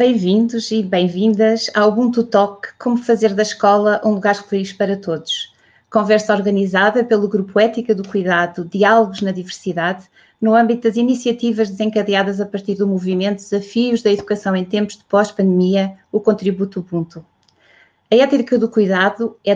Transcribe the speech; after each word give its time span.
Bem-vindos 0.00 0.70
e 0.70 0.82
bem-vindas 0.82 1.70
ao 1.74 1.90
Ubuntu 1.90 2.24
Talk 2.24 2.68
Como 2.78 2.96
Fazer 2.96 3.34
da 3.34 3.42
Escola 3.42 4.00
um 4.02 4.12
Lugar 4.12 4.34
Feliz 4.34 4.72
para 4.72 4.96
Todos. 4.96 5.52
Conversa 5.90 6.34
organizada 6.34 7.04
pelo 7.04 7.28
Grupo 7.28 7.60
Ética 7.60 7.94
do 7.94 8.08
Cuidado 8.08 8.64
Diálogos 8.64 9.20
na 9.20 9.30
Diversidade, 9.30 10.08
no 10.40 10.54
âmbito 10.54 10.88
das 10.88 10.96
iniciativas 10.96 11.68
desencadeadas 11.68 12.40
a 12.40 12.46
partir 12.46 12.76
do 12.76 12.86
movimento 12.86 13.42
Desafios 13.42 14.00
da 14.00 14.10
Educação 14.10 14.56
em 14.56 14.64
Tempos 14.64 14.96
de 14.96 15.04
Pós-Pandemia, 15.04 15.92
o 16.10 16.18
Contributo 16.18 16.80
Ubuntu. 16.80 17.22
A 18.10 18.16
ética 18.16 18.58
do 18.58 18.70
cuidado 18.70 19.36
é, 19.44 19.54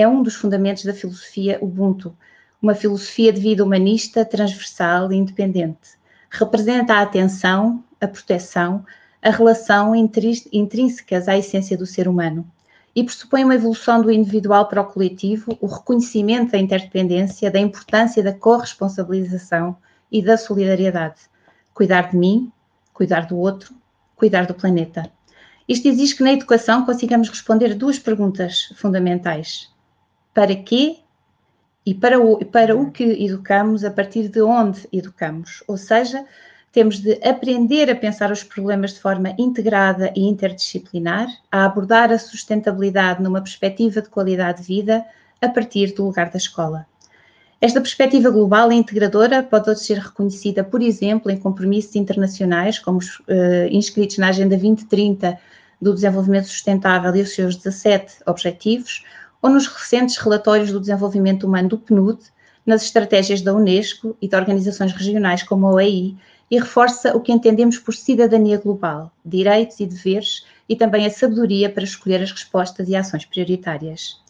é 0.00 0.08
um 0.08 0.22
dos 0.22 0.34
fundamentos 0.34 0.86
da 0.86 0.94
filosofia 0.94 1.58
Ubuntu, 1.60 2.16
uma 2.62 2.74
filosofia 2.74 3.30
de 3.30 3.40
vida 3.42 3.62
humanista, 3.62 4.24
transversal 4.24 5.12
e 5.12 5.16
independente. 5.16 5.98
Representa 6.30 6.94
a 6.94 7.02
atenção, 7.02 7.84
a 8.00 8.08
proteção, 8.08 8.82
a 9.24 9.30
relação 9.30 9.94
intrínsecas 9.96 11.28
à 11.28 11.38
essência 11.38 11.78
do 11.78 11.86
ser 11.86 12.06
humano 12.06 12.46
e 12.94 13.02
pressupõe 13.02 13.42
uma 13.42 13.54
evolução 13.54 14.02
do 14.02 14.12
individual 14.12 14.68
para 14.68 14.82
o 14.82 14.84
coletivo, 14.84 15.56
o 15.62 15.66
reconhecimento 15.66 16.52
da 16.52 16.58
interdependência, 16.58 17.50
da 17.50 17.58
importância 17.58 18.22
da 18.22 18.34
corresponsabilização 18.34 19.78
e 20.12 20.22
da 20.22 20.36
solidariedade. 20.36 21.22
Cuidar 21.72 22.10
de 22.10 22.16
mim, 22.18 22.52
cuidar 22.92 23.26
do 23.26 23.38
outro, 23.38 23.74
cuidar 24.14 24.44
do 24.44 24.52
planeta. 24.52 25.10
Isto 25.66 25.88
exige 25.88 26.16
que 26.16 26.22
na 26.22 26.34
educação 26.34 26.84
consigamos 26.84 27.30
responder 27.30 27.74
duas 27.74 27.98
perguntas 27.98 28.74
fundamentais. 28.76 29.72
Para 30.34 30.54
quê 30.54 30.98
e 31.86 31.94
para 31.94 32.20
o, 32.20 32.44
para 32.44 32.76
o 32.76 32.90
que 32.90 33.04
educamos, 33.24 33.84
a 33.84 33.90
partir 33.90 34.28
de 34.28 34.42
onde 34.42 34.86
educamos. 34.92 35.64
Ou 35.66 35.78
seja, 35.78 36.26
temos 36.74 36.98
de 36.98 37.20
aprender 37.22 37.88
a 37.88 37.94
pensar 37.94 38.32
os 38.32 38.42
problemas 38.42 38.94
de 38.94 39.00
forma 39.00 39.32
integrada 39.38 40.12
e 40.16 40.22
interdisciplinar, 40.22 41.28
a 41.50 41.64
abordar 41.64 42.10
a 42.10 42.18
sustentabilidade 42.18 43.22
numa 43.22 43.40
perspectiva 43.40 44.02
de 44.02 44.08
qualidade 44.08 44.60
de 44.60 44.66
vida 44.66 45.06
a 45.40 45.48
partir 45.48 45.94
do 45.94 46.04
lugar 46.04 46.30
da 46.30 46.36
escola. 46.36 46.84
Esta 47.60 47.80
perspectiva 47.80 48.28
global 48.28 48.72
e 48.72 48.74
integradora 48.74 49.40
pode 49.40 49.70
hoje 49.70 49.84
ser 49.84 49.98
reconhecida, 49.98 50.64
por 50.64 50.82
exemplo, 50.82 51.30
em 51.30 51.38
compromissos 51.38 51.94
internacionais, 51.94 52.80
como 52.80 52.98
os 52.98 53.20
uh, 53.20 53.68
inscritos 53.70 54.18
na 54.18 54.30
Agenda 54.30 54.56
2030 54.56 55.38
do 55.80 55.94
Desenvolvimento 55.94 56.48
Sustentável 56.48 57.14
e 57.14 57.22
os 57.22 57.32
seus 57.32 57.54
17 57.54 58.16
Objetivos, 58.26 59.04
ou 59.40 59.48
nos 59.48 59.68
recentes 59.68 60.16
relatórios 60.16 60.72
do 60.72 60.80
desenvolvimento 60.80 61.46
humano 61.46 61.68
do 61.68 61.78
PNUD, 61.78 62.18
nas 62.66 62.82
estratégias 62.82 63.42
da 63.42 63.54
Unesco 63.54 64.16
e 64.20 64.26
de 64.26 64.34
organizações 64.34 64.92
regionais 64.92 65.44
como 65.44 65.68
a 65.68 65.74
OEI, 65.74 66.16
e 66.54 66.58
reforça 66.60 67.16
o 67.16 67.20
que 67.20 67.32
entendemos 67.32 67.78
por 67.78 67.92
cidadania 67.92 68.58
global, 68.58 69.10
direitos 69.24 69.80
e 69.80 69.86
deveres, 69.86 70.46
e 70.68 70.76
também 70.76 71.04
a 71.04 71.10
sabedoria 71.10 71.68
para 71.68 71.82
escolher 71.82 72.22
as 72.22 72.30
respostas 72.30 72.88
e 72.88 72.94
ações 72.94 73.24
prioritárias. 73.24 74.22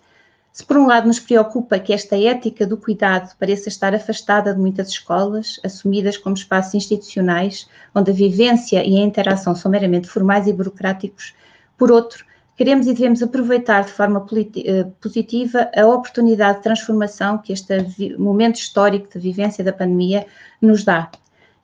Se 0.51 0.65
por 0.65 0.79
um 0.79 0.87
lado 0.87 1.07
nos 1.07 1.21
preocupa 1.21 1.79
que 1.79 1.93
esta 1.93 2.17
ética 2.17 2.67
do 2.67 2.79
cuidado 2.79 3.37
pareça 3.39 3.69
estar 3.69 3.95
afastada 3.95 4.55
de 4.55 4.59
muitas 4.59 4.89
escolas, 4.89 5.61
assumidas 5.63 6.17
como 6.17 6.35
espaços 6.35 6.73
institucionais, 6.75 7.69
onde 7.95 8.11
a 8.11 8.15
vivência 8.15 8.83
e 8.83 8.97
a 8.97 9.05
interação 9.05 9.55
são 9.55 9.71
meramente 9.71 10.09
formais 10.09 10.47
e 10.47 10.53
burocráticos, 10.53 11.35
por 11.77 11.93
outro, 11.93 12.25
queremos 12.57 12.87
e 12.87 12.95
devemos 12.95 13.23
aproveitar 13.23 13.85
de 13.85 13.91
forma 13.91 14.25
eh, 14.65 14.85
positiva 14.99 15.71
a 15.77 15.87
oportunidade 15.87 16.59
de 16.59 16.63
transformação 16.63 17.37
que 17.37 17.53
este 17.53 18.17
momento 18.17 18.57
histórico 18.57 19.09
de 19.13 19.19
vivência 19.19 19.63
da 19.63 19.75
pandemia 19.75 20.27
nos 20.63 20.85
dá. 20.85 21.11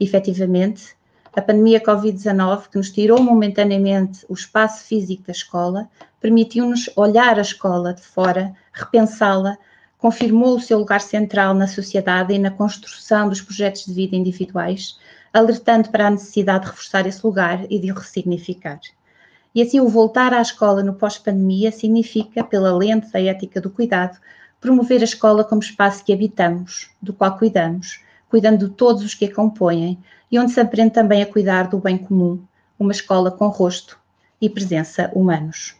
Efetivamente, 0.00 0.97
a 1.37 1.43
pandemia 1.43 1.78
Covid-19, 1.78 2.71
que 2.71 2.78
nos 2.78 2.91
tirou 2.91 3.22
momentaneamente 3.22 4.25
o 4.28 4.34
espaço 4.34 4.83
físico 4.84 5.25
da 5.27 5.33
escola, 5.33 5.88
permitiu-nos 6.21 6.91
olhar 6.97 7.38
a 7.38 7.43
escola 7.43 7.93
de 7.93 8.03
fora, 8.03 8.53
repensá-la, 8.72 9.56
confirmou 9.99 10.56
o 10.56 10.60
seu 10.60 10.78
lugar 10.78 11.03
central 11.03 11.55
na 11.55 11.69
sociedade 11.69 12.33
e 12.33 12.39
na 12.39 12.50
construção 12.50 13.28
dos 13.28 13.43
projetos 13.43 13.84
de 13.84 13.93
vida 13.93 14.16
individuais, 14.16 14.99
alertando 15.33 15.91
para 15.91 16.06
a 16.06 16.10
necessidade 16.10 16.65
de 16.65 16.71
reforçar 16.71 17.06
esse 17.06 17.25
lugar 17.25 17.65
e 17.71 17.78
de 17.78 17.93
o 17.93 17.94
ressignificar. 17.94 18.81
E 19.55 19.62
assim, 19.62 19.81
o 19.81 19.89
voltar 19.89 20.33
à 20.33 20.41
escola 20.41 20.83
no 20.83 20.94
pós-pandemia 20.94 21.71
significa, 21.71 22.43
pela 22.43 22.77
lente 22.77 23.12
da 23.12 23.21
ética 23.21 23.60
do 23.60 23.71
cuidado, 23.71 24.19
promover 24.60 25.00
a 25.00 25.05
escola 25.05 25.44
como 25.44 25.60
espaço 25.60 26.05
que 26.05 26.12
habitamos, 26.12 26.91
do 27.03 27.12
qual 27.12 27.37
cuidamos, 27.37 28.00
cuidando 28.31 28.69
de 28.69 28.75
todos 28.75 29.03
os 29.03 29.13
que 29.13 29.27
a 29.27 29.35
compõem 29.35 29.99
e 30.31 30.39
onde 30.39 30.53
se 30.53 30.61
aprende 30.61 30.95
também 30.95 31.21
a 31.21 31.27
cuidar 31.27 31.69
do 31.69 31.79
bem 31.79 31.99
comum, 31.99 32.41
uma 32.79 32.93
escola 32.93 33.31
com 33.31 33.49
rosto 33.49 33.99
e 34.41 34.49
presença 34.49 35.11
humanos. 35.15 35.75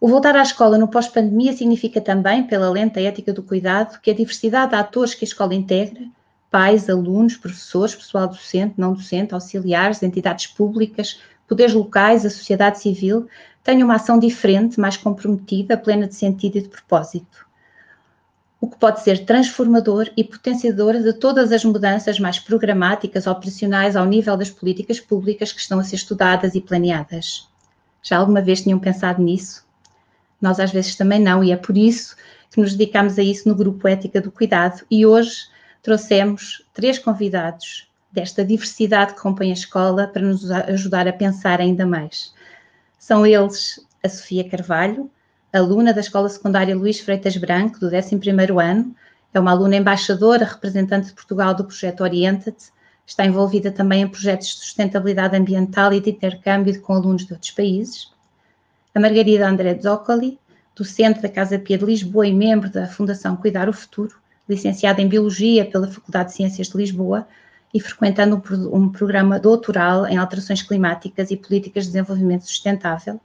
O 0.00 0.08
voltar 0.08 0.34
à 0.34 0.42
escola 0.42 0.76
no 0.76 0.88
pós-pandemia 0.88 1.52
significa 1.52 2.00
também, 2.00 2.46
pela 2.46 2.68
lente 2.68 2.94
da 2.94 3.02
ética 3.02 3.32
do 3.32 3.42
cuidado, 3.42 4.00
que 4.00 4.10
a 4.10 4.14
diversidade 4.14 4.70
de 4.70 4.76
atores 4.76 5.14
que 5.14 5.24
a 5.24 5.28
escola 5.28 5.54
integra, 5.54 6.02
pais, 6.50 6.88
alunos, 6.88 7.36
professores, 7.36 7.94
pessoal 7.94 8.28
docente, 8.28 8.74
não 8.76 8.94
docente, 8.94 9.34
auxiliares, 9.34 10.02
entidades 10.02 10.46
públicas, 10.46 11.20
poderes 11.48 11.74
locais, 11.74 12.24
a 12.24 12.30
sociedade 12.30 12.80
civil, 12.80 13.28
tenham 13.62 13.86
uma 13.86 13.96
ação 13.96 14.18
diferente, 14.18 14.78
mais 14.78 14.96
comprometida, 14.96 15.76
plena 15.76 16.06
de 16.06 16.14
sentido 16.14 16.58
e 16.58 16.62
de 16.62 16.68
propósito. 16.68 17.43
O 18.64 18.66
que 18.66 18.78
pode 18.78 19.02
ser 19.02 19.26
transformador 19.26 20.08
e 20.16 20.24
potenciador 20.24 20.94
de 20.94 21.12
todas 21.12 21.52
as 21.52 21.66
mudanças 21.66 22.18
mais 22.18 22.38
programáticas, 22.38 23.26
operacionais 23.26 23.94
ao 23.94 24.06
nível 24.06 24.38
das 24.38 24.48
políticas 24.48 24.98
públicas 24.98 25.52
que 25.52 25.60
estão 25.60 25.78
a 25.78 25.84
ser 25.84 25.96
estudadas 25.96 26.54
e 26.54 26.62
planeadas. 26.62 27.46
Já 28.02 28.16
alguma 28.16 28.40
vez 28.40 28.62
tinham 28.62 28.78
pensado 28.78 29.22
nisso? 29.22 29.66
Nós 30.40 30.58
às 30.58 30.72
vezes 30.72 30.94
também 30.94 31.20
não, 31.20 31.44
e 31.44 31.52
é 31.52 31.58
por 31.58 31.76
isso 31.76 32.16
que 32.50 32.58
nos 32.58 32.74
dedicamos 32.74 33.18
a 33.18 33.22
isso 33.22 33.46
no 33.46 33.54
Grupo 33.54 33.86
Ética 33.86 34.18
do 34.18 34.32
Cuidado 34.32 34.82
e 34.90 35.04
hoje 35.04 35.46
trouxemos 35.82 36.64
três 36.72 36.98
convidados 36.98 37.86
desta 38.10 38.42
diversidade 38.42 39.12
que 39.12 39.20
compõe 39.20 39.50
a 39.50 39.52
escola 39.52 40.06
para 40.06 40.22
nos 40.22 40.50
ajudar 40.50 41.06
a 41.06 41.12
pensar 41.12 41.60
ainda 41.60 41.84
mais. 41.84 42.32
São 42.98 43.26
eles 43.26 43.86
a 44.02 44.08
Sofia 44.08 44.48
Carvalho, 44.48 45.10
aluna 45.58 45.92
da 45.92 46.00
Escola 46.00 46.28
Secundária 46.28 46.76
Luís 46.76 47.00
Freitas 47.00 47.36
Branco, 47.36 47.78
do 47.78 47.88
11º 47.88 48.62
ano, 48.62 48.94
é 49.32 49.40
uma 49.40 49.50
aluna 49.50 49.76
embaixadora, 49.76 50.44
representante 50.44 51.08
de 51.08 51.12
Portugal 51.12 51.54
do 51.54 51.64
projeto 51.64 52.02
Orienta-te, 52.02 52.72
está 53.06 53.24
envolvida 53.24 53.70
também 53.70 54.02
em 54.02 54.08
projetos 54.08 54.48
de 54.48 54.54
sustentabilidade 54.54 55.36
ambiental 55.36 55.92
e 55.92 56.00
de 56.00 56.10
intercâmbio 56.10 56.80
com 56.80 56.94
alunos 56.94 57.26
de 57.26 57.32
outros 57.32 57.50
países. 57.50 58.12
A 58.94 59.00
Margarida 59.00 59.48
André 59.48 59.78
Zoccoli, 59.80 60.38
docente 60.74 61.20
da 61.20 61.28
Casa 61.28 61.58
Pia 61.58 61.78
de 61.78 61.84
Lisboa 61.84 62.26
e 62.26 62.32
membro 62.32 62.70
da 62.70 62.86
Fundação 62.86 63.36
Cuidar 63.36 63.68
o 63.68 63.72
Futuro, 63.72 64.14
licenciada 64.48 65.00
em 65.02 65.08
Biologia 65.08 65.64
pela 65.64 65.88
Faculdade 65.88 66.30
de 66.30 66.36
Ciências 66.36 66.68
de 66.68 66.76
Lisboa, 66.76 67.26
e 67.72 67.80
frequentando 67.80 68.40
um 68.72 68.88
programa 68.88 69.40
doutoral 69.40 70.06
em 70.06 70.16
alterações 70.16 70.62
climáticas 70.62 71.32
e 71.32 71.36
políticas 71.36 71.84
de 71.84 71.90
desenvolvimento 71.90 72.42
sustentável. 72.42 73.20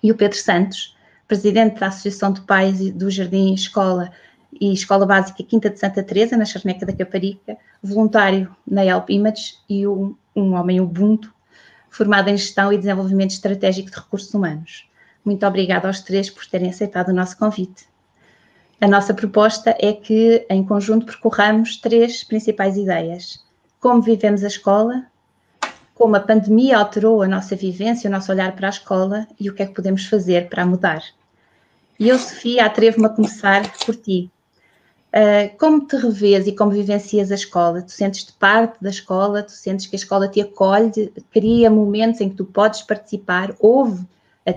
E 0.00 0.12
o 0.12 0.14
Pedro 0.14 0.38
Santos, 0.38 0.96
presidente 1.30 1.78
da 1.78 1.86
Associação 1.86 2.32
de 2.32 2.40
Pais 2.40 2.90
do 2.90 3.08
Jardim 3.08 3.54
Escola 3.54 4.10
e 4.60 4.72
Escola 4.72 5.06
Básica 5.06 5.44
Quinta 5.44 5.70
de 5.70 5.78
Santa 5.78 6.02
Teresa 6.02 6.36
na 6.36 6.44
Charneca 6.44 6.84
da 6.84 6.92
Caparica, 6.92 7.56
voluntário 7.80 8.52
na 8.66 8.84
Help 8.84 9.10
Image 9.10 9.54
e 9.68 9.86
um, 9.86 10.16
um 10.34 10.54
homem 10.54 10.80
Ubuntu, 10.80 11.32
formado 11.88 12.30
em 12.30 12.36
Gestão 12.36 12.72
e 12.72 12.78
Desenvolvimento 12.78 13.30
Estratégico 13.30 13.92
de 13.92 13.96
Recursos 13.96 14.34
Humanos. 14.34 14.90
Muito 15.24 15.46
obrigada 15.46 15.86
aos 15.86 16.00
três 16.00 16.28
por 16.28 16.44
terem 16.46 16.68
aceitado 16.68 17.10
o 17.10 17.14
nosso 17.14 17.38
convite. 17.38 17.86
A 18.80 18.88
nossa 18.88 19.14
proposta 19.14 19.76
é 19.78 19.92
que, 19.92 20.44
em 20.50 20.64
conjunto, 20.64 21.06
percorramos 21.06 21.76
três 21.76 22.24
principais 22.24 22.76
ideias: 22.76 23.38
como 23.78 24.02
vivemos 24.02 24.42
a 24.42 24.48
escola, 24.48 25.06
como 25.94 26.16
a 26.16 26.20
pandemia 26.20 26.76
alterou 26.76 27.22
a 27.22 27.28
nossa 27.28 27.54
vivência, 27.54 28.08
o 28.08 28.12
nosso 28.12 28.32
olhar 28.32 28.50
para 28.56 28.66
a 28.66 28.70
escola 28.70 29.28
e 29.38 29.48
o 29.48 29.54
que 29.54 29.62
é 29.62 29.66
que 29.66 29.74
podemos 29.74 30.06
fazer 30.06 30.48
para 30.48 30.66
mudar. 30.66 31.04
E 32.00 32.08
eu, 32.08 32.18
Sofia, 32.18 32.64
atrevo-me 32.64 33.06
a 33.06 33.10
começar 33.10 33.70
por 33.84 33.94
ti. 33.94 34.30
Uh, 35.14 35.56
como 35.58 35.86
te 35.86 35.96
revês 35.96 36.46
e 36.46 36.52
como 36.52 36.70
vivencias 36.70 37.30
a 37.30 37.34
escola? 37.34 37.82
Tu 37.82 37.92
sentes-te 37.92 38.32
parte 38.32 38.82
da 38.82 38.90
escola? 38.90 39.42
Tu 39.42 39.52
sentes 39.52 39.86
que 39.86 39.94
a 39.94 39.98
escola 39.98 40.26
te 40.26 40.40
acolhe, 40.40 41.12
cria 41.30 41.70
momentos 41.70 42.20
em 42.20 42.30
que 42.30 42.36
tu 42.36 42.44
podes 42.44 42.82
participar? 42.82 43.54
Ouve, 43.60 44.04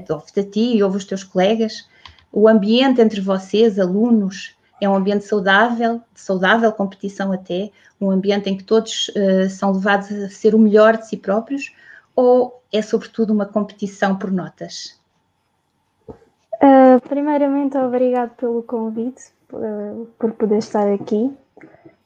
ouve-te 0.09 0.39
a 0.39 0.43
ti 0.43 0.77
e 0.77 0.81
ouve 0.81 0.97
os 0.97 1.05
teus 1.05 1.23
colegas? 1.23 1.85
o 2.33 2.47
ambiente 2.47 2.99
entre 2.99 3.21
vocês, 3.21 3.77
alunos, 3.77 4.55
é 4.81 4.89
um 4.89 4.95
ambiente 4.95 5.23
saudável, 5.23 6.01
de 6.13 6.19
saudável 6.19 6.71
competição 6.71 7.31
até, 7.31 7.69
um 8.01 8.09
ambiente 8.09 8.49
em 8.49 8.57
que 8.57 8.63
todos 8.63 9.09
uh, 9.09 9.47
são 9.49 9.71
levados 9.71 10.11
a 10.11 10.29
ser 10.29 10.55
o 10.55 10.59
melhor 10.59 10.97
de 10.97 11.07
si 11.07 11.15
próprios, 11.15 11.71
ou 12.15 12.59
é 12.71 12.81
sobretudo 12.81 13.31
uma 13.31 13.45
competição 13.45 14.17
por 14.17 14.31
notas? 14.31 14.99
Uh, 16.63 16.97
primeiramente, 17.09 17.77
obrigado 17.77 18.37
pelo 18.37 18.63
convite, 18.63 19.21
por, 19.49 19.59
uh, 19.59 20.07
por 20.17 20.31
poder 20.31 20.59
estar 20.59 20.87
aqui. 20.87 21.29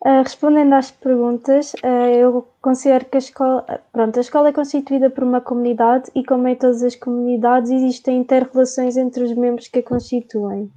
Uh, 0.04 0.24
respondendo 0.24 0.74
às 0.74 0.90
perguntas, 0.90 1.74
uh, 1.76 2.10
eu 2.12 2.48
considero 2.60 3.06
que 3.06 3.18
a 3.18 3.20
escola, 3.20 3.82
pronto, 3.92 4.18
a 4.18 4.22
escola 4.22 4.50
é 4.50 4.54
constituída 4.54 5.12
por 5.12 5.24
uma 5.24 5.40
comunidade 5.42 6.10
e, 6.16 6.24
como 6.24 6.48
em 6.48 6.56
todas 6.56 6.82
as 6.82 6.96
comunidades, 6.96 7.70
existem 7.70 8.18
interrelações 8.18 8.98
entre 8.98 9.24
os 9.24 9.34
membros 9.34 9.68
que 9.68 9.78
a 9.78 9.84
constituem. 9.84 10.72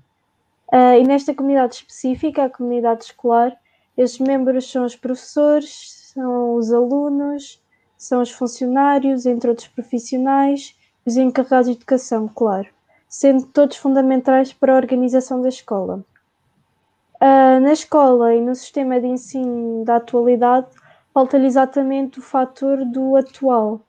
E 0.73 1.03
nesta 1.03 1.35
comunidade 1.35 1.77
específica, 1.77 2.45
a 2.45 2.51
comunidade 2.51 3.03
escolar, 3.03 3.57
estes 3.99 4.21
membros 4.21 4.71
são 4.71 4.85
os 4.85 4.95
professores, 4.95 6.13
são 6.15 6.55
os 6.55 6.73
alunos, 6.73 7.61
são 7.99 8.23
os 8.23 8.31
funcionários, 8.31 9.27
entre 9.27 9.51
outros 9.51 9.67
profissionais, 9.67 10.77
os 11.05 11.17
encarregados 11.17 11.67
de 11.67 11.73
educação, 11.73 12.31
claro, 12.33 12.69
sendo 13.11 13.45
todos 13.47 13.77
fundamentais 13.77 14.53
para 14.53 14.73
a 14.73 14.77
organização 14.77 15.43
da 15.43 15.49
escola. 15.49 16.05
Uh, 17.17 17.61
na 17.61 17.73
escola 17.73 18.33
e 18.35 18.41
no 18.41 18.55
sistema 18.55 19.01
de 19.01 19.09
ensino 19.09 19.85
da 19.85 19.97
atualidade, 19.97 20.69
falta-lhe 21.13 21.47
exatamente 21.47 22.21
o 22.21 22.23
fator 22.23 22.85
do 22.85 23.17
atual. 23.17 23.81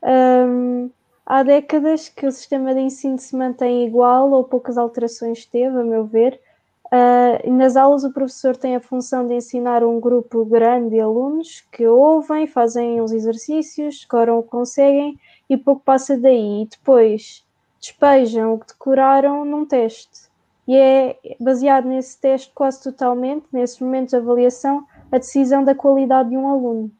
Um, 0.00 0.88
há 1.26 1.42
décadas 1.42 2.08
que 2.08 2.24
o 2.24 2.30
sistema 2.30 2.72
de 2.72 2.80
ensino 2.80 3.18
se 3.18 3.36
mantém 3.36 3.84
igual 3.84 4.30
ou 4.30 4.44
poucas 4.44 4.78
alterações 4.78 5.44
teve, 5.44 5.78
a 5.80 5.84
meu 5.84 6.04
ver. 6.04 6.40
Uh, 6.86 7.52
nas 7.52 7.76
aulas, 7.76 8.04
o 8.04 8.12
professor 8.12 8.56
tem 8.56 8.76
a 8.76 8.80
função 8.80 9.26
de 9.26 9.34
ensinar 9.34 9.82
um 9.82 9.98
grupo 9.98 10.44
grande 10.44 10.90
de 10.90 11.00
alunos 11.00 11.62
que 11.72 11.84
ouvem, 11.84 12.46
fazem 12.46 13.00
os 13.00 13.10
exercícios, 13.10 14.02
decoram 14.02 14.38
o 14.38 14.42
que 14.44 14.50
conseguem 14.50 15.18
e 15.50 15.56
pouco 15.56 15.82
passa 15.84 16.16
daí. 16.16 16.62
E 16.62 16.66
depois 16.66 17.44
despejam 17.86 18.54
o 18.54 18.58
que 18.58 18.66
decoraram 18.66 19.44
num 19.44 19.64
teste 19.64 20.28
e 20.66 20.76
é 20.76 21.16
baseado 21.38 21.86
nesse 21.86 22.20
teste 22.20 22.50
quase 22.52 22.82
totalmente, 22.82 23.46
nesses 23.52 23.78
momentos 23.78 24.10
de 24.10 24.16
avaliação, 24.16 24.84
a 25.12 25.18
decisão 25.18 25.62
da 25.62 25.74
qualidade 25.74 26.30
de 26.30 26.36
um 26.36 26.48
aluno. 26.48 26.90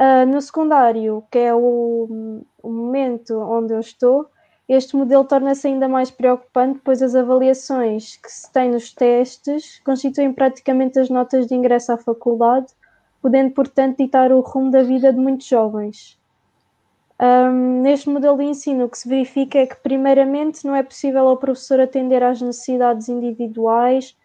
Uh, 0.00 0.26
no 0.26 0.40
secundário, 0.40 1.22
que 1.30 1.38
é 1.38 1.54
o, 1.54 2.42
o, 2.62 2.70
momento 2.70 3.38
onde 3.38 3.72
eu 3.72 3.80
estou, 3.80 4.26
este 4.68 4.96
modelo 4.96 5.24
torna-se 5.24 5.68
ainda 5.68 5.88
mais 5.88 6.10
preocupante, 6.10 6.80
pois 6.84 7.00
as 7.00 7.14
avaliações 7.14 8.16
que 8.16 8.30
se 8.30 8.52
têm 8.52 8.70
nos 8.70 8.92
testes 8.92 9.80
constituem 9.84 10.32
praticamente 10.32 10.98
as 10.98 11.08
notas 11.08 11.46
de 11.46 11.54
ingresso 11.54 11.92
à 11.92 11.96
faculdade, 11.96 12.66
podendo, 13.22 13.52
portanto, 13.52 13.98
ditar 13.98 14.32
o 14.32 14.40
rumo 14.40 14.70
da 14.70 14.82
vida 14.82 15.12
de 15.12 15.18
muitos 15.18 15.46
jovens. 15.46 16.17
Um, 17.20 17.82
neste 17.82 18.08
modelo 18.08 18.36
de 18.36 18.44
ensino, 18.44 18.84
o 18.84 18.88
que 18.88 18.98
se 18.98 19.08
verifica 19.08 19.58
é 19.58 19.66
que, 19.66 19.76
primeiramente, 19.76 20.64
não 20.64 20.74
é 20.74 20.82
possível 20.82 21.26
ao 21.28 21.36
professor 21.36 21.80
atender 21.80 22.22
às 22.22 22.40
necessidades 22.40 23.08
individuais, 23.08 24.16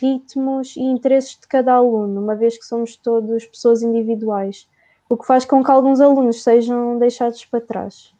ritmos 0.00 0.76
e 0.76 0.80
interesses 0.80 1.38
de 1.40 1.46
cada 1.46 1.74
aluno, 1.74 2.20
uma 2.20 2.34
vez 2.34 2.58
que 2.58 2.64
somos 2.64 2.96
todos 2.96 3.46
pessoas 3.46 3.82
individuais, 3.82 4.68
o 5.08 5.16
que 5.16 5.26
faz 5.26 5.44
com 5.44 5.62
que 5.62 5.70
alguns 5.70 6.00
alunos 6.00 6.42
sejam 6.42 6.98
deixados 6.98 7.44
para 7.44 7.60
trás. 7.60 8.12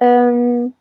Um, 0.00 0.72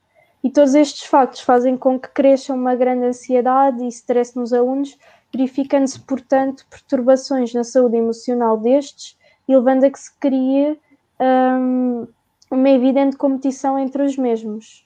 e 0.43 0.49
todos 0.49 0.73
estes 0.73 1.03
factos 1.03 1.41
fazem 1.41 1.77
com 1.77 1.99
que 1.99 2.09
cresça 2.09 2.53
uma 2.53 2.75
grande 2.75 3.05
ansiedade 3.05 3.83
e 3.83 3.87
stress 3.89 4.35
nos 4.35 4.53
alunos, 4.53 4.97
verificando-se, 5.31 5.99
portanto, 5.99 6.65
perturbações 6.69 7.53
na 7.53 7.63
saúde 7.63 7.97
emocional 7.97 8.57
destes 8.57 9.17
e 9.47 9.55
levando 9.55 9.83
a 9.83 9.89
que 9.91 9.99
se 9.99 10.11
crie 10.19 10.79
um, 11.19 12.07
uma 12.51 12.69
evidente 12.69 13.15
competição 13.15 13.79
entre 13.79 14.03
os 14.03 14.17
mesmos. 14.17 14.85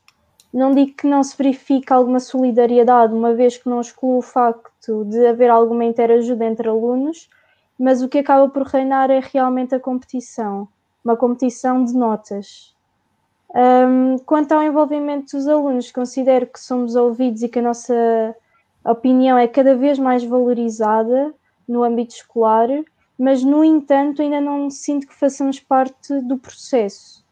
Não 0.54 0.74
digo 0.74 0.94
que 0.94 1.08
não 1.08 1.24
se 1.24 1.36
verifique 1.36 1.92
alguma 1.92 2.20
solidariedade, 2.20 3.14
uma 3.14 3.34
vez 3.34 3.58
que 3.58 3.68
não 3.68 3.82
excluo 3.82 4.20
o 4.20 4.22
facto 4.22 5.04
de 5.06 5.26
haver 5.26 5.50
alguma 5.50 5.84
interajuda 5.84 6.46
entre 6.46 6.70
alunos, 6.70 7.28
mas 7.78 8.04
o 8.04 8.08
que 8.08 8.20
acaba 8.20 8.48
por 8.48 8.64
reinar 8.64 9.10
é 9.10 9.20
realmente 9.20 9.74
a 9.74 9.80
competição, 9.80 10.68
uma 11.04 11.18
competição 11.18 11.84
de 11.84 11.94
notas. 11.94 12.74
Um, 13.54 14.18
quanto 14.20 14.52
ao 14.52 14.62
envolvimento 14.62 15.36
dos 15.36 15.48
alunos, 15.48 15.92
considero 15.92 16.46
que 16.46 16.60
somos 16.60 16.96
ouvidos 16.96 17.42
e 17.42 17.50
que 17.50 17.60
a 17.60 17.64
nossa 17.64 18.36
opinião 18.86 19.38
é 19.38 19.48
cada 19.48 19.76
vez 19.76 19.98
mais 19.98 20.24
valorizada 20.24 21.34
no 21.68 21.84
âmbito 21.84 22.14
escolar, 22.14 22.70
mas, 23.18 23.44
no 23.44 23.64
entanto, 23.64 24.22
ainda 24.22 24.40
não 24.40 24.70
sinto 24.70 25.08
que 25.08 25.16
façamos 25.16 25.60
parte 25.60 26.20
do 26.22 26.38
processo 26.38 27.25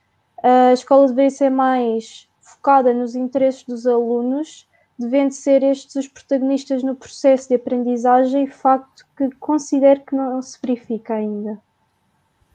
a 0.43 0.73
escola 0.73 1.07
deveria 1.07 1.29
ser 1.29 1.49
mais 1.49 2.27
focada 2.41 2.93
nos 2.93 3.15
interesses 3.15 3.63
dos 3.63 3.87
alunos, 3.87 4.67
devendo 4.99 5.31
ser 5.31 5.63
estes 5.63 5.95
os 5.95 6.07
protagonistas 6.07 6.83
no 6.83 6.95
processo 6.95 7.49
de 7.49 7.55
aprendizagem, 7.55 8.47
facto 8.47 9.05
que 9.17 9.29
considero 9.39 10.01
que 10.01 10.15
não 10.15 10.41
se 10.41 10.59
verifica 10.61 11.15
ainda. 11.15 11.59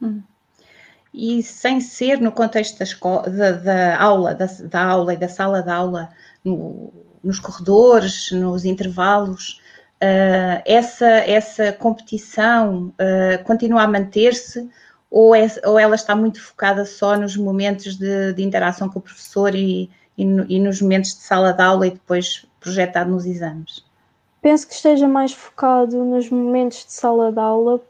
Hum. 0.00 0.22
E 1.12 1.42
sem 1.42 1.80
ser 1.80 2.20
no 2.20 2.30
contexto 2.30 2.78
da, 2.78 2.84
escola, 2.84 3.28
da, 3.28 3.52
da 3.52 4.00
aula, 4.00 4.34
da, 4.34 4.46
da, 4.46 4.84
aula 4.84 5.14
e 5.14 5.16
da 5.16 5.28
sala 5.28 5.62
de 5.62 5.70
aula, 5.70 6.10
no, 6.44 6.92
nos 7.24 7.40
corredores, 7.40 8.30
nos 8.30 8.64
intervalos, 8.64 9.60
uh, 10.02 10.62
essa, 10.64 11.06
essa 11.06 11.72
competição 11.72 12.94
uh, 12.94 13.42
continua 13.44 13.82
a 13.82 13.88
manter-se 13.88 14.68
ou, 15.10 15.34
é, 15.34 15.46
ou 15.64 15.78
ela 15.78 15.94
está 15.94 16.14
muito 16.14 16.42
focada 16.42 16.84
só 16.84 17.16
nos 17.16 17.36
momentos 17.36 17.96
de, 17.96 18.32
de 18.34 18.42
interação 18.42 18.88
com 18.88 18.98
o 18.98 19.02
professor 19.02 19.54
e, 19.54 19.90
e, 20.16 20.24
no, 20.24 20.44
e, 20.48 20.60
nos 20.60 20.82
momentos 20.82 21.14
de 21.14 21.22
sala 21.22 21.52
de 21.52 21.62
aula 21.62 21.86
e 21.86 21.90
depois 21.92 22.46
projetado 22.60 23.10
nos 23.10 23.24
exames? 23.24 23.84
Penso 24.42 24.66
que 24.66 24.74
esteja 24.74 25.08
mais 25.08 25.32
focado 25.32 26.04
nos 26.04 26.30
momentos 26.30 26.84
de 26.84 26.92
sala 26.92 27.32
de 27.32 27.40
aula, 27.40 27.80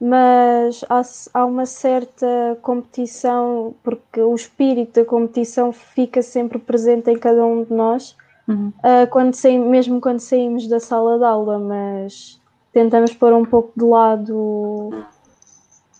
mas 0.00 0.84
há, 0.88 1.02
há 1.32 1.46
uma 1.46 1.66
certa 1.66 2.58
competição, 2.60 3.74
porque 3.82 4.20
o 4.20 4.34
espírito 4.34 5.00
da 5.00 5.06
competição 5.06 5.72
fica 5.72 6.22
sempre 6.22 6.58
presente 6.58 7.10
em 7.10 7.18
cada 7.18 7.44
um 7.44 7.64
de 7.64 7.72
nós, 7.72 8.14
uhum. 8.46 8.68
uh, 8.78 9.06
quando 9.10 9.34
saímos, 9.34 9.68
mesmo 9.68 10.00
quando 10.00 10.20
saímos 10.20 10.68
da 10.68 10.78
sala 10.78 11.18
de 11.18 11.24
aula, 11.24 11.58
mas 11.58 12.40
tentamos 12.72 13.14
pôr 13.14 13.32
um 13.32 13.44
pouco 13.44 13.72
de 13.76 13.84
lado 13.84 14.92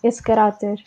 esse 0.07 0.21
caráter. 0.21 0.81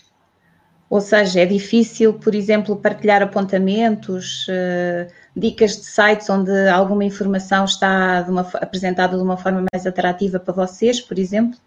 Ou 0.91 1.01
seja, 1.01 1.41
é 1.41 1.47
difícil, 1.47 2.15
por 2.15 2.35
exemplo, 2.35 2.75
partilhar 2.77 3.23
apontamentos, 3.23 4.47
uh, 4.49 5.13
dicas 5.37 5.77
de 5.77 5.85
sites 5.85 6.31
onde 6.31 6.51
alguma 6.69 7.05
informação 7.05 7.67
está 7.67 8.23
de 8.23 8.31
uma, 8.31 8.41
apresentada 8.55 9.17
de 9.17 9.23
uma 9.23 9.37
forma 9.37 9.65
mais 9.71 9.87
atrativa 9.87 10.41
para 10.41 10.55
vocês, 10.55 10.99
por 11.01 11.19
exemplo? 11.19 11.59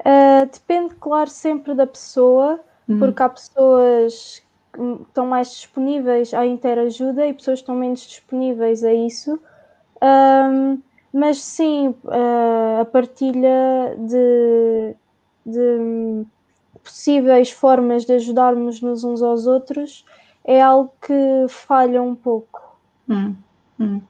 Uh, 0.00 0.46
depende, 0.52 0.94
claro, 0.96 1.30
sempre 1.30 1.72
da 1.74 1.86
pessoa, 1.86 2.60
uhum. 2.88 2.98
porque 2.98 3.22
há 3.22 3.28
pessoas 3.28 4.42
que 4.72 4.82
estão 5.02 5.26
mais 5.26 5.50
disponíveis 5.52 6.34
à 6.34 6.44
interajuda 6.44 7.26
e 7.26 7.32
pessoas 7.32 7.60
que 7.60 7.62
estão 7.62 7.76
menos 7.76 8.00
disponíveis 8.00 8.82
a 8.82 8.92
isso. 8.92 9.40
Um, 10.02 10.82
mas 11.12 11.38
sim, 11.38 11.94
uh, 12.04 12.80
a 12.80 12.84
partilha 12.84 13.96
de, 13.98 14.94
de 15.46 16.26
possíveis 16.86 17.50
formas 17.50 18.04
de 18.04 18.12
ajudarmos-nos 18.12 19.02
uns 19.02 19.20
aos 19.20 19.46
outros 19.46 20.04
é 20.44 20.62
algo 20.62 20.92
que 21.04 21.48
falha 21.48 22.00
um 22.00 22.14
pouco. 22.14 22.78
Hum, 23.08 23.34
hum. 23.80 24.00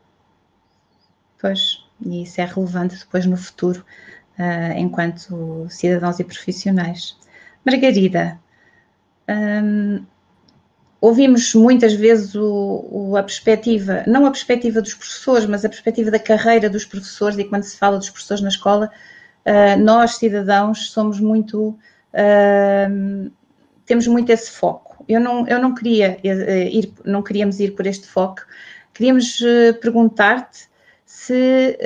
Pois, 1.41 1.83
e 2.05 2.23
isso 2.23 2.39
é 2.41 2.45
relevante 2.45 2.99
depois 2.99 3.25
no 3.25 3.37
futuro, 3.37 3.83
uh, 4.39 4.77
enquanto 4.77 5.67
cidadãos 5.71 6.21
e 6.21 6.25
profissionais. 6.25 7.19
Margarida, 7.65 8.39
um, 9.29 10.05
ouvimos 11.01 11.55
muitas 11.55 11.95
vezes 11.95 12.35
o, 12.35 12.87
o, 12.91 13.17
a 13.17 13.23
perspectiva, 13.23 14.05
não 14.07 14.27
a 14.27 14.31
perspectiva 14.31 14.83
dos 14.83 14.95
professores, 14.95 15.47
mas 15.47 15.65
a 15.65 15.69
perspectiva 15.69 16.11
da 16.11 16.19
carreira 16.19 16.69
dos 16.69 16.85
professores, 16.85 17.39
e 17.39 17.45
quando 17.45 17.63
se 17.63 17.79
fala 17.79 17.97
dos 17.97 18.11
professores 18.11 18.43
na 18.43 18.51
escola, 18.51 18.91
uh, 19.47 19.83
nós, 19.83 20.17
cidadãos, 20.17 20.91
somos 20.91 21.19
muito 21.19 21.79
Temos 23.85 24.07
muito 24.07 24.31
esse 24.31 24.51
foco. 24.51 25.05
Eu 25.09 25.21
não, 25.21 25.47
eu 25.47 25.61
não 25.61 25.75
queria 25.75 26.19
eh, 26.25 26.69
ir, 26.69 26.93
não 27.05 27.23
queríamos 27.23 27.61
ir 27.61 27.73
por 27.73 27.87
este 27.87 28.07
foco. 28.07 28.43
Queríamos 28.93 29.41
uh, 29.41 29.75
perguntar-te 29.81 30.69
se 31.05 31.79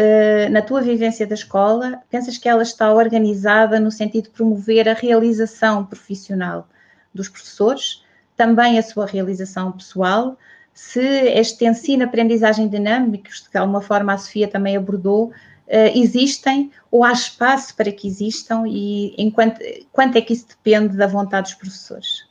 na 0.51 0.63
tua 0.63 0.81
vivência 0.81 1.27
da 1.27 1.35
escola 1.35 2.01
pensas 2.11 2.39
que 2.39 2.49
ela 2.49 2.63
está 2.63 2.93
organizada 2.93 3.79
no 3.79 3.91
sentido 3.91 4.25
de 4.25 4.31
promover 4.31 4.89
a 4.89 4.95
realização 4.95 5.85
profissional 5.85 6.67
dos 7.15 7.29
professores, 7.29 8.03
também 8.37 8.79
a 8.79 8.83
sua 8.83 9.07
realização 9.07 9.73
pessoal, 9.73 10.39
se 10.73 11.01
este 11.01 11.67
ensino-aprendizagem 11.67 12.69
dinâmico, 12.69 13.25
que 13.25 13.51
de 13.53 13.59
alguma 13.59 13.83
forma 13.83 14.15
a 14.15 14.19
Sofia 14.19 14.49
também 14.49 14.77
abordou, 14.77 15.33
uh, 15.71 15.99
existem 15.99 16.71
ou 16.91 17.05
há 17.05 17.13
espaço 17.13 17.75
para 17.77 17.93
que 17.93 18.07
existam 18.07 18.65
e 18.67 19.15
enquanto, 19.17 19.61
quanto 19.93 20.19
é 20.19 20.21
que 20.21 20.33
isso 20.33 20.49
depende 20.49 20.97
da 20.97 21.07
vontade 21.07 21.51
dos 21.51 21.55
professores? 21.55 22.29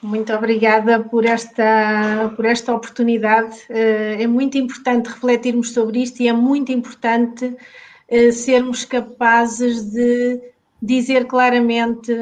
Muito 0.00 0.32
obrigada 0.32 1.00
por 1.00 1.24
esta, 1.24 2.32
por 2.34 2.44
esta 2.44 2.74
oportunidade. 2.74 3.56
Eh, 3.68 4.16
é 4.20 4.26
muito 4.26 4.58
importante 4.58 5.06
refletirmos 5.06 5.70
sobre 5.70 6.02
isto 6.02 6.20
e 6.20 6.26
é 6.26 6.32
muito 6.32 6.72
importante 6.72 7.56
sermos 8.32 8.84
capazes 8.84 9.92
de 9.92 10.40
dizer 10.82 11.26
claramente, 11.26 12.12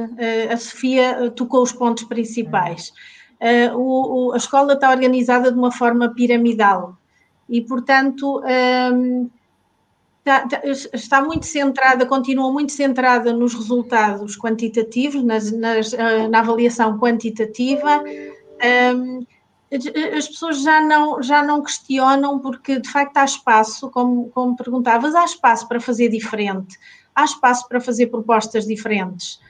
a 0.53 0.57
Sofia 0.59 1.31
tocou 1.35 1.63
os 1.63 1.73
pontos 1.73 2.05
principais. 2.05 2.93
a 3.41 4.37
escola 4.37 4.75
está 4.75 4.91
organizada 4.91 5.51
de 5.51 5.59
uma 5.59 5.73
forma 5.73 6.15
piramidal 6.15 7.00
e, 7.51 7.61
portanto, 7.61 8.41
está, 10.21 10.47
está, 10.95 11.23
muito 11.23 11.45
centrada, 11.45 12.07
continua 12.07 12.53
muito 12.53 12.73
centrada 12.73 13.33
nos 13.33 13.53
resultados 13.53 14.39
quantitativos, 14.39 15.25
nas, 15.25 15.51
nas, 15.51 15.93
na 16.31 16.39
avaliação 16.39 16.97
quantitativa. 16.99 18.03
Um, 18.95 19.27
as 20.17 20.29
pessoas 20.29 20.63
já 20.63 20.81
não, 20.81 21.23
já 21.23 21.43
não 21.43 21.63
questionam, 21.63 22.39
porque 22.39 22.81
de 22.81 22.89
facto 22.89 23.17
há 23.17 23.25
espaço, 23.25 23.91
como, 23.91 24.29
como 24.31 24.57
perguntavas, 24.57 25.15
há 25.15 25.25
espaço 25.25 25.69
para 25.69 25.81
fazer 25.81 26.09
diferente, 26.09 26.77
há 27.15 27.25
espaço 27.25 27.69
para 27.69 27.81
fazer 27.81 28.09
propostas 28.09 28.67
diferentes, 28.67 29.41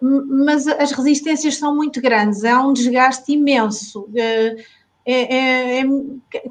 mas 0.00 0.66
as 0.66 0.92
resistências 0.92 1.58
são 1.58 1.76
muito 1.76 2.00
grandes, 2.00 2.42
há 2.42 2.60
um 2.66 2.72
desgaste 2.72 3.32
imenso. 3.32 4.08
É, 5.04 5.34
é, 5.34 5.80
é, 5.80 5.84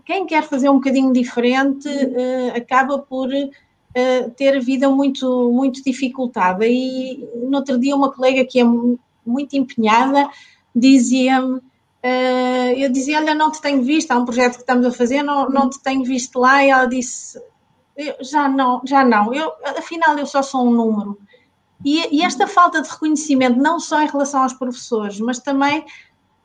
quem 0.05 0.25
quer 0.25 0.43
fazer 0.43 0.69
um 0.69 0.75
bocadinho 0.75 1.13
diferente 1.13 1.87
eh, 1.87 2.53
acaba 2.55 2.97
por 2.99 3.29
eh, 3.31 4.29
ter 4.35 4.57
a 4.57 4.59
vida 4.59 4.89
muito, 4.89 5.51
muito 5.51 5.83
dificultada. 5.83 6.65
E 6.67 7.27
no 7.35 7.57
outro 7.57 7.79
dia, 7.79 7.95
uma 7.95 8.11
colega 8.11 8.43
que 8.43 8.59
é 8.59 8.63
muito 9.25 9.55
empenhada 9.55 10.29
dizia-me 10.75 11.61
Uh, 12.01 12.71
eu 12.77 12.89
dizia, 12.89 13.17
olha, 13.19 13.35
não 13.35 13.51
te 13.51 13.61
tenho 13.61 13.83
visto, 13.83 14.09
há 14.11 14.17
um 14.17 14.23
projeto 14.23 14.53
que 14.53 14.61
estamos 14.61 14.85
a 14.85 14.91
fazer, 14.91 15.21
não, 15.21 15.49
não 15.49 15.69
te 15.69 15.81
tenho 15.81 16.01
visto 16.05 16.39
lá, 16.39 16.63
e 16.63 16.69
ela 16.69 16.85
disse, 16.85 17.37
já 18.21 18.47
não, 18.47 18.81
já 18.85 19.03
não, 19.03 19.33
eu, 19.33 19.51
afinal 19.77 20.17
eu 20.17 20.25
só 20.25 20.41
sou 20.41 20.65
um 20.65 20.71
número. 20.71 21.19
E, 21.83 22.17
e, 22.17 22.21
esta 22.21 22.47
falta 22.47 22.81
de 22.81 22.89
reconhecimento, 22.89 23.59
não 23.59 23.79
só 23.79 24.01
em 24.01 24.07
relação 24.07 24.43
aos 24.43 24.53
professores, 24.53 25.19
mas 25.19 25.39
também 25.39 25.85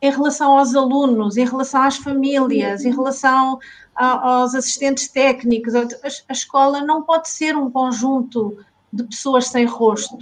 em 0.05 0.11
relação 0.11 0.59
aos 0.59 0.75
alunos, 0.75 1.39
em 1.39 1.47
relação 1.47 1.81
às 1.81 1.97
famílias, 1.97 2.85
em 2.85 2.91
relação 2.91 3.59
a, 3.97 4.35
aos 4.35 4.55
assistentes 4.55 5.09
técnicos, 5.09 5.75
a, 5.75 5.81
a, 6.29 6.33
escola 6.33 6.83
não 6.83 7.01
pode 7.01 7.31
ser 7.31 7.57
um 7.57 7.71
conjunto 7.71 8.59
de 8.93 9.03
pessoas 9.05 9.47
sem 9.47 9.65
rosto. 9.65 10.19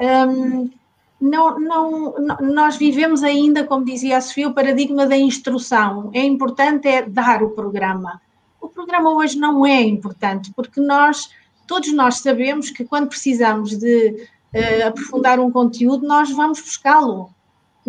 Um, 0.00 0.70
não, 1.20 1.60
não, 1.60 2.14
nós 2.40 2.76
vivemos 2.76 3.22
ainda, 3.22 3.62
como 3.64 3.84
dizia 3.84 4.16
a 4.16 4.22
Sofia, 4.22 4.48
o 4.48 4.54
paradigma 4.54 5.06
da 5.06 5.18
instrução. 5.18 6.10
É 6.14 6.24
importante 6.24 6.88
é 6.88 7.02
dar 7.02 7.42
o 7.42 7.50
programa. 7.50 8.22
O 8.58 8.70
programa 8.70 9.12
hoje 9.12 9.38
não 9.38 9.66
é 9.66 9.82
importante, 9.82 10.50
porque 10.56 10.80
nós, 10.80 11.28
todos 11.66 11.92
nós 11.92 12.20
sabemos 12.20 12.70
que 12.70 12.86
quando 12.86 13.08
precisamos 13.08 13.76
de 13.76 14.26
uh, 14.54 14.88
aprofundar 14.88 15.38
um 15.38 15.50
conteúdo, 15.50 16.08
nós 16.08 16.30
vamos 16.30 16.58
buscá-lo. 16.58 17.34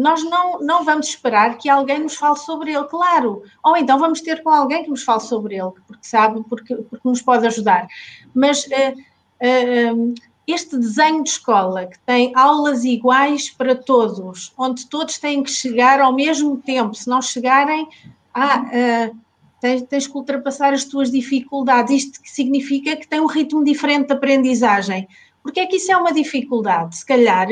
Nós 0.01 0.23
não, 0.23 0.59
não 0.59 0.83
vamos 0.83 1.09
esperar 1.09 1.57
que 1.59 1.69
alguém 1.69 1.99
nos 1.99 2.15
fale 2.15 2.37
sobre 2.37 2.73
ele, 2.73 2.85
claro. 2.85 3.43
Ou 3.63 3.77
então 3.77 3.99
vamos 3.99 4.19
ter 4.19 4.41
com 4.41 4.49
alguém 4.49 4.83
que 4.83 4.89
nos 4.89 5.03
fale 5.03 5.21
sobre 5.21 5.55
ele, 5.55 5.71
porque 5.85 6.03
sabe, 6.03 6.43
porque, 6.49 6.75
porque 6.75 7.07
nos 7.07 7.21
pode 7.21 7.45
ajudar. 7.45 7.87
Mas 8.33 8.65
uh, 8.65 9.95
uh, 9.95 10.15
este 10.47 10.75
desenho 10.75 11.23
de 11.23 11.29
escola 11.29 11.85
que 11.85 11.99
tem 11.99 12.31
aulas 12.35 12.83
iguais 12.83 13.51
para 13.51 13.75
todos, 13.75 14.51
onde 14.57 14.87
todos 14.87 15.19
têm 15.19 15.43
que 15.43 15.51
chegar 15.51 15.99
ao 16.01 16.15
mesmo 16.15 16.57
tempo, 16.57 16.95
se 16.95 17.07
não 17.07 17.21
chegarem, 17.21 17.87
ah, 18.33 18.63
uh, 18.63 19.17
tens, 19.59 19.83
tens 19.83 20.07
que 20.07 20.17
ultrapassar 20.17 20.73
as 20.73 20.83
tuas 20.83 21.11
dificuldades. 21.11 22.05
Isto 22.05 22.19
significa 22.23 22.95
que 22.95 23.07
tem 23.07 23.19
um 23.19 23.27
ritmo 23.27 23.63
diferente 23.63 24.07
de 24.07 24.13
aprendizagem. 24.13 25.07
Porque 25.43 25.59
é 25.59 25.67
que 25.67 25.75
isso 25.75 25.91
é 25.91 25.97
uma 25.97 26.11
dificuldade? 26.11 26.97
Se 26.97 27.05
calhar, 27.05 27.47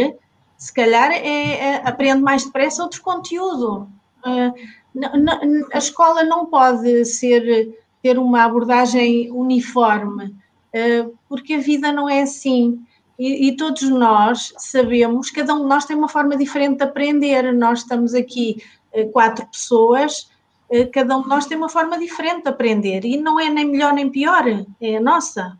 se 0.59 0.71
calhar 0.71 1.09
é, 1.11 1.53
é 1.53 1.75
aprende 1.87 2.21
mais 2.21 2.43
depressa 2.43 2.83
outro 2.83 3.01
conteúdo. 3.01 3.87
Uh, 4.19 4.53
a 5.73 5.77
escola 5.77 6.23
não 6.23 6.45
pode 6.45 7.05
ser 7.05 7.73
ter 8.03 8.19
uma 8.19 8.43
abordagem 8.43 9.31
uniforme 9.31 10.35
eh, 10.73 11.05
porque 11.27 11.55
a 11.55 11.59
vida 11.59 11.91
não 11.91 12.09
é 12.09 12.21
assim. 12.21 12.81
E, 13.17 13.49
e, 13.49 13.57
todos 13.57 13.81
nós 13.83 14.53
sabemos, 14.57 15.29
cada 15.29 15.53
um 15.53 15.63
de 15.63 15.67
nós 15.67 15.85
tem 15.85 15.95
uma 15.95 16.07
forma 16.07 16.37
diferente 16.37 16.77
de 16.77 16.83
aprender. 16.83 17.53
Nós 17.53 17.79
estamos 17.79 18.13
aqui 18.13 18.63
eh, 18.93 19.05
quatro 19.05 19.45
pessoas, 19.47 20.29
cada 20.93 21.17
um 21.17 21.23
de 21.23 21.29
nós 21.29 21.45
tem 21.45 21.57
uma 21.57 21.69
forma 21.69 21.97
diferente 21.97 22.43
de 22.43 22.49
aprender 22.49 23.03
e 23.03 23.17
não 23.17 23.39
é 23.39 23.49
nem 23.49 23.65
melhor 23.65 23.91
nem 23.91 24.09
pior, 24.09 24.43
é 24.79 24.97
a 24.97 25.01
nossa. 25.01 25.57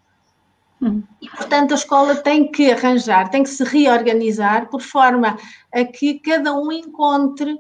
Hum. 0.82 1.04
E, 1.22 1.30
portanto, 1.30 1.72
a 1.72 1.76
escola 1.76 2.16
tem 2.16 2.50
que 2.52 2.72
arranjar, 2.72 3.30
tem 3.30 3.44
que 3.44 3.50
se 3.50 3.64
reorganizar 3.64 4.70
por 4.70 4.82
forma 4.82 5.38
a 5.74 5.84
que 5.84 6.20
cada 6.20 6.54
um 6.54 6.72
encontre 6.72 7.58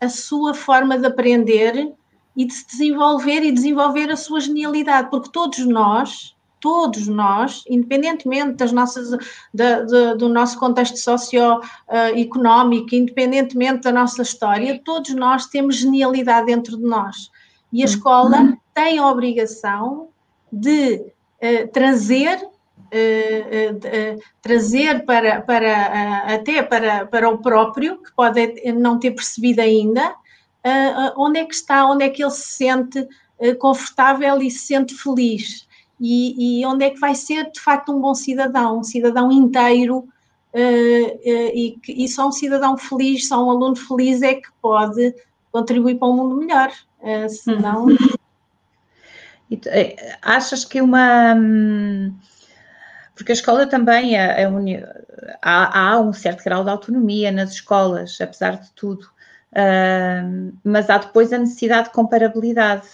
a 0.00 0.08
sua 0.08 0.54
forma 0.54 0.98
de 0.98 1.06
aprender 1.06 1.94
e 2.36 2.44
de 2.44 2.52
se 2.52 2.66
desenvolver 2.66 3.42
e 3.42 3.50
desenvolver 3.50 4.10
a 4.10 4.16
sua 4.16 4.40
genialidade, 4.40 5.10
porque 5.10 5.30
todos 5.32 5.66
nós 5.66 6.36
todos 6.60 7.06
nós, 7.06 7.62
independentemente 7.68 8.54
das 8.54 8.72
nossas, 8.72 9.10
da, 9.52 9.82
da, 9.82 10.14
do 10.14 10.28
nosso 10.28 10.58
contexto 10.58 10.96
socioeconómico, 10.96 12.94
independentemente 12.94 13.82
da 13.82 13.92
nossa 13.92 14.22
história, 14.22 14.80
todos 14.84 15.14
nós 15.14 15.46
temos 15.46 15.76
genialidade 15.76 16.46
dentro 16.46 16.76
de 16.76 16.82
nós. 16.84 17.30
E 17.72 17.82
a 17.82 17.86
uhum. 17.86 17.92
escola 17.92 18.58
tem 18.74 18.98
a 18.98 19.06
obrigação 19.06 20.08
de 20.52 20.96
uh, 20.96 21.68
trazer 21.72 22.44
trazer 24.40 25.04
para, 25.04 25.40
para 25.42 26.34
até 26.34 26.62
para, 26.62 27.06
para 27.06 27.28
o 27.28 27.38
próprio, 27.38 28.02
que 28.02 28.12
pode 28.14 28.72
não 28.72 28.98
ter 28.98 29.12
percebido 29.12 29.60
ainda, 29.60 30.14
onde 31.16 31.40
é 31.40 31.44
que 31.44 31.54
está, 31.54 31.86
onde 31.86 32.04
é 32.04 32.08
que 32.08 32.22
ele 32.22 32.30
se 32.30 32.56
sente 32.56 33.06
confortável 33.58 34.42
e 34.42 34.50
se 34.50 34.66
sente 34.66 34.94
feliz 34.94 35.66
e, 36.00 36.60
e, 36.60 36.66
onde 36.66 36.84
é 36.84 36.90
que 36.90 37.00
vai 37.00 37.14
ser 37.14 37.50
de 37.50 37.60
facto 37.60 37.92
um 37.92 38.00
bom 38.00 38.14
cidadão, 38.14 38.80
um 38.80 38.84
cidadão 38.84 39.30
inteiro 39.30 40.08
e, 40.54 41.78
e 41.86 42.08
só 42.08 42.28
um 42.28 42.32
cidadão 42.32 42.76
feliz, 42.76 43.28
só 43.28 43.44
um 43.44 43.50
aluno 43.50 43.76
feliz 43.76 44.22
é 44.22 44.34
que 44.34 44.48
pode 44.60 45.14
contribuir 45.52 45.98
para 45.98 46.08
um 46.08 46.16
mundo 46.16 46.36
melhor, 46.36 46.72
senão... 47.28 47.86
Uhum. 47.86 47.96
Achas 50.20 50.64
que 50.64 50.80
uma... 50.80 51.34
Porque 53.18 53.32
a 53.32 53.34
escola 53.34 53.66
também 53.66 54.16
é, 54.16 54.42
é 54.42 54.46
há, 55.42 55.80
há, 55.80 56.00
um 56.00 56.12
certo 56.12 56.44
grau 56.44 56.62
de 56.62 56.70
autonomia 56.70 57.32
nas 57.32 57.50
escolas, 57.50 58.16
apesar 58.20 58.60
de 58.60 58.70
tudo, 58.76 59.06
uh, 59.52 60.52
mas 60.62 60.88
há 60.88 60.98
depois 60.98 61.32
a 61.32 61.38
necessidade 61.38 61.88
de 61.88 61.94
comparabilidade 61.94 62.86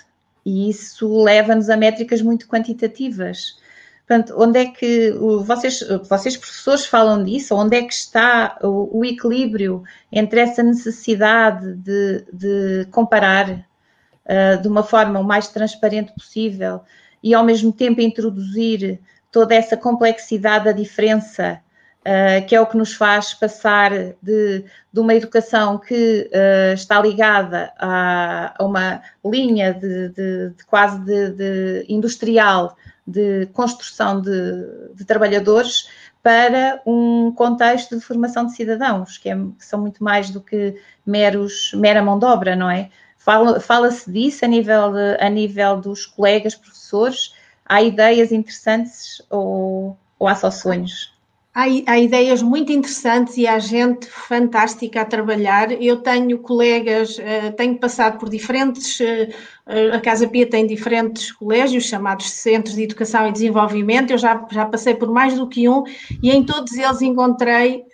e 0.42 0.70
isso 0.70 1.22
leva-nos 1.22 1.68
a 1.68 1.76
métricas 1.76 2.22
muito 2.22 2.48
quantitativas. 2.48 3.58
Portanto, 4.06 4.34
onde 4.38 4.60
é 4.60 4.66
que 4.66 5.12
vocês, 5.44 5.86
vocês 6.08 6.38
professores 6.38 6.86
falam 6.86 7.22
disso? 7.22 7.54
Onde 7.54 7.76
é 7.76 7.82
que 7.82 7.92
está 7.92 8.58
o, 8.62 9.00
o 9.00 9.04
equilíbrio 9.04 9.82
entre 10.10 10.40
essa 10.40 10.62
necessidade 10.62 11.74
de, 11.74 12.24
de 12.32 12.88
comparar 12.90 13.50
uh, 13.50 14.62
de 14.62 14.68
uma 14.68 14.82
forma 14.82 15.20
o 15.20 15.24
mais 15.24 15.48
transparente 15.48 16.14
possível 16.14 16.80
e 17.22 17.34
ao 17.34 17.44
mesmo 17.44 17.70
tempo 17.70 18.00
introduzir 18.00 19.00
toda 19.34 19.52
essa 19.52 19.76
complexidade 19.76 20.66
da 20.66 20.70
diferença 20.70 21.60
uh, 22.02 22.46
que 22.46 22.54
é 22.54 22.60
o 22.60 22.66
que 22.66 22.76
nos 22.76 22.94
faz 22.94 23.34
passar 23.34 23.90
de, 24.22 24.64
de 24.92 25.00
uma 25.00 25.12
educação 25.12 25.76
que 25.76 26.30
uh, 26.32 26.72
está 26.72 27.02
ligada 27.02 27.72
a, 27.76 28.54
a, 28.56 28.64
uma 28.64 29.02
linha 29.24 29.74
de, 29.74 30.10
de, 30.10 30.50
de 30.50 30.64
quase 30.66 31.00
de, 31.00 31.84
industrial 31.88 32.76
de 33.04 33.46
construção 33.52 34.20
de, 34.20 35.04
trabalhadores 35.04 35.88
para 36.22 36.80
um 36.86 37.32
contexto 37.32 37.96
de 37.98 38.04
formação 38.04 38.46
de 38.46 38.54
cidadãos, 38.54 39.18
que, 39.18 39.28
é, 39.28 39.34
que 39.34 39.66
são 39.66 39.80
muito 39.80 40.02
mais 40.02 40.30
do 40.30 40.40
que 40.40 40.80
meros, 41.04 41.72
mera 41.74 42.00
mão 42.00 42.20
de 42.20 42.24
obra, 42.24 42.54
não 42.54 42.70
é? 42.70 42.88
Fala-se 43.18 43.66
fala 43.66 43.90
disso 44.06 44.44
a 44.44 44.48
nível, 44.48 44.92
a 45.18 45.28
nível 45.28 45.80
dos 45.80 46.06
colegas 46.06 46.54
professores? 46.54 47.34
Há 47.66 47.82
ideias 47.82 48.30
interessantes 48.30 49.22
ou, 49.30 49.96
ou 50.18 50.28
há 50.28 50.34
só 50.34 50.50
sonhos? 50.50 51.14
Há, 51.54 51.66
há, 51.86 51.98
ideias 52.00 52.42
muito 52.42 52.72
interessantes 52.72 53.36
e 53.36 53.46
há 53.46 53.60
gente 53.60 54.08
fantástica 54.08 55.02
a 55.02 55.04
trabalhar. 55.04 55.70
Eu 55.80 55.98
tenho 55.98 56.40
colegas, 56.40 57.16
uh, 57.16 57.52
tenho 57.56 57.78
passado 57.78 58.18
por 58.18 58.28
diferentes, 58.28 58.98
uh, 58.98 59.94
a 59.94 60.00
Casa 60.00 60.26
Pia 60.26 60.50
tem 60.50 60.66
diferentes 60.66 61.30
colégios 61.30 61.84
chamados 61.84 62.28
Centros 62.28 62.74
de 62.74 62.82
Educação 62.82 63.28
e 63.28 63.32
Desenvolvimento. 63.32 64.10
Eu 64.10 64.18
já, 64.18 64.44
já 64.50 64.66
passei 64.66 64.96
por 64.96 65.08
mais 65.12 65.36
do 65.36 65.48
que 65.48 65.68
um 65.68 65.84
e 66.20 66.32
em 66.32 66.44
todos 66.44 66.72
eles 66.72 67.00
encontrei 67.00 67.84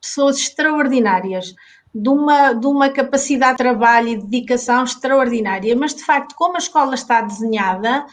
pessoas 0.00 0.36
extraordinárias. 0.36 1.54
De 1.94 2.10
uma, 2.10 2.52
de 2.52 2.66
uma 2.66 2.90
capacidade 2.90 3.52
de 3.52 3.58
trabalho 3.64 4.08
e 4.08 4.16
dedicação 4.18 4.84
extraordinária, 4.84 5.74
mas 5.74 5.94
de 5.94 6.04
facto, 6.04 6.34
como 6.36 6.56
a 6.56 6.58
escola 6.58 6.94
está 6.94 7.22
desenhada, 7.22 8.04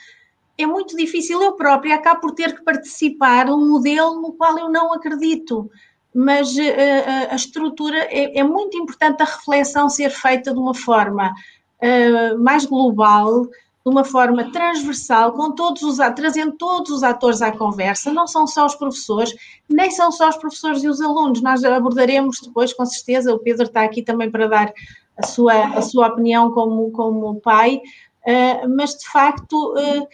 é 0.57 0.65
muito 0.65 0.95
difícil. 0.95 1.41
Eu 1.41 1.53
própria 1.53 1.95
acabo 1.95 2.21
por 2.21 2.31
ter 2.31 2.55
que 2.55 2.63
participar 2.63 3.49
um 3.49 3.67
modelo 3.67 4.21
no 4.21 4.33
qual 4.33 4.57
eu 4.57 4.69
não 4.69 4.93
acredito. 4.93 5.69
Mas 6.13 6.55
uh, 6.55 7.29
a 7.29 7.35
estrutura 7.35 7.97
é, 8.09 8.39
é, 8.39 8.43
muito 8.43 8.77
importante 8.77 9.21
a 9.21 9.25
reflexão 9.25 9.89
ser 9.89 10.09
feita 10.09 10.53
de 10.53 10.59
uma 10.59 10.73
forma 10.73 11.29
uh, 11.29 12.41
mais 12.41 12.65
global, 12.65 13.43
de 13.43 13.91
uma 13.91 14.05
forma 14.05 14.49
transversal, 14.49 15.33
com 15.33 15.51
todos 15.51 15.83
os, 15.83 15.97
trazendo 16.15 16.53
todos 16.53 16.89
os 16.89 17.03
atores 17.03 17.41
à 17.41 17.51
conversa, 17.51 18.13
não 18.13 18.25
são 18.25 18.47
só 18.47 18.65
os 18.65 18.75
professores, 18.75 19.35
nem 19.69 19.91
são 19.91 20.11
só 20.11 20.29
os 20.29 20.37
professores 20.37 20.83
e 20.83 20.87
os 20.87 21.01
alunos, 21.01 21.41
nós 21.41 21.63
abordaremos 21.63 22.39
depois, 22.41 22.73
com 22.73 22.85
certeza, 22.85 23.33
o 23.33 23.39
Pedro 23.39 23.65
está 23.65 23.83
aqui 23.83 24.01
também 24.01 24.31
para 24.31 24.47
dar 24.47 24.73
a 25.17 25.25
sua, 25.25 25.65
a 25.77 25.81
sua 25.81 26.07
opinião 26.07 26.51
como, 26.51 26.89
como 26.91 27.39
pai, 27.41 27.81
uh, 28.25 28.69
mas 28.75 28.95
de 28.95 29.07
facto 29.07 29.73
uh, 29.73 30.07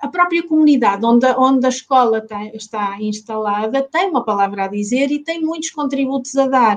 a 0.00 0.08
própria 0.08 0.46
comunidade 0.46 1.04
onde, 1.04 1.26
onde 1.36 1.66
a 1.66 1.68
escola 1.68 2.20
tem, 2.20 2.54
está 2.54 2.96
instalada 3.00 3.82
tem 3.82 4.08
uma 4.08 4.24
palavra 4.24 4.64
a 4.64 4.68
dizer 4.68 5.10
e 5.10 5.18
tem 5.18 5.40
muitos 5.40 5.70
contributos 5.70 6.36
a 6.36 6.46
dar. 6.46 6.76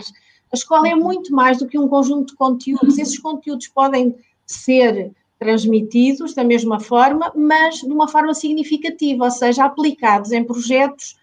A 0.51 0.55
escola 0.55 0.87
é 0.87 0.95
muito 0.95 1.31
mais 1.33 1.59
do 1.59 1.67
que 1.67 1.77
um 1.77 1.87
conjunto 1.87 2.31
de 2.31 2.35
conteúdos, 2.35 2.97
esses 2.97 3.19
conteúdos 3.19 3.67
podem 3.67 4.15
ser 4.45 5.11
transmitidos 5.37 6.33
da 6.33 6.43
mesma 6.43 6.79
forma, 6.79 7.31
mas 7.35 7.75
de 7.75 7.91
uma 7.91 8.07
forma 8.07 8.33
significativa, 8.33 9.25
ou 9.25 9.31
seja, 9.31 9.65
aplicados 9.65 10.31
em 10.31 10.43
projetos 10.43 11.15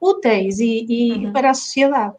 úteis 0.00 0.60
e, 0.60 0.86
e 0.88 1.12
uhum. 1.12 1.32
para 1.32 1.50
a 1.50 1.54
sociedade. 1.54 2.14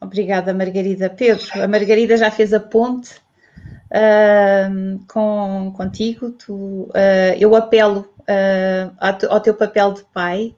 Obrigada, 0.00 0.54
Margarida. 0.54 1.10
Pedro, 1.10 1.44
a 1.60 1.66
Margarida 1.66 2.16
já 2.16 2.30
fez 2.30 2.52
a 2.52 2.60
ponte 2.60 3.20
com, 5.06 5.72
contigo. 5.76 6.30
Tu, 6.30 6.54
uh, 6.54 6.90
eu 7.38 7.54
apelo 7.54 8.00
uh, 8.20 9.26
ao, 9.28 9.40
teu 9.40 9.54
papel 9.54 9.92
de 9.92 10.04
pai 10.12 10.54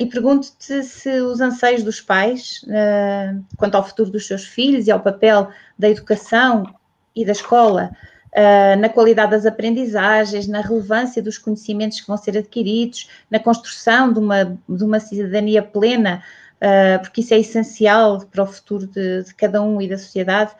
e 0.00 0.06
pergunto-te 0.06 0.82
se 0.82 1.20
os 1.20 1.40
anseios 1.40 1.84
dos 1.84 2.00
pais 2.00 2.64
quanto 3.56 3.76
ao 3.76 3.86
futuro 3.86 4.10
dos 4.10 4.26
seus 4.26 4.44
filhos 4.44 4.88
e 4.88 4.90
ao 4.90 4.98
papel 4.98 5.48
da 5.78 5.88
educação 5.88 6.74
e 7.14 7.24
da 7.24 7.30
escola, 7.30 7.92
na 8.80 8.88
qualidade 8.88 9.30
das 9.30 9.46
aprendizagens, 9.46 10.48
na 10.48 10.60
relevância 10.60 11.22
dos 11.22 11.38
conhecimentos 11.38 12.00
que 12.00 12.08
vão 12.08 12.16
ser 12.16 12.36
adquiridos, 12.36 13.08
na 13.30 13.38
construção 13.38 14.12
de 14.12 14.18
uma, 14.18 14.58
de 14.68 14.82
uma 14.82 14.98
cidadania 14.98 15.62
plena, 15.62 16.24
porque 17.00 17.20
isso 17.20 17.32
é 17.32 17.38
essencial 17.38 18.26
para 18.26 18.42
o 18.42 18.46
futuro 18.48 18.88
de, 18.88 19.22
de 19.22 19.34
cada 19.34 19.62
um 19.62 19.80
e 19.80 19.86
da 19.86 19.96
sociedade. 19.96 20.50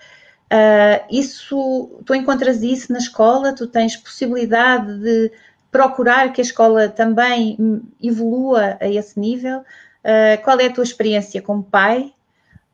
Uh, 0.52 1.04
isso, 1.10 2.02
tu 2.04 2.14
encontras 2.14 2.62
isso 2.62 2.92
na 2.92 2.98
escola, 2.98 3.54
tu 3.54 3.66
tens 3.66 3.96
possibilidade 3.96 4.98
de 5.00 5.32
procurar 5.70 6.32
que 6.32 6.40
a 6.40 6.44
escola 6.44 6.88
também 6.88 7.56
evolua 8.00 8.76
a 8.80 8.88
esse 8.88 9.18
nível. 9.18 9.60
Uh, 9.60 10.42
qual 10.44 10.60
é 10.60 10.66
a 10.66 10.72
tua 10.72 10.84
experiência 10.84 11.42
como 11.42 11.62
pai, 11.62 12.12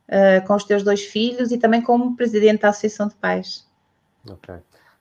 uh, 0.09 0.47
com 0.47 0.55
os 0.55 0.65
teus 0.65 0.83
dois 0.83 1.03
filhos 1.03 1.51
e 1.53 1.59
também 1.59 1.81
como 1.81 2.17
presidente 2.17 2.63
da 2.63 2.69
Associação 2.69 3.09
de 3.09 3.15
Pais? 3.15 3.67
Ok. 4.29 4.55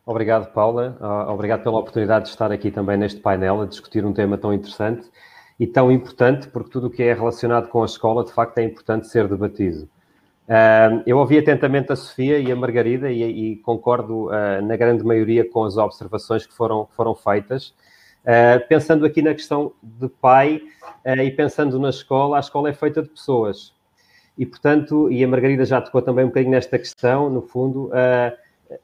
Obrigado, 0.05 0.51
Paula. 0.53 0.97
Obrigado 1.27 1.61
pela 1.61 1.77
oportunidade 1.77 2.25
de 2.25 2.31
estar 2.31 2.51
aqui 2.51 2.71
também 2.71 2.97
neste 2.97 3.19
painel 3.19 3.61
a 3.61 3.65
discutir 3.67 4.03
um 4.03 4.13
tema 4.13 4.39
tão 4.39 4.51
interessante 4.51 5.07
e 5.59 5.67
tão 5.67 5.91
importante, 5.91 6.47
porque 6.47 6.71
tudo 6.71 6.87
o 6.87 6.89
que 6.89 7.03
é 7.03 7.13
relacionado 7.13 7.67
com 7.67 7.83
a 7.83 7.85
escola, 7.85 8.23
de 8.23 8.31
facto, 8.31 8.57
é 8.57 8.63
importante 8.63 9.07
ser 9.07 9.27
debatido. 9.27 9.87
Uh, 10.49 11.03
eu 11.05 11.17
ouvi 11.19 11.37
atentamente 11.37 11.91
a 11.91 11.95
Sofia 11.95 12.39
e 12.39 12.51
a 12.51 12.55
Margarida 12.55 13.11
e, 13.11 13.23
e 13.23 13.55
concordo 13.57 14.27
uh, 14.27 14.61
na 14.63 14.75
grande 14.75 15.03
maioria 15.03 15.47
com 15.47 15.63
as 15.63 15.77
observações 15.77 16.45
que 16.45 16.53
foram, 16.53 16.87
foram 16.95 17.13
feitas. 17.13 17.73
pensando 18.67 19.05
aqui 19.05 19.21
na 19.21 19.33
questão 19.33 19.71
de 19.81 20.09
pai 20.09 20.61
e 21.05 21.31
pensando 21.31 21.79
na 21.79 21.89
escola, 21.89 22.37
a 22.37 22.39
escola 22.39 22.69
é 22.69 22.73
feita 22.73 23.01
de 23.01 23.09
pessoas. 23.09 23.73
E, 24.39 24.45
portanto, 24.45 25.11
e 25.11 25.21
a 25.21 25.27
Margarida 25.27 25.65
já 25.65 25.81
tocou 25.81 26.01
também 26.01 26.23
um 26.23 26.29
bocadinho 26.29 26.51
nesta 26.51 26.79
questão, 26.79 27.29
no 27.29 27.41
fundo, 27.41 27.87
uh, 27.87 28.31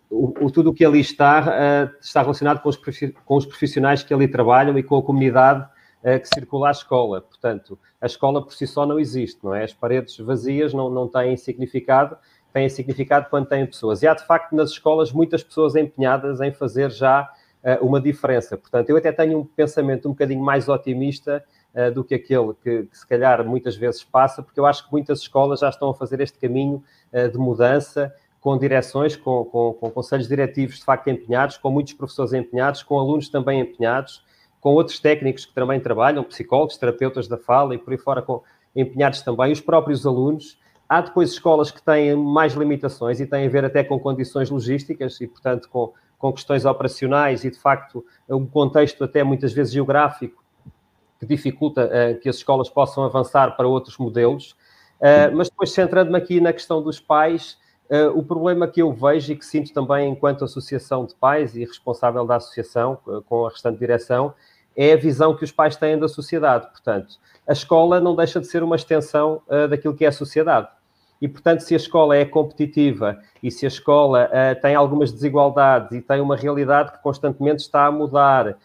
o, 0.09 0.47
o, 0.47 0.51
tudo 0.51 0.71
o 0.71 0.73
que 0.73 0.83
ali 0.83 0.99
está 0.99 1.39
uh, 1.39 1.95
está 2.01 2.21
relacionado 2.21 2.61
com 2.61 2.67
os, 2.67 2.75
com 2.75 3.37
os, 3.37 3.45
profissionais 3.45 4.03
que 4.03 4.13
ali 4.13 4.27
trabalham 4.27 4.77
e 4.77 4.83
com 4.83 4.97
a 4.97 5.01
comunidade 5.01 5.61
uh, 5.61 5.67
que 6.19 6.27
circula 6.27 6.67
à 6.67 6.71
escola. 6.71 7.21
Portanto, 7.21 7.77
a 7.99 8.05
escola 8.05 8.43
por 8.43 8.53
si 8.53 8.67
só 8.67 8.85
não 8.85 8.99
existe, 8.99 9.43
não 9.43 9.53
é? 9.53 9.63
As 9.63 9.73
paredes 9.73 10.17
vazias 10.17 10.73
não, 10.73 10.89
não 10.89 11.07
têm 11.07 11.35
significado, 11.35 12.17
têm 12.53 12.69
significado 12.69 13.27
quando 13.29 13.47
têm 13.47 13.65
pessoas. 13.65 14.03
E 14.03 14.07
há, 14.07 14.13
de 14.13 14.25
facto, 14.25 14.55
nas 14.55 14.69
escolas 14.69 15.11
muitas 15.11 15.43
pessoas 15.43 15.75
empenhadas 15.75 16.41
em 16.41 16.51
fazer 16.51 16.91
já 16.91 17.23
uh, 17.63 17.85
uma 17.85 17.99
diferença. 17.99 18.57
Portanto, 18.57 18.89
eu 18.89 18.97
até 18.97 19.11
tenho 19.11 19.39
um 19.39 19.45
pensamento 19.45 20.07
um 20.07 20.11
bocadinho 20.11 20.41
mais 20.41 20.69
otimista 20.69 21.43
do 21.93 22.05
que 22.05 22.15
aquele 22.15 22.53
que, 22.63 22.83
que, 22.83 22.97
se 22.97 23.05
calhar 23.05 23.43
muitas 23.43 23.75
vezes 23.75 24.01
passa, 24.01 24.41
porque 24.41 24.57
eu 24.57 24.65
acho 24.65 24.85
que 24.85 24.91
muitas 24.93 25.19
escolas 25.19 25.59
já 25.59 25.67
estão 25.67 25.89
a 25.89 25.93
fazer 25.93 26.21
este 26.21 26.39
caminho 26.39 26.81
de 27.33 27.37
mudança 27.37 28.15
com 28.45 28.55
direções, 28.59 29.15
com, 29.15 29.43
com, 29.43 29.73
com, 29.73 29.89
conselhos 29.89 30.27
diretivos 30.27 30.75
de 30.75 30.85
facto 30.85 31.07
empenhados, 31.09 31.57
com 31.57 31.71
muitos 31.71 31.93
professores 31.93 32.31
empenhados, 32.31 32.83
com 32.83 32.99
alunos 32.99 33.27
também 33.27 33.59
empenhados, 33.59 34.23
com 34.65 34.73
outros 34.73 34.99
técnicos 34.99 35.45
que 35.45 35.53
também 35.53 35.79
trabalham, 35.79 36.23
psicólogos, 36.23 36.75
terapeutas 36.75 37.27
da 37.27 37.37
fala 37.37 37.75
e 37.75 37.77
por 37.77 37.91
aí 37.91 37.99
fora 37.99 38.19
com, 38.19 38.41
empenhados 38.75 39.21
também, 39.21 39.51
os 39.51 39.61
próprios 39.61 40.07
alunos. 40.07 40.57
Há 40.89 41.01
depois 41.01 41.29
escolas 41.29 41.69
que 41.69 41.79
têm 41.83 42.15
mais 42.15 42.53
limitações 42.53 43.19
e 43.19 43.27
têm 43.27 43.45
a 43.45 43.49
ver 43.49 43.63
até 43.63 43.83
com 43.83 43.99
condições 43.99 44.49
logísticas 44.49 45.21
e, 45.21 45.27
portanto, 45.27 45.69
com, 45.69 45.93
com 46.17 46.33
questões 46.33 46.65
operacionais 46.65 47.43
e, 47.43 47.51
de 47.51 47.59
facto, 47.59 48.03
um 48.27 48.43
contexto 48.43 49.03
até 49.03 49.23
muitas 49.23 49.53
vezes 49.53 49.71
geográfico 49.71 50.43
que 51.19 51.27
dificulta 51.27 51.85
uh, 51.85 52.19
que 52.19 52.27
as 52.27 52.37
escolas 52.37 52.67
possam 52.67 53.03
avançar 53.03 53.55
para 53.55 53.67
outros 53.67 53.99
modelos. 53.99 54.53
Uh, 54.99 55.29
mas 55.35 55.47
depois, 55.47 55.73
centrando-me 55.73 56.17
aqui 56.17 56.41
na 56.41 56.51
questão 56.51 56.81
dos 56.81 56.99
pais, 56.99 57.63
Uh, 57.87 58.09
o 58.17 58.23
problema 58.23 58.67
que 58.67 58.81
eu 58.81 58.91
vejo 58.91 59.31
e 59.31 59.35
que 59.35 59.45
sinto 59.45 59.71
também 59.71 60.09
enquanto 60.09 60.43
associação 60.43 61.05
de 61.05 61.13
pais 61.13 61.55
e 61.55 61.59
responsável 61.63 62.25
da 62.25 62.37
associação, 62.37 62.97
com 63.27 63.45
a 63.45 63.49
restante 63.51 63.77
direção, 63.77 64.33
é 64.75 64.93
a 64.93 64.97
visão 64.97 65.35
que 65.35 65.43
os 65.43 65.51
pais 65.51 65.75
têm 65.75 65.97
da 65.97 66.07
sociedade. 66.07 66.67
Portanto, 66.67 67.15
a 67.47 67.53
escola 67.53 67.99
não 67.99 68.15
deixa 68.15 68.39
de 68.39 68.47
ser 68.47 68.63
uma 68.63 68.75
extensão 68.75 69.41
uh, 69.47 69.67
daquilo 69.67 69.95
que 69.95 70.05
é 70.05 70.07
a 70.07 70.11
sociedade. 70.11 70.67
E, 71.21 71.27
portanto, 71.27 71.61
se 71.61 71.73
a 71.73 71.77
escola 71.77 72.15
é 72.15 72.25
competitiva 72.25 73.17
e 73.41 73.49
se 73.49 73.65
a 73.65 73.69
escola 73.69 74.29
tem 74.61 74.75
algumas 74.75 75.13
desigualdades 75.13 75.93
e 75.93 76.01
tem 76.01 76.19
uma 76.19 76.35
realidade 76.35 76.91
que 76.91 77.01
constantemente 77.01 77.61
está 77.61 77.85
a 77.85 77.91
mudar, 77.91 78.57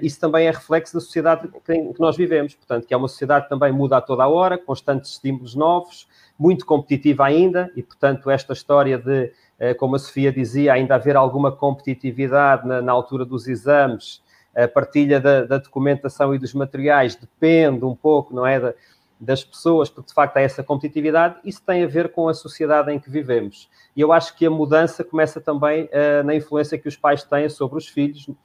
isso 0.00 0.18
também 0.18 0.46
é 0.46 0.50
reflexo 0.50 0.94
da 0.94 1.00
sociedade 1.00 1.46
que 1.46 2.00
nós 2.00 2.16
vivemos. 2.16 2.54
Portanto, 2.54 2.86
que 2.86 2.94
é 2.94 2.96
uma 2.96 3.06
sociedade 3.06 3.44
que 3.44 3.50
também 3.50 3.70
muda 3.70 3.98
a 3.98 4.00
toda 4.00 4.24
a 4.24 4.28
hora, 4.28 4.56
constantes 4.56 5.12
estímulos 5.12 5.54
novos, 5.54 6.08
muito 6.38 6.64
competitiva 6.64 7.26
ainda, 7.26 7.70
e 7.76 7.82
portanto, 7.82 8.30
esta 8.30 8.54
história 8.54 8.96
de, 8.96 9.30
como 9.76 9.94
a 9.94 9.98
Sofia 9.98 10.32
dizia, 10.32 10.72
ainda 10.72 10.94
haver 10.94 11.16
alguma 11.16 11.52
competitividade 11.52 12.66
na, 12.66 12.80
na 12.80 12.92
altura 12.92 13.26
dos 13.26 13.46
exames, 13.46 14.22
a 14.64 14.68
partilha 14.68 15.20
da, 15.20 15.44
da, 15.44 15.58
documentação 15.58 16.34
e 16.34 16.38
dos 16.38 16.52
materiais 16.52 17.14
depende 17.14 17.84
um 17.84 17.94
pouco, 17.94 18.34
não 18.34 18.46
é? 18.46 18.58
Da, 18.58 18.74
das 19.20 19.42
pessoas, 19.42 19.90
porque 19.90 20.08
de 20.08 20.14
facto 20.14 20.36
há 20.36 20.40
essa 20.40 20.62
competitividade, 20.62 21.36
isso 21.44 21.62
tem 21.66 21.82
a 21.82 21.86
ver 21.86 22.12
com 22.12 22.28
a 22.28 22.34
sociedade 22.34 22.92
em 22.92 22.98
que 22.98 23.10
vivemos. 23.10 23.68
E 23.96 24.00
eu 24.00 24.12
acho 24.12 24.36
que 24.36 24.46
a 24.46 24.50
mudança 24.50 25.02
começa 25.02 25.40
também 25.40 25.84
uh, 25.84 26.22
na 26.24 26.34
influência 26.34 26.78
que 26.78 26.88
os 26.88 26.96
pais 26.96 27.24
têm 27.24 27.48
sobre 27.48 27.78
os 27.78 27.88
filhos, 27.88 28.28
uh, 28.28 28.36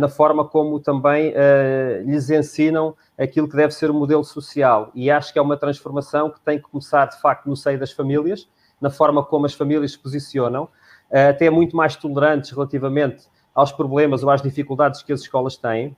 na 0.00 0.08
forma 0.08 0.44
como 0.44 0.80
também 0.80 1.30
uh, 1.30 2.02
lhes 2.04 2.28
ensinam 2.28 2.96
aquilo 3.16 3.48
que 3.48 3.56
deve 3.56 3.72
ser 3.72 3.90
o 3.90 3.94
modelo 3.94 4.24
social. 4.24 4.90
E 4.94 5.10
acho 5.10 5.32
que 5.32 5.38
é 5.38 5.42
uma 5.42 5.56
transformação 5.56 6.30
que 6.30 6.40
tem 6.40 6.58
que 6.58 6.64
começar, 6.64 7.06
de 7.06 7.20
facto, 7.20 7.46
no 7.46 7.56
seio 7.56 7.78
das 7.78 7.92
famílias, 7.92 8.48
na 8.80 8.90
forma 8.90 9.24
como 9.24 9.46
as 9.46 9.54
famílias 9.54 9.92
se 9.92 9.98
posicionam, 9.98 10.68
até 11.10 11.48
muito 11.48 11.74
mais 11.76 11.94
tolerantes 11.94 12.50
relativamente 12.50 13.26
aos 13.56 13.72
problemas 13.72 14.22
ou 14.22 14.28
às 14.28 14.42
dificuldades 14.42 15.02
que 15.02 15.12
as 15.12 15.22
escolas 15.22 15.56
têm, 15.56 15.96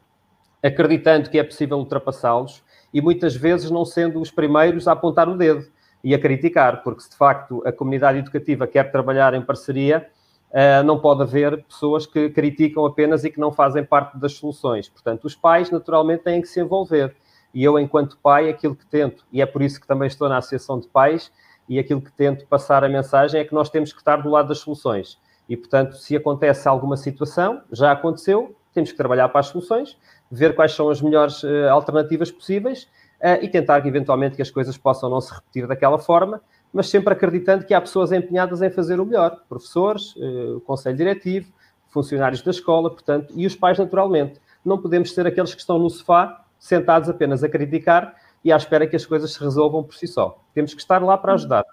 acreditando 0.62 1.28
que 1.28 1.38
é 1.38 1.42
possível 1.42 1.76
ultrapassá-los 1.76 2.62
e 2.94 3.02
muitas 3.02 3.34
vezes 3.34 3.70
não 3.70 3.84
sendo 3.84 4.20
os 4.20 4.30
primeiros 4.30 4.86
a 4.86 4.92
apontar 4.92 5.28
o 5.28 5.36
dedo 5.36 5.66
e 6.02 6.14
a 6.14 6.18
criticar, 6.18 6.84
porque 6.84 7.02
se 7.02 7.10
de 7.10 7.16
facto 7.16 7.60
a 7.66 7.72
comunidade 7.72 8.18
educativa 8.18 8.66
quer 8.66 8.92
trabalhar 8.92 9.34
em 9.34 9.42
parceria, 9.42 10.08
Uh, 10.50 10.82
não 10.82 10.98
pode 10.98 11.20
haver 11.20 11.62
pessoas 11.64 12.06
que 12.06 12.30
criticam 12.30 12.86
apenas 12.86 13.22
e 13.22 13.30
que 13.30 13.38
não 13.38 13.52
fazem 13.52 13.84
parte 13.84 14.16
das 14.16 14.32
soluções. 14.32 14.88
Portanto, 14.88 15.26
os 15.26 15.36
pais, 15.36 15.70
naturalmente, 15.70 16.24
têm 16.24 16.40
que 16.40 16.48
se 16.48 16.58
envolver. 16.58 17.14
E 17.52 17.62
eu, 17.62 17.78
enquanto 17.78 18.16
pai, 18.16 18.48
aquilo 18.48 18.74
que 18.74 18.86
tento, 18.86 19.26
e 19.30 19.42
é 19.42 19.46
por 19.46 19.60
isso 19.60 19.78
que 19.78 19.86
também 19.86 20.08
estou 20.08 20.26
na 20.26 20.38
Associação 20.38 20.80
de 20.80 20.88
Pais, 20.88 21.30
e 21.68 21.78
aquilo 21.78 22.00
que 22.00 22.10
tento 22.10 22.46
passar 22.46 22.82
a 22.82 22.88
mensagem 22.88 23.38
é 23.38 23.44
que 23.44 23.52
nós 23.52 23.68
temos 23.68 23.92
que 23.92 23.98
estar 23.98 24.22
do 24.22 24.30
lado 24.30 24.48
das 24.48 24.60
soluções. 24.60 25.20
E, 25.48 25.56
portanto, 25.56 25.96
se 25.96 26.16
acontece 26.16 26.68
alguma 26.68 26.96
situação, 26.96 27.62
já 27.72 27.92
aconteceu, 27.92 28.54
temos 28.72 28.90
que 28.90 28.96
trabalhar 28.96 29.28
para 29.30 29.40
as 29.40 29.46
soluções, 29.46 29.96
ver 30.30 30.54
quais 30.54 30.72
são 30.72 30.90
as 30.90 31.00
melhores 31.00 31.42
uh, 31.42 31.68
alternativas 31.70 32.30
possíveis 32.30 32.84
uh, 33.20 33.42
e 33.42 33.48
tentar, 33.48 33.84
eventualmente, 33.86 34.36
que 34.36 34.42
as 34.42 34.50
coisas 34.50 34.76
possam 34.76 35.08
não 35.08 35.20
se 35.20 35.32
repetir 35.34 35.66
daquela 35.66 35.98
forma, 35.98 36.40
mas 36.72 36.88
sempre 36.88 37.12
acreditando 37.14 37.64
que 37.64 37.72
há 37.72 37.80
pessoas 37.80 38.12
empenhadas 38.12 38.60
em 38.60 38.68
fazer 38.68 39.00
o 39.00 39.06
melhor, 39.06 39.42
professores, 39.48 40.14
o 40.54 40.60
conselho 40.60 40.98
diretivo, 40.98 41.50
funcionários 41.88 42.42
da 42.42 42.50
escola, 42.50 42.90
portanto, 42.90 43.32
e 43.34 43.46
os 43.46 43.56
pais, 43.56 43.78
naturalmente. 43.78 44.38
Não 44.62 44.76
podemos 44.76 45.14
ser 45.14 45.26
aqueles 45.26 45.54
que 45.54 45.60
estão 45.62 45.78
no 45.78 45.88
sofá, 45.88 46.44
sentados 46.58 47.08
apenas 47.08 47.42
a 47.42 47.48
criticar 47.48 48.14
e 48.44 48.52
à 48.52 48.56
espera 48.56 48.86
que 48.86 48.96
as 48.96 49.06
coisas 49.06 49.32
se 49.32 49.40
resolvam 49.40 49.82
por 49.82 49.94
si 49.94 50.06
só. 50.06 50.38
Temos 50.54 50.74
que 50.74 50.80
estar 50.80 51.02
lá 51.02 51.16
para 51.16 51.32
ajudar. 51.34 51.64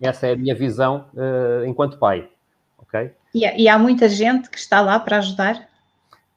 Essa 0.00 0.28
é 0.28 0.32
a 0.32 0.36
minha 0.36 0.54
visão 0.54 1.06
uh, 1.14 1.64
enquanto 1.66 1.98
pai. 1.98 2.28
Okay? 2.82 3.12
E, 3.34 3.62
e 3.62 3.68
há 3.68 3.78
muita 3.78 4.08
gente 4.08 4.50
que 4.50 4.58
está 4.58 4.80
lá 4.80 4.98
para 4.98 5.18
ajudar? 5.18 5.68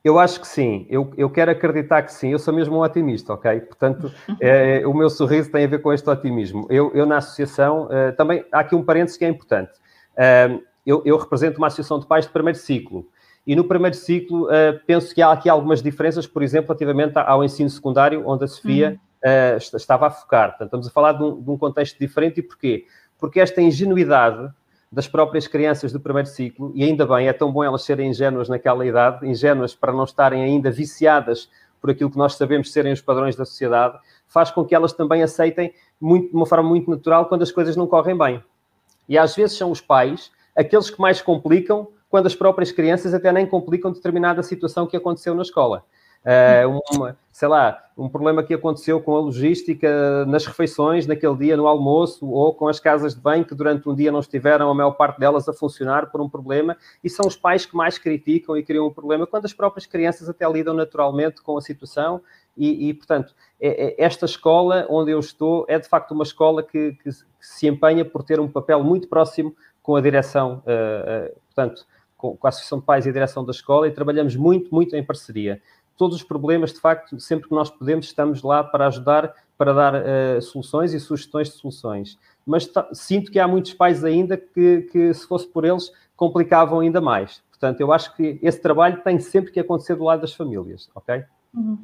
Eu 0.05 0.19
acho 0.19 0.39
que 0.39 0.47
sim, 0.47 0.85
eu, 0.87 1.11
eu 1.17 1.27
quero 1.31 1.49
acreditar 1.49 2.03
que 2.03 2.13
sim, 2.13 2.31
eu 2.31 2.37
sou 2.37 2.53
mesmo 2.53 2.77
um 2.77 2.81
otimista, 2.81 3.33
ok? 3.33 3.59
Portanto, 3.61 4.13
é, 4.39 4.85
o 4.85 4.93
meu 4.93 5.09
sorriso 5.09 5.51
tem 5.51 5.65
a 5.65 5.67
ver 5.67 5.81
com 5.81 5.91
este 5.91 6.07
otimismo. 6.07 6.67
Eu, 6.69 6.91
eu 6.93 7.07
na 7.07 7.17
associação, 7.17 7.85
uh, 7.85 8.15
também 8.15 8.45
há 8.51 8.59
aqui 8.59 8.75
um 8.75 8.83
parênteses 8.83 9.17
que 9.17 9.25
é 9.25 9.27
importante. 9.27 9.71
Uh, 10.13 10.61
eu, 10.85 11.01
eu, 11.03 11.17
represento 11.17 11.57
uma 11.57 11.65
associação 11.65 11.99
de 11.99 12.05
pais 12.05 12.25
de 12.25 12.31
primeiro 12.31 12.59
ciclo, 12.59 13.09
e 13.47 13.55
no 13.55 13.63
primeiro 13.63 13.95
ciclo 13.95 14.45
uh, 14.45 14.79
penso 14.85 15.13
que 15.13 15.23
há 15.23 15.31
aqui 15.31 15.49
algumas 15.49 15.81
diferenças, 15.81 16.27
por 16.27 16.43
exemplo, 16.43 16.67
relativamente 16.67 17.17
ao 17.17 17.43
ensino 17.43 17.69
secundário, 17.71 18.21
onde 18.27 18.43
a 18.43 18.47
Sofia 18.47 18.99
uhum. 19.25 19.57
estava 19.57 20.05
a 20.05 20.11
focar. 20.11 20.49
Portanto, 20.49 20.67
estamos 20.67 20.87
a 20.87 20.91
falar 20.91 21.13
de 21.13 21.23
um, 21.23 21.41
de 21.41 21.49
um 21.49 21.57
contexto 21.57 21.97
diferente, 21.97 22.41
e 22.41 22.43
porquê? 22.43 22.85
Porque 23.17 23.39
esta 23.39 23.59
ingenuidade 23.59 24.51
das 24.95 25.09
próprias 25.09 25.45
crianças 25.45 25.91
do 25.91 25.99
primeiro 25.99 26.29
ciclo, 26.29 26.71
e 26.73 26.81
ainda 26.81 27.05
bem, 27.05 27.27
é 27.27 27.33
tão 27.33 27.51
bom 27.51 27.61
elas 27.61 27.83
serem 27.83 28.11
ingênuas 28.11 28.47
naquela 28.47 28.85
idade, 28.85 29.27
ingênuas 29.27 29.75
para 29.75 29.91
não 29.91 30.05
estarem 30.05 30.41
ainda 30.41 30.71
viciadas 30.71 31.49
por 31.81 31.89
aquilo 31.89 32.09
que 32.09 32.17
nós 32.17 32.35
sabemos 32.35 32.71
serem 32.71 32.93
os 32.93 33.01
padrões 33.01 33.35
da 33.35 33.43
sociedade, 33.43 33.99
faz 34.25 34.51
com 34.51 34.63
que 34.63 34.73
elas 34.73 34.93
também 34.93 35.21
aceitem 35.21 35.73
muito, 35.99 36.29
de 36.29 36.35
uma 36.37 36.45
forma 36.45 36.69
muito 36.69 36.89
natural 36.89 37.25
quando 37.25 37.41
as 37.41 37.51
coisas 37.51 37.75
não 37.75 37.85
correm 37.85 38.17
bem. 38.17 38.41
E 39.09 39.17
às 39.17 39.35
vezes 39.35 39.57
são 39.57 39.69
os 39.69 39.81
pais 39.81 40.31
aqueles 40.55 40.89
que 40.89 41.01
mais 41.01 41.21
complicam 41.21 41.89
quando 42.09 42.27
as 42.27 42.35
próprias 42.35 42.71
crianças 42.71 43.13
até 43.13 43.33
nem 43.33 43.45
complicam 43.45 43.91
determinada 43.91 44.41
situação 44.43 44.87
que 44.87 44.95
aconteceu 44.95 45.35
na 45.35 45.41
escola. 45.41 45.83
Uh, 46.25 46.81
uma, 46.91 47.15
sei 47.31 47.47
lá, 47.47 47.85
um 47.95 48.09
problema 48.09 48.41
que 48.41 48.51
aconteceu 48.51 48.99
com 48.99 49.15
a 49.15 49.19
logística 49.19 50.25
nas 50.25 50.43
refeições, 50.43 51.05
naquele 51.05 51.35
dia 51.37 51.55
no 51.55 51.67
almoço, 51.67 52.27
ou 52.27 52.51
com 52.51 52.67
as 52.67 52.79
casas 52.79 53.13
de 53.13 53.21
banho 53.21 53.45
que 53.45 53.53
durante 53.53 53.87
um 53.87 53.93
dia 53.93 54.11
não 54.11 54.21
estiveram, 54.21 54.69
a 54.69 54.73
maior 54.73 54.93
parte 54.93 55.19
delas, 55.19 55.47
a 55.47 55.53
funcionar 55.53 56.09
por 56.09 56.19
um 56.19 56.27
problema, 56.27 56.75
e 57.03 57.09
são 57.11 57.27
os 57.27 57.35
pais 57.35 57.65
que 57.67 57.75
mais 57.75 57.99
criticam 57.99 58.57
e 58.57 58.63
criam 58.63 58.87
um 58.87 58.91
problema, 58.91 59.27
quando 59.27 59.45
as 59.45 59.53
próprias 59.53 59.85
crianças 59.85 60.27
até 60.27 60.49
lidam 60.49 60.73
naturalmente 60.73 61.43
com 61.43 61.57
a 61.57 61.61
situação, 61.61 62.21
e, 62.57 62.89
e 62.89 62.93
portanto, 62.93 63.35
é, 63.61 63.87
é, 63.87 64.03
esta 64.03 64.25
escola 64.25 64.87
onde 64.89 65.11
eu 65.11 65.19
estou 65.19 65.65
é 65.67 65.77
de 65.77 65.87
facto 65.87 66.11
uma 66.11 66.23
escola 66.23 66.63
que, 66.63 66.93
que, 66.93 67.11
que 67.11 67.15
se 67.39 67.67
empenha 67.67 68.03
por 68.03 68.23
ter 68.23 68.39
um 68.39 68.47
papel 68.47 68.83
muito 68.83 69.07
próximo 69.07 69.55
com 69.83 69.95
a 69.95 70.01
direção, 70.01 70.63
uh, 70.65 71.29
uh, 71.29 71.39
portanto, 71.53 71.85
com, 72.17 72.35
com 72.35 72.47
a 72.47 72.49
Associação 72.49 72.79
de 72.79 72.85
Pais 72.85 73.05
e 73.05 73.09
a 73.09 73.13
direção 73.13 73.45
da 73.45 73.51
escola, 73.51 73.87
e 73.87 73.91
trabalhamos 73.91 74.35
muito, 74.35 74.73
muito 74.73 74.95
em 74.95 75.03
parceria 75.03 75.61
todos 75.97 76.17
os 76.17 76.23
problemas, 76.23 76.73
de 76.73 76.79
facto, 76.79 77.19
sempre 77.19 77.47
que 77.47 77.55
nós 77.55 77.69
podemos, 77.69 78.05
estamos 78.05 78.41
lá 78.43 78.63
para 78.63 78.87
ajudar, 78.87 79.33
para 79.57 79.73
dar 79.73 79.93
uh, 79.95 80.41
soluções 80.41 80.93
e 80.93 80.99
sugestões 80.99 81.49
de 81.49 81.55
soluções. 81.55 82.17
Mas 82.45 82.69
sinto 82.93 83.31
que 83.31 83.39
há 83.39 83.47
muitos 83.47 83.73
pais 83.73 84.03
ainda 84.03 84.37
que, 84.37 84.81
que, 84.91 85.13
se 85.13 85.27
fosse 85.27 85.47
por 85.47 85.65
eles, 85.65 85.91
complicavam 86.15 86.79
ainda 86.81 87.01
mais. 87.01 87.41
Portanto, 87.49 87.79
eu 87.79 87.91
acho 87.91 88.15
que 88.15 88.37
esse 88.41 88.61
trabalho 88.61 89.01
tem 89.01 89.19
sempre 89.19 89.51
que 89.51 89.59
acontecer 89.59 89.95
do 89.95 90.03
lado 90.03 90.21
das 90.21 90.33
famílias, 90.33 90.89
ok? 90.93 91.23
Uhum. 91.53 91.77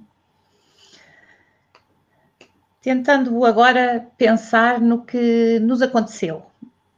Tentando 2.82 3.46
agora 3.46 4.08
pensar 4.18 4.82
no 4.82 5.04
que 5.04 5.60
nos 5.60 5.82
aconteceu 5.82 6.44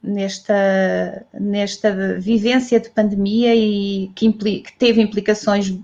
nesta, 0.02 1.26
nesta 1.32 2.18
vivência 2.18 2.80
de 2.80 2.90
pandemia 2.90 3.54
e 3.54 4.10
que, 4.14 4.30
que 4.32 4.78
teve 4.78 5.00
implicações 5.00 5.78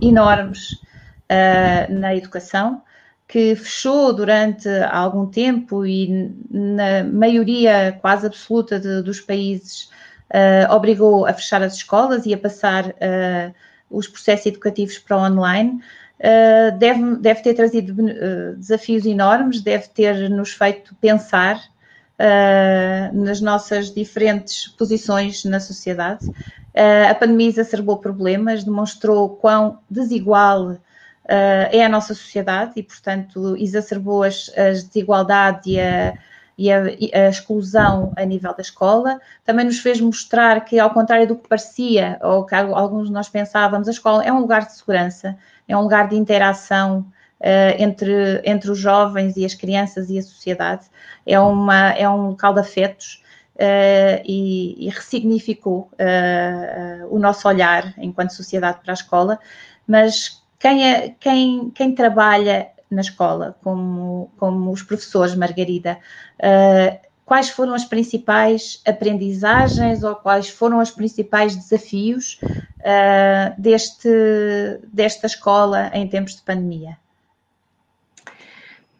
enormes 0.00 0.72
uh, 0.72 1.92
na 1.92 2.14
educação, 2.14 2.82
que 3.26 3.56
fechou 3.56 4.12
durante 4.12 4.68
algum 4.90 5.26
tempo 5.26 5.86
e 5.86 6.30
na 6.50 7.02
maioria 7.04 7.98
quase 8.00 8.26
absoluta 8.26 8.78
de, 8.78 9.02
dos 9.02 9.20
países 9.20 9.88
uh, 10.32 10.72
obrigou 10.72 11.26
a 11.26 11.32
fechar 11.32 11.62
as 11.62 11.76
escolas 11.76 12.26
e 12.26 12.34
a 12.34 12.38
passar 12.38 12.88
uh, 12.88 13.54
os 13.90 14.08
processos 14.08 14.46
educativos 14.46 14.98
para 14.98 15.18
online. 15.18 15.80
Uh, 16.18 16.76
deve, 16.78 17.16
deve 17.16 17.42
ter 17.42 17.54
trazido 17.54 17.94
desafios 18.56 19.04
enormes, 19.04 19.60
deve 19.60 19.88
ter 19.88 20.28
nos 20.30 20.52
feito 20.52 20.94
pensar 20.96 21.60
nas 23.12 23.40
nossas 23.40 23.92
diferentes 23.92 24.68
posições 24.68 25.44
na 25.44 25.58
sociedade. 25.58 26.24
Uh, 26.74 27.10
a 27.10 27.14
pandemia 27.14 27.48
exacerbou 27.48 27.98
problemas, 27.98 28.64
demonstrou 28.64 29.28
quão 29.36 29.78
desigual 29.90 30.70
uh, 30.70 30.78
é 31.70 31.84
a 31.84 31.88
nossa 31.88 32.14
sociedade 32.14 32.72
e, 32.76 32.82
portanto, 32.82 33.56
exacerbou 33.58 34.22
as, 34.22 34.50
as 34.56 34.82
desigualdades 34.82 35.66
e 35.66 35.78
a, 35.78 36.14
e, 36.56 36.72
a, 36.72 36.90
e 36.98 37.10
a, 37.14 37.28
exclusão 37.28 38.12
a 38.16 38.24
nível 38.24 38.54
da 38.54 38.62
escola. 38.62 39.20
Também 39.44 39.66
nos 39.66 39.78
fez 39.78 40.00
mostrar 40.00 40.64
que, 40.64 40.78
ao 40.78 40.90
contrário 40.90 41.26
do 41.26 41.36
que 41.36 41.48
parecia, 41.48 42.18
ou 42.22 42.44
que 42.44 42.54
alguns 42.54 43.08
de 43.08 43.12
nós 43.12 43.28
pensávamos, 43.28 43.88
a 43.88 43.92
escola 43.92 44.24
é 44.24 44.32
um 44.32 44.40
lugar 44.40 44.66
de 44.66 44.72
segurança, 44.72 45.36
é 45.68 45.76
um 45.76 45.82
lugar 45.82 46.08
de 46.08 46.16
interação 46.16 47.06
uh, 47.40 47.82
entre, 47.82 48.40
entre 48.44 48.70
os 48.70 48.78
jovens 48.78 49.36
e 49.36 49.44
as 49.44 49.54
crianças 49.54 50.08
e 50.08 50.18
a 50.18 50.22
sociedade, 50.22 50.86
é, 51.26 51.38
uma, 51.38 51.90
é 51.90 52.08
um 52.08 52.28
local 52.28 52.54
de 52.54 52.60
afetos 52.60 53.21
uh, 53.56 54.22
e, 54.24 54.86
e, 54.86 54.88
ressignificou 54.88 55.90
uh, 55.92 57.14
o 57.14 57.18
nosso 57.18 57.46
olhar 57.48 57.94
enquanto 57.98 58.30
sociedade 58.30 58.80
para 58.82 58.92
a 58.92 58.94
escola, 58.94 59.38
mas 59.86 60.42
quem, 60.58 60.88
é, 60.88 61.14
quem, 61.18 61.70
quem 61.70 61.94
trabalha 61.94 62.68
na 62.90 63.00
escola, 63.00 63.56
como, 63.62 64.30
como 64.36 64.70
os 64.70 64.82
professores, 64.82 65.34
Margarida, 65.34 65.98
quais 67.24 67.48
foram 67.48 67.72
as 67.72 67.84
principais 67.84 68.82
aprendizagens 68.86 70.02
ou 70.02 70.14
quais 70.14 70.50
foram 70.50 70.78
os 70.80 70.90
principais 70.90 71.56
desafios 71.56 72.38
uh, 72.42 73.60
deste, 73.60 74.08
desta 74.92 75.26
escola 75.26 75.90
em 75.94 76.06
tempos 76.06 76.36
de 76.36 76.42
pandemia? 76.42 76.98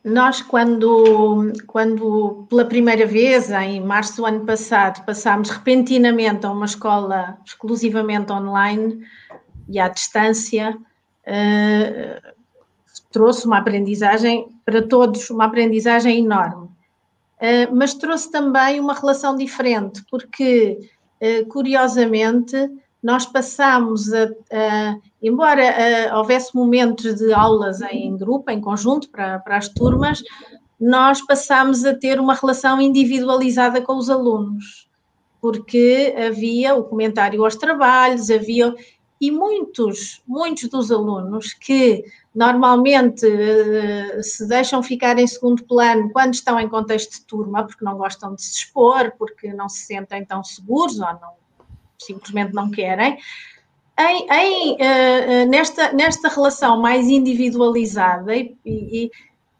Nós, 0.04 0.42
quando, 0.42 1.52
quando 1.66 2.44
pela 2.50 2.64
primeira 2.64 3.06
vez, 3.06 3.50
em 3.50 3.80
março 3.80 4.16
do 4.16 4.26
ano 4.26 4.44
passado, 4.44 5.04
passámos 5.04 5.48
repentinamente 5.48 6.44
a 6.44 6.50
uma 6.50 6.66
escola 6.66 7.38
exclusivamente 7.44 8.32
online 8.32 9.00
e 9.68 9.78
à 9.78 9.88
distância, 9.88 10.76
uh, 10.76 12.32
trouxe 13.12 13.46
uma 13.46 13.58
aprendizagem 13.58 14.48
para 14.64 14.82
todos, 14.82 15.30
uma 15.30 15.44
aprendizagem 15.44 16.24
enorme. 16.24 16.66
Uh, 17.38 17.72
mas 17.72 17.94
trouxe 17.94 18.30
também 18.30 18.80
uma 18.80 18.94
relação 18.94 19.36
diferente, 19.36 20.04
porque, 20.10 20.90
uh, 21.20 21.46
curiosamente, 21.46 22.56
nós 23.00 23.24
passámos 23.24 24.12
a, 24.12 24.24
a 24.52 24.96
embora 25.22 25.62
uh, 25.62 26.16
houvesse 26.18 26.54
momentos 26.54 27.14
de 27.14 27.32
aulas 27.32 27.80
em 27.82 28.16
grupo, 28.16 28.50
em 28.50 28.60
conjunto, 28.60 29.08
para, 29.08 29.38
para 29.38 29.56
as 29.56 29.68
turmas, 29.68 30.22
nós 30.80 31.24
passámos 31.24 31.84
a 31.84 31.94
ter 31.94 32.18
uma 32.18 32.34
relação 32.34 32.80
individualizada 32.80 33.80
com 33.80 33.96
os 33.96 34.10
alunos, 34.10 34.88
porque 35.40 36.14
havia 36.26 36.74
o 36.74 36.84
comentário 36.84 37.44
aos 37.44 37.56
trabalhos, 37.56 38.30
havia. 38.30 38.74
E 39.20 39.30
muitos, 39.30 40.20
muitos 40.26 40.68
dos 40.68 40.90
alunos 40.90 41.52
que 41.52 42.04
normalmente 42.34 43.24
uh, 43.24 44.20
se 44.20 44.48
deixam 44.48 44.82
ficar 44.82 45.16
em 45.16 45.26
segundo 45.28 45.62
plano 45.64 46.10
quando 46.10 46.34
estão 46.34 46.58
em 46.58 46.68
contexto 46.68 47.20
de 47.20 47.26
turma, 47.26 47.64
porque 47.64 47.84
não 47.84 47.96
gostam 47.96 48.34
de 48.34 48.42
se 48.42 48.58
expor, 48.58 49.12
porque 49.16 49.52
não 49.52 49.68
se 49.68 49.86
sentem 49.86 50.24
tão 50.24 50.42
seguros 50.42 50.98
ou 50.98 51.06
não 51.06 51.42
simplesmente 52.04 52.52
não 52.52 52.70
querem. 52.70 53.18
Em, 53.98 54.26
em, 54.30 54.72
uh, 54.74 55.48
nesta, 55.48 55.92
nesta 55.92 56.28
relação 56.28 56.80
mais 56.80 57.08
individualizada 57.08 58.34
e, 58.34 58.56
e 58.64 59.10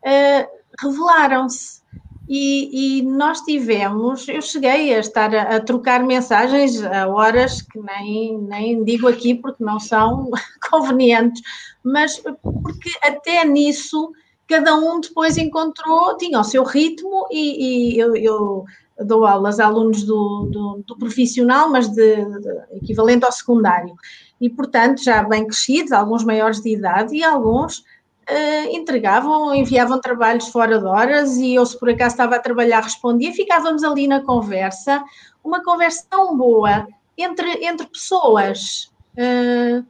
uh, 0.05 0.49
revelaram-se. 0.81 1.83
E, 2.29 3.01
e, 3.01 3.03
nós 3.03 3.41
tivemos, 3.43 4.27
eu 4.29 4.41
cheguei 4.41 4.95
a 4.95 5.01
estar 5.01 5.35
a, 5.35 5.57
a, 5.57 5.61
trocar 5.61 6.03
mensagens 6.03 6.83
a 6.83 7.07
horas 7.09 7.61
que 7.61 7.79
nem, 7.79 8.39
nem 8.39 8.85
digo 8.85 9.07
aqui 9.09 9.35
porque 9.35 9.63
não 9.63 9.79
são 9.79 10.31
convenientes, 10.71 11.43
mas 11.83 12.19
porque 12.43 12.91
até 13.03 13.45
nisso 13.45 14.13
cada 14.49 14.75
um 14.77 15.01
depois 15.01 15.37
encontrou, 15.37 16.17
tinha 16.17 16.41
o 16.41 16.45
seu 16.45 16.63
ritmo 16.63 17.27
e, 17.31 17.95
e 17.95 17.99
eu, 17.99 18.17
eu 18.17 18.65
dou 18.99 19.25
aulas 19.25 19.59
a 19.59 19.67
alunos 19.67 20.05
do, 20.05 20.49
do, 20.51 20.85
do 20.87 20.99
profissional, 20.99 21.69
mas 21.69 21.89
de, 21.89 22.17
de, 22.25 22.77
equivalente 22.77 23.25
ao 23.25 23.33
secundário. 23.33 23.95
E, 24.41 24.51
portanto, 24.51 25.03
já 25.03 25.23
bem 25.23 25.47
crescidos, 25.47 25.93
alguns 25.93 26.25
maiores 26.25 26.61
de 26.61 26.75
idade 26.75 27.15
e 27.15 27.25
alguns 27.25 27.79
uh, 27.79 28.69
entregavam, 28.71 29.55
enviavam 29.55 30.01
trabalhos 30.01 30.49
fora 30.49 30.79
de 30.79 30.87
horas 30.87 31.37
e 31.37 31.55
eu, 31.55 31.65
se 31.65 31.79
por 31.79 31.91
acaso 31.91 32.15
estava 32.15 32.37
a 32.37 32.41
trabalhar, 32.41 32.83
respondia. 32.83 33.33
Ficávamos 33.33 33.85
ali 33.85 34.07
na 34.07 34.21
conversa, 34.21 35.03
uma 35.45 35.63
conversa 35.63 36.07
tão 36.09 36.37
boa 36.37 36.87
entre, 37.17 37.65
entre 37.65 37.87
pessoas 37.87 38.91
uh, 39.17 39.85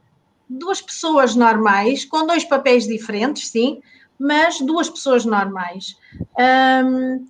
duas 0.49 0.81
pessoas 0.81 1.35
normais, 1.35 2.05
com 2.05 2.25
dois 2.25 2.43
papéis 2.43 2.85
diferentes, 2.85 3.49
sim, 3.49 3.81
mas 4.19 4.59
duas 4.61 4.89
pessoas 4.89 5.25
normais. 5.25 5.97
Um, 6.85 7.25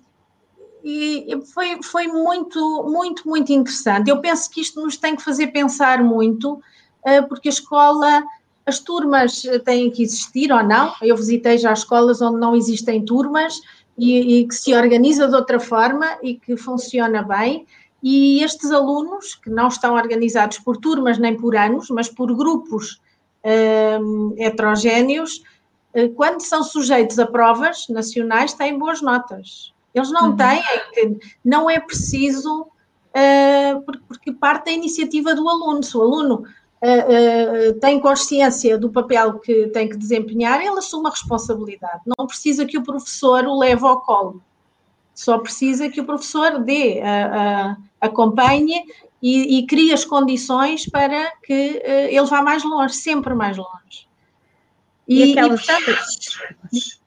e 0.84 1.40
foi, 1.46 1.82
foi 1.82 2.06
muito, 2.06 2.84
muito, 2.86 3.26
muito 3.26 3.50
interessante. 3.50 4.10
Eu 4.10 4.20
penso 4.20 4.50
que 4.50 4.60
isto 4.60 4.82
nos 4.82 4.98
tem 4.98 5.16
que 5.16 5.24
fazer 5.24 5.46
pensar 5.46 6.04
muito, 6.04 6.52
uh, 6.52 7.26
porque 7.26 7.48
a 7.48 7.52
escola, 7.52 8.22
as 8.66 8.78
turmas 8.80 9.42
têm 9.64 9.90
que 9.90 10.02
existir 10.02 10.52
ou 10.52 10.62
não. 10.62 10.92
Eu 11.00 11.16
visitei 11.16 11.56
já 11.56 11.72
escolas 11.72 12.20
onde 12.20 12.38
não 12.38 12.54
existem 12.54 13.02
turmas 13.02 13.58
e, 13.96 14.40
e 14.40 14.46
que 14.46 14.54
se 14.54 14.74
organiza 14.74 15.26
de 15.26 15.34
outra 15.34 15.58
forma 15.58 16.18
e 16.22 16.34
que 16.34 16.54
funciona 16.54 17.22
bem. 17.22 17.66
E 18.02 18.42
estes 18.44 18.70
alunos, 18.70 19.34
que 19.34 19.48
não 19.48 19.68
estão 19.68 19.94
organizados 19.94 20.58
por 20.58 20.76
turmas 20.76 21.16
nem 21.16 21.34
por 21.34 21.56
anos, 21.56 21.88
mas 21.88 22.10
por 22.10 22.34
grupos 22.36 23.00
um, 24.02 24.34
heterogéneos, 24.36 25.42
eh, 25.94 26.08
quando 26.08 26.42
são 26.42 26.62
sujeitos 26.62 27.18
a 27.18 27.26
provas 27.26 27.88
nacionais, 27.88 28.52
têm 28.52 28.78
boas 28.78 29.00
notas. 29.00 29.73
Eles 29.94 30.10
não 30.10 30.30
uhum. 30.30 30.36
têm, 30.36 30.60
é 30.96 31.16
não 31.44 31.70
é 31.70 31.78
preciso, 31.78 32.62
uh, 32.62 33.82
porque 34.08 34.32
parte 34.32 34.64
da 34.64 34.72
iniciativa 34.72 35.34
do 35.34 35.48
aluno. 35.48 35.82
Se 35.84 35.96
o 35.96 36.02
aluno 36.02 36.34
uh, 36.82 37.70
uh, 37.70 37.80
tem 37.80 38.00
consciência 38.00 38.76
do 38.76 38.90
papel 38.90 39.38
que 39.38 39.68
tem 39.68 39.88
que 39.88 39.96
desempenhar, 39.96 40.60
ele 40.60 40.78
assume 40.78 41.06
a 41.06 41.10
responsabilidade. 41.10 42.02
Não 42.18 42.26
precisa 42.26 42.66
que 42.66 42.76
o 42.76 42.82
professor 42.82 43.44
o 43.44 43.56
leve 43.56 43.86
ao 43.86 44.00
colo. 44.00 44.42
Só 45.14 45.38
precisa 45.38 45.88
que 45.88 46.00
o 46.00 46.04
professor 46.04 46.58
dê, 46.58 47.00
acompanhe 48.00 48.82
e, 49.22 49.58
e 49.58 49.66
crie 49.66 49.92
as 49.92 50.04
condições 50.04 50.90
para 50.90 51.30
que 51.44 51.80
ele 52.10 52.26
vá 52.26 52.42
mais 52.42 52.64
longe, 52.64 52.94
sempre 52.94 53.32
mais 53.32 53.56
longe. 53.56 54.08
E, 55.06 55.24
e 55.24 55.30
aquelas... 55.30 55.62
E, 55.62 55.66
portanto, 55.66 57.03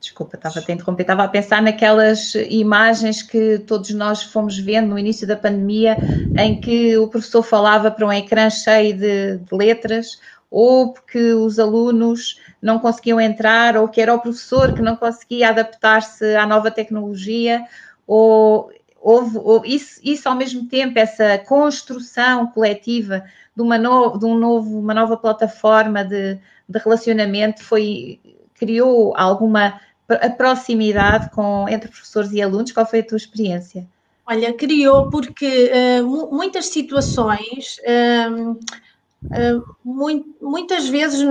Desculpa, 0.00 0.36
estava 0.36 0.60
a 0.60 0.62
te 0.62 0.72
interromper, 0.72 1.02
estava 1.02 1.24
a 1.24 1.28
pensar 1.28 1.60
naquelas 1.60 2.34
imagens 2.48 3.22
que 3.22 3.58
todos 3.58 3.90
nós 3.90 4.22
fomos 4.22 4.58
vendo 4.58 4.88
no 4.88 4.98
início 4.98 5.26
da 5.26 5.36
pandemia, 5.36 5.98
em 6.38 6.58
que 6.58 6.96
o 6.96 7.06
professor 7.06 7.42
falava 7.42 7.90
para 7.90 8.06
um 8.06 8.12
ecrã 8.12 8.48
cheio 8.48 8.96
de, 8.96 9.36
de 9.36 9.54
letras, 9.54 10.18
ou 10.50 10.94
porque 10.94 11.34
os 11.34 11.58
alunos 11.58 12.40
não 12.62 12.78
conseguiam 12.78 13.20
entrar, 13.20 13.76
ou 13.76 13.88
que 13.88 14.00
era 14.00 14.14
o 14.14 14.18
professor 14.18 14.72
que 14.72 14.80
não 14.80 14.96
conseguia 14.96 15.50
adaptar-se 15.50 16.34
à 16.34 16.46
nova 16.46 16.70
tecnologia, 16.70 17.62
ou 18.06 18.72
houve, 19.02 19.38
isso, 19.66 20.00
isso, 20.02 20.26
ao 20.26 20.34
mesmo 20.34 20.66
tempo, 20.66 20.98
essa 20.98 21.36
construção 21.38 22.46
coletiva 22.46 23.22
de 23.54 23.62
uma, 23.62 23.76
no, 23.76 24.18
de 24.18 24.24
um 24.24 24.34
novo, 24.34 24.78
uma 24.78 24.94
nova 24.94 25.18
plataforma 25.18 26.02
de, 26.02 26.38
de 26.66 26.78
relacionamento 26.78 27.62
foi 27.62 28.18
criou 28.60 29.14
alguma 29.16 29.80
a 30.14 30.30
proximidade 30.30 31.30
com, 31.30 31.68
entre 31.68 31.88
professores 31.88 32.32
e 32.32 32.42
alunos? 32.42 32.72
Qual 32.72 32.86
foi 32.86 33.00
a 33.00 33.06
tua 33.06 33.16
experiência? 33.16 33.86
Olha, 34.30 34.52
criou 34.52 35.10
porque 35.10 35.72
uh, 36.00 36.32
muitas 36.32 36.66
situações, 36.66 37.78
uh, 37.80 38.52
uh, 38.52 39.74
muito, 39.84 40.28
muitas 40.40 40.88
vezes 40.88 41.26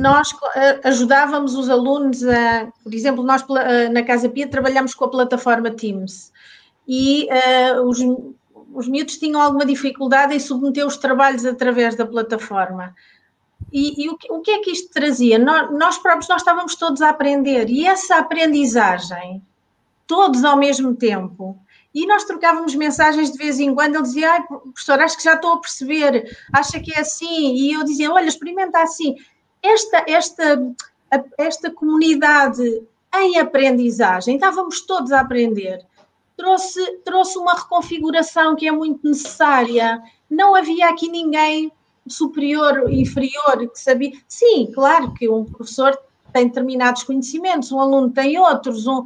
nós 0.00 0.28
ajudávamos 0.84 1.54
os 1.54 1.70
alunos 1.70 2.22
a, 2.22 2.68
por 2.82 2.92
exemplo, 2.92 3.24
nós 3.24 3.42
na 3.90 4.02
Casa 4.02 4.28
Pia 4.28 4.46
trabalhamos 4.46 4.94
com 4.94 5.06
a 5.06 5.10
plataforma 5.10 5.70
Teams 5.70 6.30
e 6.86 7.26
os, 7.86 7.98
os 8.74 8.88
miúdos 8.88 9.16
tinham 9.16 9.40
alguma 9.40 9.64
dificuldade 9.64 10.34
em 10.34 10.38
submeter 10.38 10.86
os 10.86 10.98
trabalhos 10.98 11.46
através 11.46 11.94
da 11.94 12.04
plataforma. 12.04 12.94
E, 13.74 14.04
e 14.04 14.08
o, 14.08 14.16
que, 14.16 14.32
o, 14.32 14.40
que, 14.40 14.52
é 14.52 14.60
que 14.60 14.70
isto 14.70 14.88
trazia? 14.92 15.36
Nós, 15.36 15.68
nós, 15.72 15.98
próprios 15.98 16.28
nós 16.28 16.42
estávamos 16.42 16.76
todos 16.76 17.02
a 17.02 17.08
aprender 17.08 17.68
e 17.68 17.84
essa 17.84 18.18
aprendizagem, 18.18 19.42
todos 20.06 20.44
ao 20.44 20.56
mesmo 20.56 20.94
tempo, 20.94 21.58
e 21.92 22.06
nós 22.06 22.22
trocávamos 22.22 22.76
mensagens 22.76 23.32
de 23.32 23.36
vez 23.36 23.58
em 23.58 23.74
quando, 23.74 23.96
ele 23.96 24.04
dizia, 24.04 24.30
ai, 24.30 24.44
professor, 24.44 25.00
acho 25.00 25.16
que 25.16 25.24
já 25.24 25.34
estou 25.34 25.54
a 25.54 25.60
perceber, 25.60 26.38
acha 26.52 26.78
que 26.78 26.94
é 26.94 27.00
assim, 27.00 27.56
e 27.56 27.72
eu 27.72 27.82
dizia, 27.82 28.12
olha, 28.12 28.28
experimenta 28.28 28.80
assim. 28.80 29.16
Esta, 29.60 30.04
esta, 30.06 30.72
esta 31.36 31.68
comunidade 31.68 32.62
em 33.12 33.40
aprendizagem, 33.40 34.36
estávamos 34.36 34.82
todos 34.82 35.10
a 35.10 35.18
aprender, 35.18 35.84
trouxe, 36.36 36.98
trouxe 36.98 37.38
uma 37.38 37.54
reconfiguração 37.54 38.54
que 38.54 38.68
é 38.68 38.72
muito 38.72 39.08
necessária. 39.08 40.00
Não 40.30 40.54
havia 40.54 40.90
aqui 40.90 41.08
ninguém 41.08 41.72
superior, 42.06 42.90
inferior, 42.92 43.68
que 43.72 43.80
sabia. 43.80 44.12
Sim, 44.28 44.70
claro 44.72 45.12
que 45.14 45.28
um 45.28 45.44
professor 45.44 45.96
tem 46.32 46.48
determinados 46.48 47.04
conhecimentos, 47.04 47.72
um 47.72 47.80
aluno 47.80 48.10
tem 48.10 48.38
outros, 48.38 48.86
um... 48.86 49.04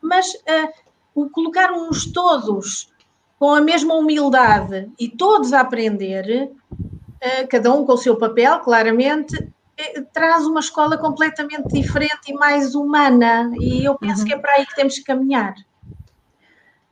mas 0.00 0.32
uh, 0.34 0.72
o 1.14 1.28
colocarmos 1.28 2.10
todos 2.12 2.92
com 3.38 3.54
a 3.54 3.60
mesma 3.60 3.94
humildade 3.94 4.90
e 4.98 5.08
todos 5.08 5.52
a 5.52 5.60
aprender, 5.60 6.50
uh, 6.80 7.48
cada 7.48 7.72
um 7.72 7.84
com 7.84 7.92
o 7.92 7.98
seu 7.98 8.16
papel, 8.16 8.60
claramente, 8.60 9.36
uh, 9.36 10.06
traz 10.12 10.46
uma 10.46 10.60
escola 10.60 10.96
completamente 10.96 11.68
diferente 11.68 12.30
e 12.30 12.34
mais 12.34 12.74
humana. 12.74 13.52
E 13.60 13.84
eu 13.84 13.96
penso 13.98 14.22
uhum. 14.22 14.26
que 14.26 14.34
é 14.34 14.38
para 14.38 14.52
aí 14.52 14.66
que 14.66 14.76
temos 14.76 14.94
que 14.94 15.04
caminhar. 15.04 15.54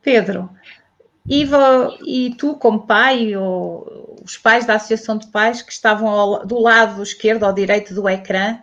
Pedro, 0.03 0.51
Iva, 1.29 1.97
e 2.05 2.35
tu, 2.37 2.55
como 2.55 2.87
pai, 2.87 3.35
ou 3.35 4.06
os 4.26 4.36
pais 4.36 4.66
da 4.66 4.74
Associação 4.74 5.16
de 5.16 5.28
Pais 5.28 5.62
que 5.62 5.70
estavam 5.70 6.08
ao, 6.08 6.44
do 6.44 6.58
lado 6.58 7.00
esquerdo 7.02 7.44
ou 7.44 7.52
direito 7.52 7.94
do 7.94 8.08
ecrã, 8.08 8.58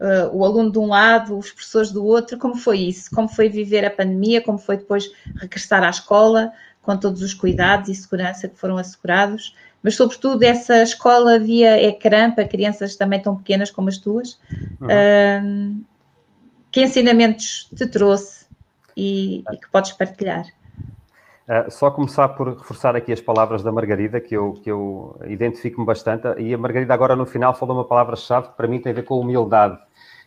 uh, 0.00 0.34
o 0.34 0.42
aluno 0.44 0.72
de 0.72 0.78
um 0.78 0.86
lado, 0.86 1.36
os 1.36 1.50
professores 1.52 1.90
do 1.90 2.04
outro, 2.04 2.38
como 2.38 2.56
foi 2.56 2.78
isso? 2.78 3.10
Como 3.14 3.28
foi 3.28 3.50
viver 3.50 3.84
a 3.84 3.90
pandemia? 3.90 4.40
Como 4.40 4.56
foi 4.56 4.78
depois 4.78 5.10
regressar 5.36 5.84
à 5.84 5.90
escola, 5.90 6.52
com 6.80 6.96
todos 6.96 7.20
os 7.20 7.34
cuidados 7.34 7.90
e 7.90 7.94
segurança 7.94 8.48
que 8.48 8.58
foram 8.58 8.78
assegurados? 8.78 9.54
Mas, 9.82 9.94
sobretudo, 9.94 10.42
essa 10.42 10.82
escola 10.82 11.38
via 11.38 11.82
ecrã 11.82 12.30
para 12.30 12.48
crianças 12.48 12.96
também 12.96 13.20
tão 13.20 13.36
pequenas 13.36 13.70
como 13.70 13.90
as 13.90 13.98
tuas, 13.98 14.38
uhum. 14.80 14.86
uh, 14.86 15.84
que 16.72 16.82
ensinamentos 16.82 17.68
te 17.76 17.86
trouxe 17.86 18.46
e, 18.96 19.44
e 19.52 19.56
que 19.58 19.70
podes 19.70 19.92
partilhar? 19.92 20.46
Uh, 21.46 21.70
só 21.70 21.90
começar 21.90 22.28
por 22.30 22.48
reforçar 22.48 22.96
aqui 22.96 23.12
as 23.12 23.20
palavras 23.20 23.62
da 23.62 23.70
Margarida, 23.70 24.18
que 24.18 24.34
eu, 24.34 24.54
que 24.54 24.70
eu 24.70 25.20
identifico-me 25.26 25.84
bastante, 25.84 26.26
e 26.40 26.54
a 26.54 26.58
Margarida 26.58 26.94
agora 26.94 27.14
no 27.14 27.26
final 27.26 27.54
falou 27.54 27.76
uma 27.76 27.84
palavra-chave 27.84 28.48
que 28.48 28.56
para 28.56 28.66
mim 28.66 28.80
tem 28.80 28.92
a 28.92 28.94
ver 28.94 29.02
com 29.02 29.20
humildade 29.20 29.78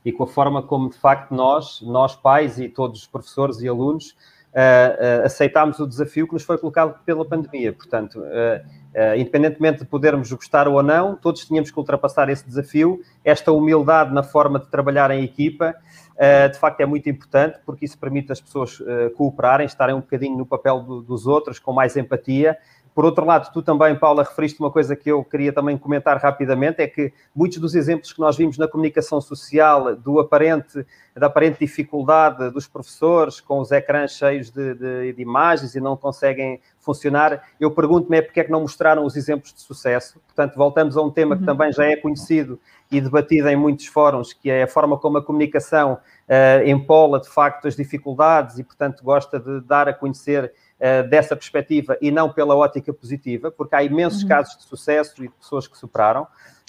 e 0.05 0.11
com 0.11 0.25
a 0.25 0.27
forma 0.27 0.61
como, 0.61 0.91
de 0.91 0.97
facto, 0.97 1.33
nós, 1.33 1.81
nós 1.81 2.15
pais 2.15 2.59
e 2.59 2.69
todos 2.69 3.01
os 3.01 3.07
professores 3.07 3.59
e 3.61 3.67
alunos, 3.67 4.11
uh, 4.11 5.23
uh, 5.23 5.25
aceitámos 5.25 5.79
o 5.79 5.87
desafio 5.87 6.27
que 6.27 6.33
nos 6.33 6.43
foi 6.43 6.55
colocado 6.59 6.99
pela 7.03 7.25
pandemia. 7.25 7.73
Portanto, 7.73 8.21
independentemente 9.15 9.79
de 9.79 9.85
podermos 9.85 10.31
gostar 10.31 10.67
ou 10.67 10.81
não, 10.81 11.15
todos 11.15 11.45
tínhamos 11.45 11.69
que 11.69 11.77
ultrapassar 11.77 12.29
esse 12.29 12.45
desafio, 12.45 12.99
esta 13.23 13.51
humildade 13.51 14.11
na 14.11 14.23
forma 14.23 14.59
de 14.59 14.67
trabalhar 14.67 15.11
em 15.11 15.23
equipa, 15.23 15.75
de 16.49 16.57
facto 16.57 16.81
é 16.81 16.85
muito 16.85 17.07
importante, 17.09 17.59
porque 17.65 17.85
isso 17.85 17.97
permite 17.97 18.31
as 18.31 18.41
pessoas 18.41 18.79
uh, 18.79 19.11
cooperarem, 19.15 19.65
estarem 19.65 19.95
um 19.95 19.99
bocadinho 19.99 20.35
no 20.37 20.45
papel 20.45 20.81
do, 20.81 21.01
dos 21.01 21.27
outros, 21.27 21.59
com 21.59 21.71
mais 21.71 21.95
empatia. 21.95 22.57
Por 22.97 23.05
outro 23.05 23.23
lado, 23.23 23.51
tu 23.53 23.61
também, 23.61 23.95
Paula, 23.95 24.23
referiste 24.23 24.59
uma 24.59 24.71
coisa 24.71 24.95
que 24.95 25.11
eu 25.11 25.23
queria 25.23 25.53
também 25.53 25.77
comentar 25.77 26.17
rapidamente, 26.17 26.81
é 26.81 26.87
que 26.87 27.13
muitos 27.35 27.59
dos 27.59 27.75
exemplos 27.75 28.11
que 28.11 28.19
nós 28.19 28.35
vimos 28.35 28.57
na 28.57 28.67
comunicação 28.67 29.21
social, 29.21 29.95
do 29.95 30.19
aparente, 30.19 30.83
da 31.15 31.27
aparente 31.27 31.59
dificuldade 31.59 32.49
dos 32.49 32.67
professores 32.67 33.39
com 33.39 33.59
os 33.59 33.71
ecrãs 33.71 34.13
cheios 34.13 34.49
de, 34.49 34.73
de, 34.73 35.13
de 35.13 35.21
imagens 35.21 35.75
e 35.75 35.79
não 35.79 35.95
conseguem 35.95 36.59
funcionar, 36.79 37.43
eu 37.59 37.69
pergunto-me 37.69 38.17
é 38.17 38.21
porque 38.23 38.39
é 38.39 38.43
que 38.45 38.51
não 38.51 38.61
mostraram 38.61 39.05
os 39.05 39.15
exemplos 39.15 39.53
de 39.53 39.61
sucesso. 39.61 40.19
Portanto, 40.25 40.55
voltamos 40.55 40.97
a 40.97 41.01
um 41.03 41.11
tema 41.11 41.35
que 41.35 41.41
uhum. 41.41 41.45
também 41.45 41.71
já 41.71 41.85
é 41.85 41.95
conhecido 41.97 42.59
e 42.89 42.99
debatida 42.99 43.51
em 43.51 43.55
muitos 43.55 43.85
fóruns, 43.85 44.33
que 44.33 44.49
é 44.49 44.63
a 44.63 44.67
forma 44.67 44.97
como 44.97 45.19
a 45.19 45.23
comunicação 45.23 45.99
uh, 46.27 46.67
empola 46.67 47.19
de 47.19 47.29
facto 47.29 47.67
as 47.67 47.75
dificuldades 47.75 48.57
e, 48.57 48.63
portanto, 48.63 49.03
gosta 49.03 49.39
de 49.39 49.61
dar 49.61 49.87
a 49.87 49.93
conhecer 49.93 50.51
uh, 50.79 51.07
dessa 51.09 51.35
perspectiva 51.35 51.97
e 52.01 52.11
não 52.11 52.31
pela 52.31 52.55
ótica 52.55 52.93
positiva, 52.93 53.51
porque 53.51 53.75
há 53.75 53.83
imensos 53.83 54.23
uhum. 54.23 54.29
casos 54.29 54.57
de 54.57 54.63
sucesso 54.63 55.13
e 55.23 55.27
de 55.27 55.33
pessoas 55.33 55.67
que 55.67 55.77
superaram. 55.77 56.23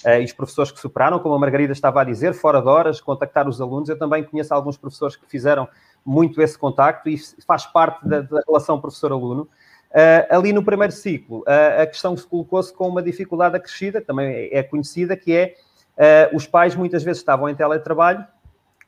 Uh, 0.05 0.21
e 0.21 0.25
os 0.25 0.33
professores 0.33 0.71
que 0.71 0.79
superaram, 0.79 1.19
como 1.19 1.35
a 1.35 1.39
Margarida 1.39 1.73
estava 1.73 2.01
a 2.01 2.03
dizer, 2.03 2.33
fora 2.33 2.61
de 2.61 2.67
horas, 2.67 3.01
contactar 3.01 3.47
os 3.47 3.59
alunos. 3.59 3.89
Eu 3.89 3.97
também 3.97 4.23
conheço 4.23 4.53
alguns 4.53 4.77
professores 4.77 5.15
que 5.15 5.25
fizeram 5.27 5.67
muito 6.05 6.41
esse 6.41 6.57
contacto 6.57 7.09
e 7.09 7.17
faz 7.45 7.65
parte 7.65 8.07
da, 8.07 8.21
da 8.21 8.41
relação 8.47 8.79
professor-aluno. 8.79 9.43
Uh, 9.91 10.35
ali 10.35 10.53
no 10.53 10.63
primeiro 10.63 10.93
ciclo, 10.93 11.39
uh, 11.39 11.81
a 11.81 11.85
questão 11.85 12.15
se 12.15 12.25
colocou-se 12.25 12.73
com 12.73 12.87
uma 12.87 13.01
dificuldade 13.01 13.55
acrescida, 13.55 13.99
também 13.99 14.49
é 14.51 14.63
conhecida, 14.63 15.17
que 15.17 15.35
é 15.35 15.55
Uh, 15.99 16.33
os 16.33 16.47
pais 16.47 16.75
muitas 16.75 17.03
vezes 17.03 17.19
estavam 17.19 17.49
em 17.49 17.55
teletrabalho, 17.55 18.25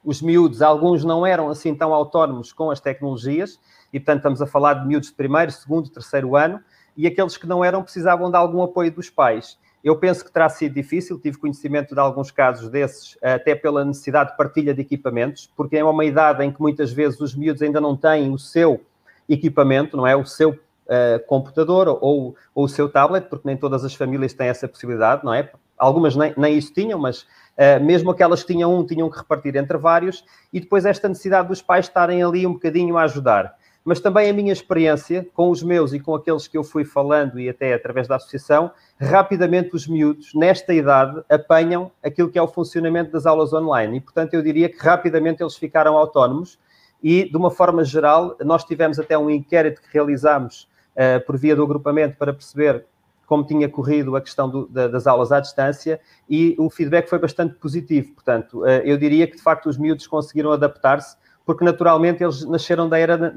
os 0.02 0.22
miúdos, 0.22 0.62
alguns 0.62 1.04
não 1.04 1.26
eram 1.26 1.50
assim 1.50 1.76
tão 1.76 1.94
autónomos 1.94 2.54
com 2.54 2.72
as 2.72 2.80
tecnologias, 2.80 3.60
e 3.94 4.00
portanto 4.00 4.18
estamos 4.18 4.42
a 4.42 4.48
falar 4.48 4.76
de 4.76 4.88
miúdos 4.88 5.10
de 5.10 5.16
primeiro, 5.16 5.52
segundo, 5.52 5.90
terceiro 5.90 6.36
ano, 6.36 6.62
e 6.96 7.08
aqueles 7.08 7.38
que 7.38 7.48
não 7.48 7.64
eram 7.64 7.84
precisavam 7.84 8.30
de 8.30 8.38
algum 8.38 8.62
apoio 8.62 8.92
dos 8.92 9.10
pais. 9.10 9.58
Eu 9.84 9.96
penso 9.96 10.24
que 10.24 10.32
terá 10.32 10.48
sido 10.48 10.76
difícil, 10.76 11.20
tive 11.20 11.38
conhecimento 11.38 11.96
de 11.96 12.00
alguns 12.00 12.30
casos 12.30 12.70
desses, 12.70 13.18
até 13.22 13.56
pela 13.56 13.84
necessidade 13.84 14.32
de 14.32 14.38
partilha 14.38 14.74
de 14.74 14.82
equipamentos, 14.82 15.52
porque 15.56 15.78
é 15.78 15.84
uma 15.84 16.06
idade 16.06 16.44
em 16.44 16.52
que 16.52 16.62
muitas 16.62 16.92
vezes 16.94 17.20
os 17.20 17.36
miúdos 17.36 17.62
ainda 17.62 17.82
não 17.82 17.98
têm 17.98 18.32
o 18.32 18.38
seu 18.38 18.82
equipamento, 19.28 19.98
não 19.98 20.06
é? 20.06 20.16
O 20.16 20.26
seu 20.26 20.52
uh, 20.52 21.26
computador 21.26 21.88
ou, 21.88 22.36
ou, 22.54 22.66
o 22.66 22.68
seu 22.68 22.88
tablet, 22.90 23.28
porque 23.28 23.48
nem 23.48 23.58
todas 23.58 23.84
as 23.84 23.96
famílias 23.96 24.34
têm 24.34 24.48
essa 24.48 24.68
possibilidade, 24.68 25.26
não 25.26 25.34
é? 25.34 25.50
Algumas 25.78 26.16
nem, 26.16 26.32
nem 26.38 26.56
isso 26.56 26.72
tinham, 26.72 27.00
mas 27.00 27.22
uh, 27.24 27.84
mesmo 27.84 28.12
aquelas 28.12 28.44
que 28.44 28.54
tinham 28.54 28.78
um, 28.78 28.86
tinham 28.86 29.10
que 29.10 29.18
repartir 29.18 29.56
entre 29.56 29.80
vários, 29.80 30.24
e 30.54 30.60
depois 30.60 30.86
esta 30.86 31.10
necessidade 31.10 31.48
dos 31.48 31.62
pais 31.62 31.86
estarem 31.86 32.22
ali 32.22 32.46
um 32.46 32.54
bocadinho 32.54 32.98
a 32.98 33.04
ajudar 33.04 33.56
mas 33.84 34.00
também 34.00 34.30
a 34.30 34.34
minha 34.34 34.54
experiência 34.54 35.28
com 35.34 35.50
os 35.50 35.64
meus 35.64 35.92
e 35.94 36.00
com 36.00 36.14
aqueles 36.14 36.48
que 36.48 36.58
eu 36.58 36.64
fui 36.64 36.86
falando 36.86 37.40
e 37.40 37.50
até 37.50 37.74
através 37.74 38.08
da 38.08 38.16
associação, 38.16 38.72
rapidamente 39.00 39.76
os 39.76 39.88
miúdos, 39.88 40.34
nesta 40.36 40.74
idade, 40.74 41.22
apanham 41.30 41.92
aquilo 42.04 42.30
que 42.30 42.38
é 42.38 42.42
o 42.42 42.48
funcionamento 42.48 43.12
das 43.12 43.26
aulas 43.26 43.54
online. 43.54 43.98
E, 43.98 44.02
portanto, 44.02 44.34
eu 44.34 44.42
diria 44.44 44.70
que 44.70 44.78
rapidamente 44.78 45.42
eles 45.42 45.56
ficaram 45.56 45.98
autónomos 45.98 46.60
e, 47.02 47.30
de 47.30 47.36
uma 47.36 47.50
forma 47.50 47.84
geral, 47.84 48.38
nós 48.42 48.64
tivemos 48.64 49.00
até 49.00 49.18
um 49.18 49.30
inquérito 49.30 49.82
que 49.82 49.88
realizámos 49.92 50.68
uh, 50.96 51.26
por 51.26 51.38
via 51.38 51.56
do 51.56 51.64
agrupamento 51.64 52.18
para 52.18 52.32
perceber 52.32 52.86
como 53.26 53.46
tinha 53.46 53.68
corrido 53.70 54.16
a 54.16 54.22
questão 54.22 54.50
do, 54.50 54.68
da, 54.68 54.90
das 54.90 55.08
aulas 55.08 55.32
à 55.32 55.40
distância 55.40 56.02
e 56.30 56.54
o 56.60 56.70
feedback 56.70 57.10
foi 57.10 57.18
bastante 57.18 57.56
positivo. 57.56 58.14
Portanto, 58.14 58.60
uh, 58.60 58.68
eu 58.84 58.98
diria 58.98 59.26
que, 59.26 59.38
de 59.38 59.42
facto, 59.42 59.68
os 59.68 59.78
miúdos 59.78 60.06
conseguiram 60.06 60.52
adaptar-se 60.52 61.18
porque 61.46 61.66
naturalmente 61.66 62.24
eles 62.24 62.46
nasceram 62.46 62.88
da 62.88 62.98
era 62.98 63.18
da, 63.18 63.30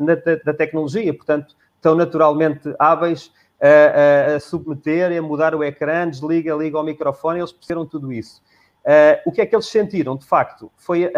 da 0.45 0.55
tecnologia, 0.55 1.13
portanto, 1.15 1.55
estão 1.77 1.95
naturalmente 1.95 2.75
hábeis 2.79 3.33
a, 3.61 4.33
a, 4.33 4.37
a, 4.37 4.41
submeter, 4.41 5.17
a 5.17 5.23
mudar 5.23 5.55
o 5.55 5.63
ecrã, 5.63 6.09
desliga, 6.09 6.55
liga 6.55 6.79
o 6.79 6.83
microfone, 6.83 7.41
eles 7.41 7.53
perceberam 7.53 7.87
tudo 7.87 8.13
isso. 8.13 8.43
Uh, 8.85 9.17
o 9.27 9.33
que 9.33 9.41
é 9.41 9.47
que 9.47 9.55
eles 9.57 9.67
sentiram, 9.67 10.17
de 10.17 10.27
facto, 10.27 10.71
foi 10.77 11.07
a, 11.07 11.11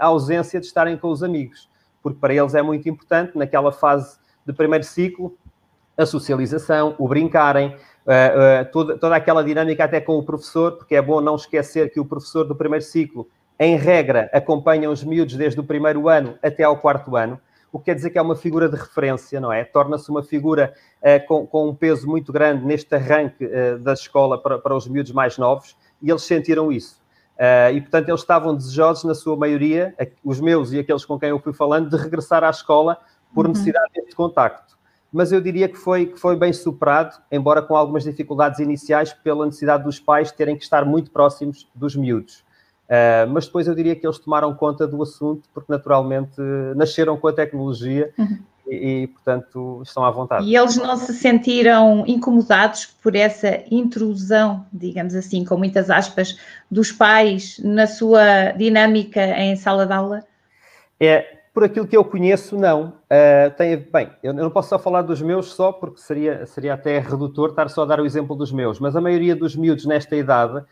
a, 0.00 0.06
ausência 0.06 0.58
de 0.58 0.66
estarem 0.66 0.96
com 0.96 1.08
os 1.08 1.22
amigos, 1.22 1.68
porque 2.02 2.18
para 2.18 2.34
eles 2.34 2.54
é 2.54 2.62
muito 2.62 2.88
importante, 2.88 3.38
naquela 3.38 3.70
fase 3.70 4.18
de 4.44 4.52
primeiro 4.52 4.84
ciclo, 4.84 5.36
a 5.96 6.04
socialização, 6.04 6.96
o 6.98 7.06
brincarem, 7.06 7.68
uh, 7.68 7.72
uh, 7.72 8.72
toda, 8.72 8.98
toda 8.98 9.14
aquela 9.14 9.44
dinâmica 9.44 9.84
até 9.84 10.00
com 10.00 10.18
o 10.18 10.22
professor, 10.24 10.72
porque 10.72 10.96
é 10.96 11.02
bom 11.02 11.20
não 11.20 11.36
esquecer 11.36 11.92
que 11.92 12.00
o 12.00 12.04
professor 12.04 12.44
do 12.44 12.56
primeiro 12.56 12.84
ciclo 12.84 13.28
em 13.58 13.76
regra, 13.76 14.30
acompanham 14.32 14.92
os 14.92 15.02
miúdos 15.02 15.34
desde 15.34 15.58
o 15.58 15.64
primeiro 15.64 16.08
ano 16.08 16.38
até 16.42 16.62
ao 16.62 16.76
quarto 16.78 17.16
ano, 17.16 17.40
o 17.72 17.78
que 17.78 17.86
quer 17.86 17.94
dizer 17.94 18.10
que 18.10 18.18
é 18.18 18.22
uma 18.22 18.36
figura 18.36 18.68
de 18.68 18.76
referência, 18.76 19.40
não 19.40 19.52
é? 19.52 19.64
Torna-se 19.64 20.08
uma 20.10 20.22
figura 20.22 20.72
uh, 21.02 21.26
com, 21.26 21.46
com, 21.46 21.68
um 21.68 21.74
peso 21.74 22.06
muito 22.06 22.32
grande 22.32 22.64
neste 22.64 22.94
arranque 22.94 23.44
uh, 23.44 23.78
da 23.78 23.92
escola 23.92 24.40
para, 24.40 24.58
para, 24.58 24.74
os 24.74 24.88
miúdos 24.88 25.12
mais 25.12 25.36
novos 25.36 25.76
e 26.00 26.10
eles 26.10 26.22
sentiram 26.22 26.72
isso. 26.72 27.00
Uh, 27.36 27.74
e, 27.74 27.80
portanto, 27.80 28.08
eles 28.08 28.20
estavam 28.20 28.56
desejosos, 28.56 29.04
na 29.04 29.14
sua 29.14 29.36
maioria, 29.36 29.94
os 30.24 30.40
meus 30.40 30.72
e 30.72 30.78
aqueles 30.78 31.04
com 31.04 31.18
quem 31.18 31.28
eu 31.28 31.38
fui 31.38 31.52
falando, 31.52 31.90
de 31.90 31.96
regressar 31.96 32.42
à 32.42 32.50
escola 32.50 32.98
por 33.34 33.44
uhum. 33.44 33.52
necessidade 33.52 33.92
deste 33.94 34.14
contacto. 34.14 34.78
Mas 35.12 35.30
eu 35.30 35.40
diria 35.40 35.68
que 35.68 35.76
foi, 35.76 36.06
que 36.06 36.18
foi 36.18 36.36
bem 36.36 36.52
superado, 36.52 37.16
embora 37.30 37.62
com 37.62 37.76
algumas 37.76 38.04
dificuldades 38.04 38.60
iniciais, 38.60 39.12
pela 39.12 39.44
necessidade 39.46 39.84
dos 39.84 39.98
pais 40.00 40.32
terem 40.32 40.56
que 40.56 40.62
estar 40.62 40.84
muito 40.84 41.10
próximos 41.10 41.68
dos 41.74 41.94
miúdos. 41.94 42.44
Uh, 42.88 43.28
mas 43.30 43.44
depois 43.44 43.68
eu 43.68 43.74
diria 43.74 43.94
que 43.94 44.06
eles 44.06 44.18
tomaram 44.18 44.54
conta 44.54 44.86
do 44.86 45.02
assunto 45.02 45.46
porque 45.52 45.70
naturalmente 45.70 46.40
nasceram 46.74 47.18
com 47.18 47.28
a 47.28 47.32
tecnologia 47.34 48.10
uhum. 48.18 48.38
e, 48.66 49.02
e, 49.02 49.06
portanto, 49.08 49.82
estão 49.84 50.02
à 50.02 50.10
vontade. 50.10 50.46
E 50.46 50.56
eles 50.56 50.76
não 50.78 50.96
se 50.96 51.12
sentiram 51.12 52.04
incomodados 52.06 52.86
por 52.86 53.14
essa 53.14 53.62
intrusão, 53.70 54.64
digamos 54.72 55.14
assim, 55.14 55.44
com 55.44 55.58
muitas 55.58 55.90
aspas, 55.90 56.38
dos 56.70 56.90
pais 56.90 57.60
na 57.62 57.86
sua 57.86 58.52
dinâmica 58.52 59.20
em 59.20 59.54
sala 59.54 59.84
de 59.84 59.92
aula? 59.92 60.24
É, 60.98 61.38
por 61.52 61.64
aquilo 61.64 61.86
que 61.86 61.96
eu 61.96 62.04
conheço, 62.04 62.56
não. 62.56 62.94
Uh, 63.10 63.50
tem, 63.58 63.76
bem, 63.76 64.10
eu 64.22 64.32
não 64.32 64.48
posso 64.48 64.70
só 64.70 64.78
falar 64.78 65.02
dos 65.02 65.20
meus 65.20 65.52
só, 65.52 65.72
porque 65.72 66.00
seria, 66.00 66.46
seria 66.46 66.72
até 66.72 67.00
redutor 67.00 67.50
estar 67.50 67.68
só 67.68 67.82
a 67.82 67.84
dar 67.84 68.00
o 68.00 68.06
exemplo 68.06 68.34
dos 68.34 68.50
meus, 68.50 68.80
mas 68.80 68.96
a 68.96 69.00
maioria 69.00 69.36
dos 69.36 69.54
miúdos 69.56 69.84
nesta 69.84 70.16
idade 70.16 70.64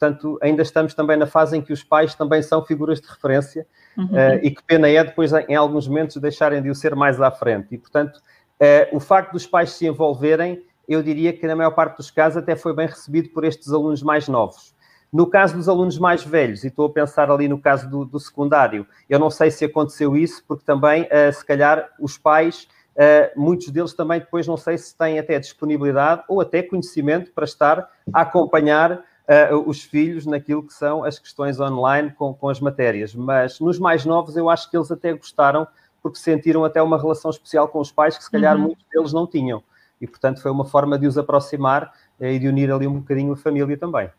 Portanto, 0.00 0.38
ainda 0.40 0.62
estamos 0.62 0.94
também 0.94 1.18
na 1.18 1.26
fase 1.26 1.58
em 1.58 1.60
que 1.60 1.74
os 1.74 1.84
pais 1.84 2.14
também 2.14 2.40
são 2.40 2.64
figuras 2.64 3.02
de 3.02 3.06
referência 3.06 3.66
uhum. 3.98 4.06
uh, 4.06 4.40
e 4.42 4.50
que 4.50 4.62
pena 4.62 4.88
é 4.88 5.04
depois, 5.04 5.30
em 5.30 5.54
alguns 5.54 5.86
momentos, 5.86 6.16
deixarem 6.16 6.62
de 6.62 6.70
o 6.70 6.74
ser 6.74 6.96
mais 6.96 7.20
à 7.20 7.30
frente. 7.30 7.68
E, 7.70 7.76
portanto, 7.76 8.16
uh, 8.16 8.96
o 8.96 8.98
facto 8.98 9.32
dos 9.32 9.46
pais 9.46 9.72
se 9.72 9.86
envolverem, 9.86 10.64
eu 10.88 11.02
diria 11.02 11.34
que 11.34 11.46
na 11.46 11.54
maior 11.54 11.72
parte 11.72 11.98
dos 11.98 12.10
casos 12.10 12.38
até 12.38 12.56
foi 12.56 12.74
bem 12.74 12.86
recebido 12.86 13.28
por 13.28 13.44
estes 13.44 13.70
alunos 13.74 14.02
mais 14.02 14.26
novos. 14.26 14.74
No 15.12 15.26
caso 15.26 15.54
dos 15.54 15.68
alunos 15.68 15.98
mais 15.98 16.24
velhos, 16.24 16.64
e 16.64 16.68
estou 16.68 16.86
a 16.86 16.90
pensar 16.90 17.30
ali 17.30 17.46
no 17.46 17.60
caso 17.60 17.86
do, 17.90 18.06
do 18.06 18.18
secundário, 18.18 18.86
eu 19.06 19.18
não 19.18 19.28
sei 19.28 19.50
se 19.50 19.66
aconteceu 19.66 20.16
isso, 20.16 20.42
porque 20.48 20.64
também, 20.64 21.02
uh, 21.02 21.30
se 21.30 21.44
calhar, 21.44 21.90
os 22.00 22.16
pais, 22.16 22.66
uh, 22.96 23.38
muitos 23.38 23.68
deles 23.68 23.92
também 23.92 24.20
depois 24.20 24.46
não 24.46 24.56
sei 24.56 24.78
se 24.78 24.96
têm 24.96 25.18
até 25.18 25.38
disponibilidade 25.38 26.22
ou 26.26 26.40
até 26.40 26.62
conhecimento 26.62 27.32
para 27.32 27.44
estar 27.44 27.86
a 28.14 28.22
acompanhar 28.22 29.04
uh, 29.30 29.68
os 29.68 29.82
filhos 29.82 30.26
naquilo 30.26 30.62
que 30.62 30.74
são 30.74 31.04
as 31.04 31.18
questões 31.18 31.60
online 31.60 32.10
com, 32.10 32.34
com 32.34 32.48
as 32.48 32.58
matérias. 32.60 33.14
Mas 33.14 33.60
nos 33.60 33.78
mais 33.78 34.04
novos, 34.04 34.36
eu 34.36 34.50
acho 34.50 34.68
que 34.68 34.76
eles 34.76 34.90
até 34.90 35.12
gostaram, 35.12 35.66
porque 36.02 36.18
sentiram 36.18 36.64
até 36.64 36.82
uma 36.82 37.00
relação 37.00 37.30
especial 37.30 37.68
com 37.68 37.78
os 37.78 37.92
pais 37.92 38.18
que 38.18 38.24
se 38.24 38.30
calhar 38.30 38.56
uhum. 38.56 38.62
muitos 38.62 38.84
deles 38.92 39.12
não 39.12 39.26
tinham. 39.26 39.62
E, 40.00 40.06
portanto, 40.06 40.40
foi 40.40 40.50
uma 40.50 40.64
forma 40.64 40.98
de 40.98 41.06
os 41.06 41.16
aproximar 41.16 41.92
uh, 42.18 42.24
e 42.24 42.38
de 42.38 42.48
unir 42.48 42.72
ali 42.72 42.86
um 42.86 42.98
bocadinho 42.98 43.32
a 43.32 43.36
família 43.36 43.76
também. 43.76 44.10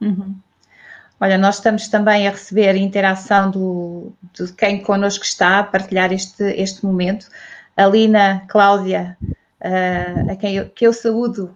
Uhum. 0.00 0.36
Olha, 1.20 1.36
nós 1.36 1.56
estamos 1.56 1.88
também 1.88 2.26
a 2.26 2.30
receber 2.30 2.76
interação 2.76 3.50
do, 3.50 4.12
de 4.32 4.50
quem 4.54 4.82
connosco 4.82 5.24
está 5.24 5.58
a 5.58 5.64
partilhar 5.64 6.12
este, 6.12 6.42
este 6.44 6.84
momento. 6.86 7.26
A 7.76 7.86
Lina 7.86 8.42
Cláudia, 8.48 9.18
uh, 9.22 10.30
a 10.30 10.36
quem 10.36 10.56
eu, 10.56 10.70
que 10.70 10.86
eu 10.86 10.92
saúdo 10.92 11.54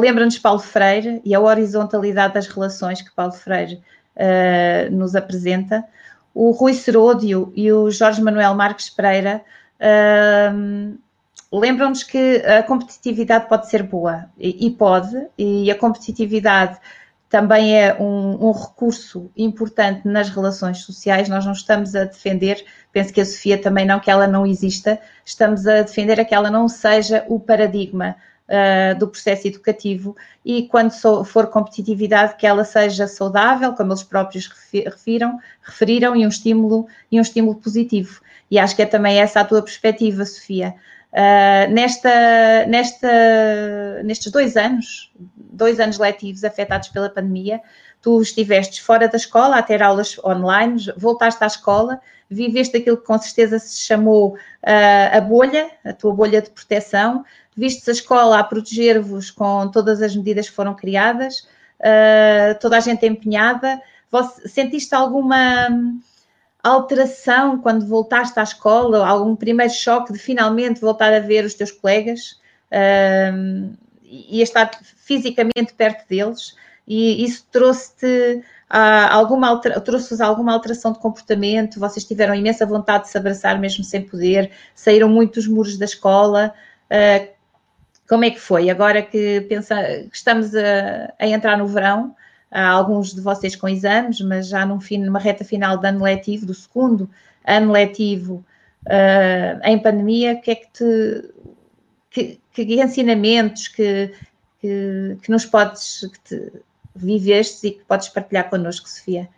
lembra-nos 0.00 0.38
Paulo 0.38 0.60
Freire 0.60 1.20
e 1.24 1.34
a 1.34 1.40
horizontalidade 1.40 2.34
das 2.34 2.46
relações 2.46 3.02
que 3.02 3.10
Paulo 3.10 3.32
Freire 3.32 3.82
uh, 4.16 4.94
nos 4.94 5.14
apresenta. 5.14 5.84
O 6.34 6.50
Rui 6.50 6.74
Seródio 6.74 7.52
e 7.56 7.72
o 7.72 7.90
Jorge 7.90 8.22
Manuel 8.22 8.54
Marques 8.54 8.90
Pereira 8.90 9.42
uh, 9.80 10.98
lembram-nos 11.52 12.02
que 12.02 12.36
a 12.44 12.62
competitividade 12.62 13.48
pode 13.48 13.68
ser 13.68 13.82
boa 13.82 14.26
e, 14.38 14.66
e 14.66 14.70
pode, 14.70 15.26
e 15.36 15.70
a 15.70 15.74
competitividade 15.74 16.78
também 17.28 17.76
é 17.76 17.94
um, 18.00 18.48
um, 18.48 18.52
recurso 18.52 19.30
importante 19.36 20.08
nas 20.08 20.30
relações 20.30 20.78
sociais. 20.78 21.28
Nós 21.28 21.44
não 21.44 21.52
estamos 21.52 21.94
a 21.94 22.04
defender, 22.04 22.64
penso 22.90 23.12
que 23.12 23.20
a 23.20 23.26
Sofia 23.26 23.60
também 23.60 23.84
não, 23.84 24.00
que 24.00 24.10
ela 24.10 24.26
não 24.26 24.46
exista, 24.46 24.98
estamos 25.24 25.66
a 25.66 25.82
defender 25.82 26.18
a 26.18 26.24
que 26.24 26.34
ela 26.34 26.50
não 26.50 26.68
seja 26.68 27.24
o 27.28 27.38
paradigma 27.38 28.16
uh, 28.48 28.98
do 28.98 29.08
processo 29.08 29.46
educativo 29.46 30.16
e 30.44 30.64
quando 30.68 30.90
so, 30.90 31.24
for 31.24 31.46
competitividade 31.48 32.36
que 32.36 32.46
ela 32.46 32.64
seja 32.64 33.06
saudável, 33.06 33.72
como 33.74 33.92
eles 33.92 34.02
próprios 34.02 34.50
refiram, 34.72 35.38
referiram, 35.62 36.16
e 36.16 36.24
um 36.24 36.28
estímulo 36.28 36.86
e 37.10 37.18
um 37.18 37.22
estímulo 37.22 37.56
positivo. 37.56 38.20
E 38.50 38.58
acho 38.58 38.74
que 38.74 38.82
é 38.82 38.86
também 38.86 39.20
essa 39.20 39.40
a 39.40 39.44
tua 39.44 39.62
perspectiva, 39.62 40.24
Sofia. 40.24 40.74
Uh, 41.12 41.72
nesta, 41.72 42.66
nesta, 42.66 44.02
nestes 44.04 44.30
dois 44.30 44.56
anos, 44.56 45.10
dois 45.36 45.80
anos 45.80 45.98
letivos 45.98 46.44
afetados 46.44 46.88
pela 46.88 47.08
pandemia, 47.08 47.60
tu 48.00 48.20
estiveste 48.20 48.82
fora 48.82 49.08
da 49.08 49.16
escola 49.16 49.56
a 49.56 49.62
ter 49.62 49.82
aulas 49.82 50.18
online, 50.24 50.92
voltaste 50.96 51.42
à 51.42 51.46
escola, 51.46 52.00
viveste 52.30 52.76
aquilo 52.76 52.98
que 52.98 53.06
com 53.06 53.18
certeza 53.18 53.58
se 53.58 53.80
chamou 53.80 54.34
uh, 54.34 55.16
a 55.16 55.20
bolha, 55.20 55.70
a 55.84 55.92
tua 55.92 56.14
bolha 56.14 56.42
de 56.42 56.50
proteção, 56.50 57.24
vistes 57.58 57.88
a 57.88 57.92
escola 57.92 58.38
a 58.38 58.44
proteger-vos 58.44 59.32
com 59.32 59.68
todas 59.68 60.00
as 60.00 60.14
medidas 60.14 60.48
que 60.48 60.54
foram 60.54 60.74
criadas, 60.74 61.40
uh, 61.80 62.56
toda 62.60 62.76
a 62.76 62.80
gente 62.80 63.04
empenhada. 63.04 63.82
Você, 64.10 64.48
sentiste 64.48 64.94
alguma 64.94 65.68
alteração 66.62 67.58
quando 67.58 67.84
voltaste 67.84 68.38
à 68.38 68.44
escola, 68.44 69.04
algum 69.04 69.34
primeiro 69.34 69.72
choque 69.72 70.12
de 70.12 70.18
finalmente 70.20 70.80
voltar 70.80 71.12
a 71.12 71.18
ver 71.18 71.44
os 71.44 71.54
teus 71.54 71.72
colegas 71.72 72.40
uh, 72.70 73.76
e 74.04 74.40
estar 74.40 74.70
fisicamente 74.96 75.74
perto 75.76 76.08
deles? 76.08 76.54
E 76.86 77.24
isso 77.24 77.44
trouxe-te 77.50 78.36
uh, 78.70 79.10
alguma 79.10 79.60
trouxe-vos 79.60 80.20
alguma 80.20 80.52
alteração 80.52 80.92
de 80.92 81.00
comportamento? 81.00 81.80
Vocês 81.80 82.04
tiveram 82.04 82.36
imensa 82.36 82.64
vontade 82.64 83.04
de 83.04 83.10
se 83.10 83.18
abraçar 83.18 83.58
mesmo 83.58 83.82
sem 83.82 84.02
poder? 84.02 84.52
Saíram 84.76 85.08
muitos 85.08 85.48
muros 85.48 85.76
da 85.76 85.84
escola? 85.84 86.54
Uh, 86.88 87.37
como 88.08 88.24
é 88.24 88.30
que 88.30 88.40
foi? 88.40 88.70
Agora 88.70 89.02
que, 89.02 89.42
pensa, 89.42 89.76
estamos 90.12 90.54
a, 90.54 91.12
a, 91.18 91.26
entrar 91.26 91.58
no 91.58 91.68
verão, 91.68 92.16
há 92.50 92.68
alguns 92.68 93.14
de 93.14 93.20
vocês 93.20 93.54
com 93.54 93.68
exames, 93.68 94.20
mas 94.20 94.48
já 94.48 94.64
num 94.64 94.80
fim, 94.80 94.98
numa 94.98 95.18
reta 95.18 95.44
final 95.44 95.76
do 95.76 95.86
ano 95.86 96.02
letivo, 96.02 96.46
do 96.46 96.54
segundo 96.54 97.08
ano 97.44 97.70
letivo 97.70 98.44
uh, 98.86 99.60
em 99.62 99.78
pandemia, 99.78 100.36
que 100.36 100.50
é 100.50 100.54
que 100.54 100.68
te. 100.72 101.34
Que, 102.10 102.40
que 102.52 102.82
ensinamentos, 102.82 103.68
que, 103.68 104.12
que, 104.60 105.18
que 105.22 105.30
nos 105.30 105.44
podes, 105.44 106.10
que 106.10 106.20
te 106.20 106.52
e 107.00 107.70
que 107.70 107.84
podes 107.86 108.08
partilhar 108.08 108.50
connosco, 108.50 108.88
Sofia? 108.88 109.28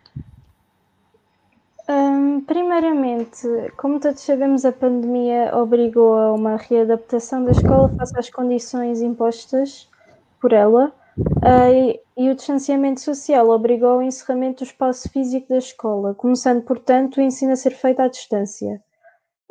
Um, 1.91 2.39
primeiramente, 2.45 3.45
como 3.75 3.99
todos 3.99 4.21
sabemos, 4.21 4.63
a 4.63 4.71
pandemia 4.71 5.51
obrigou 5.53 6.13
a 6.15 6.31
uma 6.31 6.55
readaptação 6.55 7.43
da 7.43 7.51
escola 7.51 7.89
face 7.89 8.17
às 8.17 8.29
condições 8.29 9.01
impostas 9.01 9.89
por 10.39 10.53
ela 10.53 10.93
uh, 11.17 11.73
e, 11.73 11.99
e, 12.15 12.29
o 12.29 12.35
distanciamento 12.35 13.01
social 13.01 13.49
obrigou 13.49 13.89
ao 13.89 14.01
encerramento 14.01 14.63
do 14.63 14.67
espaço 14.67 15.09
físico 15.09 15.49
da 15.49 15.57
escola, 15.57 16.13
começando, 16.13 16.63
portanto, 16.63 17.17
o 17.17 17.21
ensino 17.21 17.51
a 17.51 17.57
ser 17.57 17.71
feito 17.71 17.99
à 17.99 18.07
distância. 18.07 18.81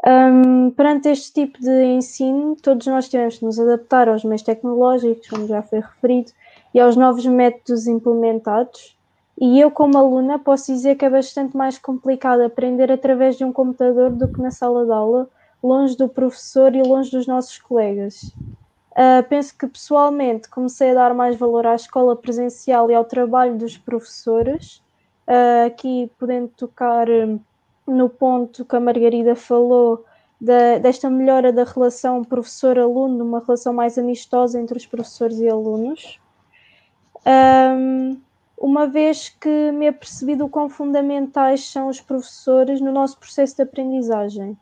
Um, 0.07 0.71
perante 0.71 1.11
este 1.11 1.35
tipo 1.35 1.61
de 1.61 1.85
ensino, 1.85 2.57
todos 2.57 2.87
nós 2.87 3.07
tivemos 3.11 3.39
de 3.39 3.45
nos 3.45 3.61
adaptar 3.61 4.09
aos 4.09 4.25
meios 4.25 4.41
tecnológicos, 4.41 5.29
como 5.29 5.47
já 5.47 5.61
foi 5.61 5.81
referido, 5.81 6.33
e 6.73 6.81
aos 6.81 6.97
novos 6.97 7.27
métodos 7.27 7.87
implementados. 7.87 8.97
E 9.41 9.59
eu, 9.59 9.71
como 9.71 9.97
aluna, 9.97 10.39
posso 10.39 10.71
dizer 10.71 10.97
que 10.97 11.05
é 11.05 11.09
bastante 11.09 11.57
mais 11.57 11.79
complicado 11.79 12.43
aprender 12.43 12.93
através 12.93 13.39
de 13.39 13.45
um 13.45 13.51
computador 13.51 14.11
do 14.11 14.29
que 14.29 14.39
na 14.39 14.51
sala 14.51 14.85
de 14.85 14.93
aula, 14.93 15.31
longe 15.63 15.97
do 15.97 16.07
professor 16.07 16.77
e 16.77 16.83
longe 16.83 17.11
dos 17.11 17.27
nossos 17.27 17.59
colegas. 17.59 18.35
Uh, 18.93 19.27
penso 19.31 19.57
que 19.57 19.67
pessoalmente 19.67 20.49
comecei 20.51 20.91
a 20.91 20.95
dar 20.95 21.15
mais 21.15 21.37
valor 21.37 21.67
à 21.67 21.75
escola 21.75 22.15
presencial 22.15 22.91
e 22.91 22.95
ao 22.95 23.05
trabalho 23.05 23.57
dos 23.57 23.79
professores, 23.79 24.83
uh, 25.27 25.67
aqui 25.67 26.11
podendo 26.19 26.49
tocar 26.49 27.09
hum, 27.09 27.41
no 27.87 28.11
ponto 28.11 28.63
que 28.63 28.77
a 28.77 28.81
Margarida 28.81 29.35
falou 29.35 30.05
da, 30.39 30.77
desta 30.79 31.09
melhora 31.09 31.51
da 31.51 31.65
relação 31.65 32.23
professor-aluno, 32.23 33.25
uma 33.25 33.41
relação 33.41 33.73
mais 33.73 33.97
amistosa 33.97 34.61
entre 34.61 34.77
os 34.77 34.85
professores 34.85 35.39
e 35.39 35.49
alunos. 35.49 36.21
Um, 37.27 38.21
uma 38.61 38.87
vez 38.87 39.31
que 39.31 39.73
me 39.73 39.89
apercebi 39.89 40.37
do 40.37 40.47
quão 40.47 40.69
fundamentais 40.69 41.65
são 41.65 41.89
os 41.89 41.99
professores 41.99 42.79
no 42.79 42.93
nosso 42.93 43.19
processo 43.19 43.57
de 43.57 43.63
aprendizagem. 43.63 44.55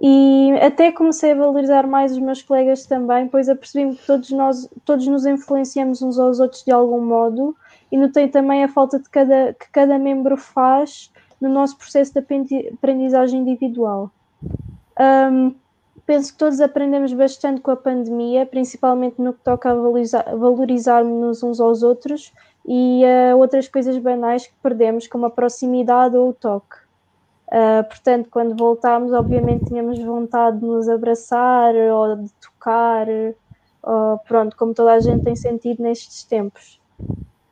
E 0.00 0.50
até 0.62 0.90
comecei 0.90 1.32
a 1.32 1.34
valorizar 1.34 1.86
mais 1.86 2.12
os 2.12 2.18
meus 2.18 2.42
colegas 2.42 2.86
também, 2.86 3.28
pois 3.28 3.50
apercebi-me 3.50 3.94
que 3.94 4.06
todos 4.06 4.30
nós 4.30 4.68
todos 4.86 5.06
nos 5.06 5.26
influenciamos 5.26 6.00
uns 6.00 6.18
aos 6.18 6.40
outros 6.40 6.64
de 6.64 6.72
algum 6.72 7.04
modo 7.04 7.54
e 7.92 7.98
notei 7.98 8.26
também 8.26 8.64
a 8.64 8.68
falta 8.68 8.98
de 8.98 9.08
cada, 9.10 9.52
que 9.52 9.70
cada 9.70 9.98
membro 9.98 10.36
faz 10.38 11.12
no 11.38 11.50
nosso 11.50 11.76
processo 11.76 12.14
de 12.14 12.70
aprendizagem 12.72 13.40
individual. 13.40 14.10
Um, 14.98 15.54
penso 16.06 16.32
que 16.32 16.38
todos 16.38 16.60
aprendemos 16.60 17.12
bastante 17.12 17.60
com 17.60 17.70
a 17.70 17.76
pandemia, 17.76 18.46
principalmente 18.46 19.20
no 19.20 19.34
que 19.34 19.44
toca 19.44 19.70
a 19.70 19.74
valorizar, 19.74 20.24
valorizarmos 20.36 21.42
uns 21.42 21.60
aos 21.60 21.82
outros 21.82 22.32
e 22.66 23.02
uh, 23.04 23.36
outras 23.38 23.68
coisas 23.68 23.96
banais 23.98 24.46
que 24.46 24.54
perdemos, 24.62 25.06
como 25.06 25.26
a 25.26 25.30
proximidade 25.30 26.16
ou 26.16 26.30
o 26.30 26.32
toque. 26.32 26.76
Uh, 27.48 27.84
portanto, 27.88 28.28
quando 28.30 28.56
voltámos, 28.56 29.12
obviamente 29.12 29.66
tínhamos 29.66 29.98
vontade 29.98 30.58
de 30.58 30.64
nos 30.64 30.88
abraçar 30.88 31.74
ou 31.74 32.16
de 32.16 32.30
tocar, 32.40 33.06
ou, 33.82 34.18
pronto, 34.26 34.56
como 34.56 34.72
toda 34.72 34.92
a 34.92 35.00
gente 35.00 35.24
tem 35.24 35.36
sentido 35.36 35.82
nestes 35.82 36.24
tempos. 36.24 36.80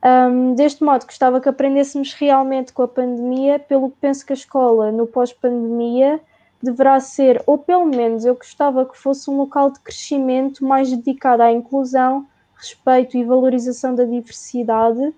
Um, 0.03 0.55
deste 0.55 0.83
modo, 0.83 1.05
gostava 1.05 1.41
que 1.41 1.49
aprendêssemos 1.49 2.15
realmente 2.15 2.73
com 2.73 2.83
a 2.83 2.89
pandemia, 2.89 3.59
pelo 3.59 3.91
que 3.91 3.97
penso 4.01 4.25
que 4.25 4.33
a 4.33 4.35
escola, 4.35 4.91
no 4.91 5.07
pós-pandemia, 5.07 6.21
deverá 6.63 6.99
ser, 7.01 7.43
ou 7.47 7.59
pelo 7.59 7.85
menos 7.85 8.25
eu 8.25 8.35
gostava 8.35 8.87
que 8.87 8.97
fosse 8.97 9.31
um 9.31 9.37
local 9.37 9.71
de 9.71 9.81
crescimento 9.81 10.65
mais 10.65 10.91
dedicado 10.91 11.43
à 11.43 11.53
inclusão, 11.53 12.27
respeito 12.61 13.17
e 13.17 13.25
valorização 13.25 13.95
da 13.95 14.05
diversidade, 14.05 15.15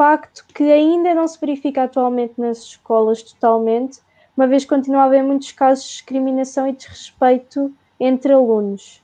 facto 0.00 0.44
que 0.54 0.64
ainda 0.64 1.14
não 1.14 1.26
se 1.26 1.38
verifica 1.38 1.82
atualmente 1.82 2.34
nas 2.38 2.58
escolas 2.58 3.22
totalmente, 3.22 4.00
uma 4.36 4.46
vez 4.46 4.62
que 4.62 4.70
continua 4.70 5.02
a 5.02 5.04
haver 5.04 5.22
muitos 5.22 5.52
casos 5.52 5.84
de 5.84 5.90
discriminação 5.90 6.66
e 6.66 6.72
desrespeito 6.72 7.72
entre 7.98 8.32
alunos. 8.32 9.02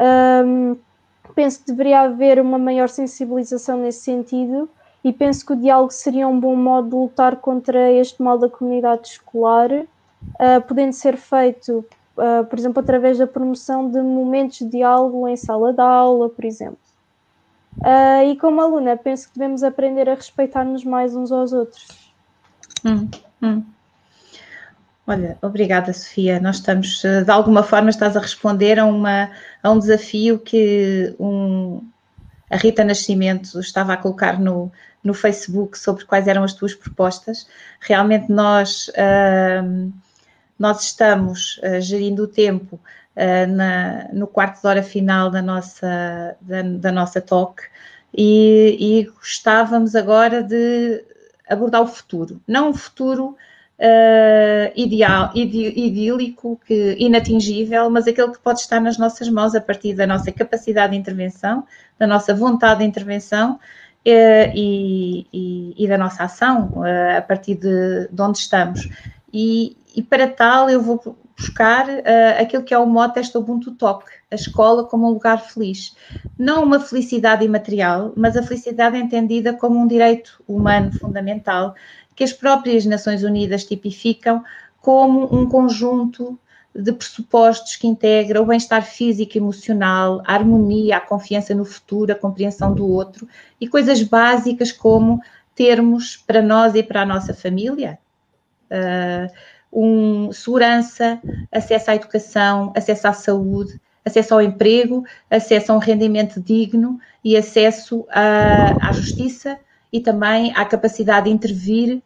Um, 0.00 0.76
penso 1.34 1.60
que 1.60 1.66
deveria 1.66 2.00
haver 2.00 2.40
uma 2.40 2.58
maior 2.58 2.88
sensibilização 2.88 3.78
nesse 3.78 4.00
sentido 4.00 4.68
e 5.04 5.12
penso 5.12 5.46
que 5.46 5.52
o 5.52 5.56
diálogo 5.56 5.92
seria 5.92 6.26
um 6.26 6.38
bom 6.38 6.56
modo 6.56 6.88
de 6.88 6.94
lutar 6.96 7.36
contra 7.36 7.90
este 7.92 8.20
mal 8.22 8.38
da 8.38 8.48
comunidade 8.48 9.08
escolar, 9.08 9.70
uh, 9.72 10.60
podendo 10.66 10.92
ser 10.92 11.16
feito, 11.16 11.84
uh, 12.16 12.44
por 12.46 12.58
exemplo, 12.58 12.80
através 12.80 13.18
da 13.18 13.26
promoção 13.26 13.88
de 13.88 14.00
momentos 14.00 14.58
de 14.58 14.66
diálogo 14.66 15.28
em 15.28 15.36
sala 15.36 15.72
de 15.72 15.80
aula, 15.80 16.28
por 16.28 16.44
exemplo. 16.44 16.78
Uh, 17.78 18.30
e 18.30 18.36
como 18.36 18.60
aluna, 18.60 18.96
penso 18.96 19.28
que 19.28 19.38
devemos 19.38 19.62
aprender 19.62 20.08
a 20.08 20.14
respeitar-nos 20.14 20.84
mais 20.84 21.16
uns 21.16 21.32
aos 21.32 21.52
outros. 21.52 21.88
Hum, 22.84 23.08
hum. 23.42 23.64
Olha, 25.06 25.36
obrigada, 25.42 25.92
Sofia. 25.92 26.38
Nós 26.38 26.56
estamos, 26.56 27.04
eh, 27.04 27.24
de 27.24 27.30
alguma 27.30 27.64
forma, 27.64 27.90
estás 27.90 28.16
a 28.16 28.20
responder 28.20 28.78
a, 28.78 28.84
uma, 28.84 29.30
a 29.60 29.70
um 29.70 29.78
desafio 29.78 30.38
que 30.38 31.14
um, 31.18 31.84
a 32.48 32.56
Rita 32.56 32.84
Nascimento 32.84 33.58
estava 33.58 33.94
a 33.94 33.96
colocar 33.96 34.38
no, 34.38 34.70
no 35.02 35.12
Facebook 35.12 35.76
sobre 35.76 36.04
quais 36.04 36.28
eram 36.28 36.44
as 36.44 36.54
tuas 36.54 36.74
propostas. 36.74 37.48
Realmente 37.80 38.30
nós, 38.30 38.88
uh, 38.90 39.92
nós 40.56 40.82
estamos 40.82 41.58
uh, 41.64 41.80
gerindo 41.80 42.22
o 42.22 42.28
tempo 42.28 42.78
na, 43.14 44.08
no 44.12 44.26
quarto 44.26 44.60
de 44.60 44.66
hora 44.66 44.82
final 44.82 45.30
da 45.30 45.42
nossa, 45.42 46.36
da, 46.40 46.62
da 46.62 46.92
nossa 46.92 47.20
talk 47.20 47.62
e, 48.14 48.76
e, 48.78 49.04
gostávamos 49.04 49.94
agora 49.94 50.42
de 50.42 51.02
abordar 51.48 51.82
o 51.82 51.86
futuro. 51.86 52.40
Não 52.46 52.70
o 52.70 52.74
futuro 52.74 53.36
uh, 53.78 54.72
ideal, 54.76 55.30
idílico, 55.34 56.60
que, 56.66 56.96
inatingível, 56.98 57.88
mas 57.88 58.06
aquele 58.06 58.32
que 58.32 58.38
pode 58.38 58.60
estar 58.60 58.80
nas 58.80 58.98
nossas 58.98 59.28
mãos 59.28 59.54
a 59.54 59.60
partir 59.60 59.94
da 59.94 60.06
nossa 60.06 60.30
capacidade 60.30 60.92
de 60.92 60.98
intervenção, 60.98 61.64
da 61.98 62.06
nossa 62.06 62.34
vontade 62.34 62.80
de 62.80 62.86
intervenção 62.86 63.54
uh, 63.54 64.52
e, 64.54 65.26
e, 65.32 65.84
e, 65.84 65.88
da 65.88 65.96
nossa 65.96 66.24
ação 66.24 66.82
a 67.16 67.22
partir 67.22 67.54
de, 67.54 68.08
de 68.10 68.22
onde 68.22 68.38
estamos. 68.38 68.88
E, 69.32 69.74
e, 69.96 70.02
para 70.02 70.28
tal 70.28 70.68
eu 70.68 70.82
vou 70.82 71.16
buscar 71.42 71.88
uh, 71.88 72.40
aquilo 72.40 72.62
que 72.62 72.72
é 72.72 72.78
o 72.78 72.86
mote 72.86 73.16
desta 73.16 73.38
Ubuntu 73.38 73.72
Talk, 73.72 74.04
a 74.30 74.34
escola 74.34 74.84
como 74.84 75.08
um 75.08 75.10
lugar 75.10 75.38
feliz. 75.38 75.96
Não 76.38 76.62
uma 76.62 76.78
felicidade 76.78 77.44
imaterial, 77.44 78.12
mas 78.16 78.36
a 78.36 78.42
felicidade 78.42 78.96
entendida 78.96 79.52
como 79.52 79.78
um 79.78 79.86
direito 79.86 80.42
humano 80.46 80.92
fundamental 80.92 81.74
que 82.14 82.22
as 82.22 82.32
próprias 82.32 82.86
Nações 82.86 83.24
Unidas 83.24 83.64
tipificam 83.64 84.44
como 84.80 85.34
um 85.34 85.48
conjunto 85.48 86.38
de 86.74 86.92
pressupostos 86.92 87.76
que 87.76 87.86
integra 87.86 88.40
o 88.40 88.46
bem-estar 88.46 88.82
físico 88.84 89.36
e 89.36 89.38
emocional, 89.38 90.22
a 90.24 90.34
harmonia, 90.34 90.98
a 90.98 91.00
confiança 91.00 91.54
no 91.54 91.64
futuro, 91.64 92.12
a 92.12 92.16
compreensão 92.16 92.72
do 92.72 92.86
outro 92.86 93.28
e 93.60 93.66
coisas 93.66 94.02
básicas 94.02 94.70
como 94.70 95.20
termos 95.54 96.16
para 96.16 96.40
nós 96.40 96.74
e 96.74 96.82
para 96.82 97.02
a 97.02 97.06
nossa 97.06 97.34
família 97.34 97.98
uh, 98.70 99.32
um, 99.72 100.30
segurança, 100.32 101.20
acesso 101.50 101.90
à 101.90 101.94
educação, 101.94 102.72
acesso 102.76 103.08
à 103.08 103.12
saúde, 103.12 103.80
acesso 104.04 104.34
ao 104.34 104.42
emprego, 104.42 105.04
acesso 105.30 105.72
a 105.72 105.76
um 105.76 105.78
rendimento 105.78 106.40
digno 106.40 106.98
e 107.24 107.36
acesso 107.36 108.04
à, 108.10 108.88
à 108.88 108.92
justiça 108.92 109.58
e 109.92 110.00
também 110.00 110.52
à 110.54 110.64
capacidade 110.64 111.26
de 111.26 111.34
intervir 111.34 111.96
uh, 111.96 112.02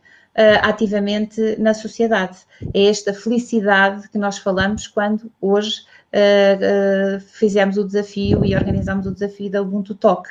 ativamente 0.62 1.56
na 1.58 1.72
sociedade. 1.72 2.38
É 2.74 2.86
esta 2.86 3.14
felicidade 3.14 4.08
que 4.08 4.18
nós 4.18 4.38
falamos 4.38 4.86
quando 4.86 5.30
hoje 5.40 5.82
uh, 6.12 7.16
uh, 7.16 7.20
fizemos 7.20 7.78
o 7.78 7.84
desafio 7.84 8.44
e 8.44 8.54
organizamos 8.54 9.06
o 9.06 9.12
desafio 9.12 9.50
da 9.50 9.62
Ubuntu 9.62 9.94
Talk. 9.94 10.28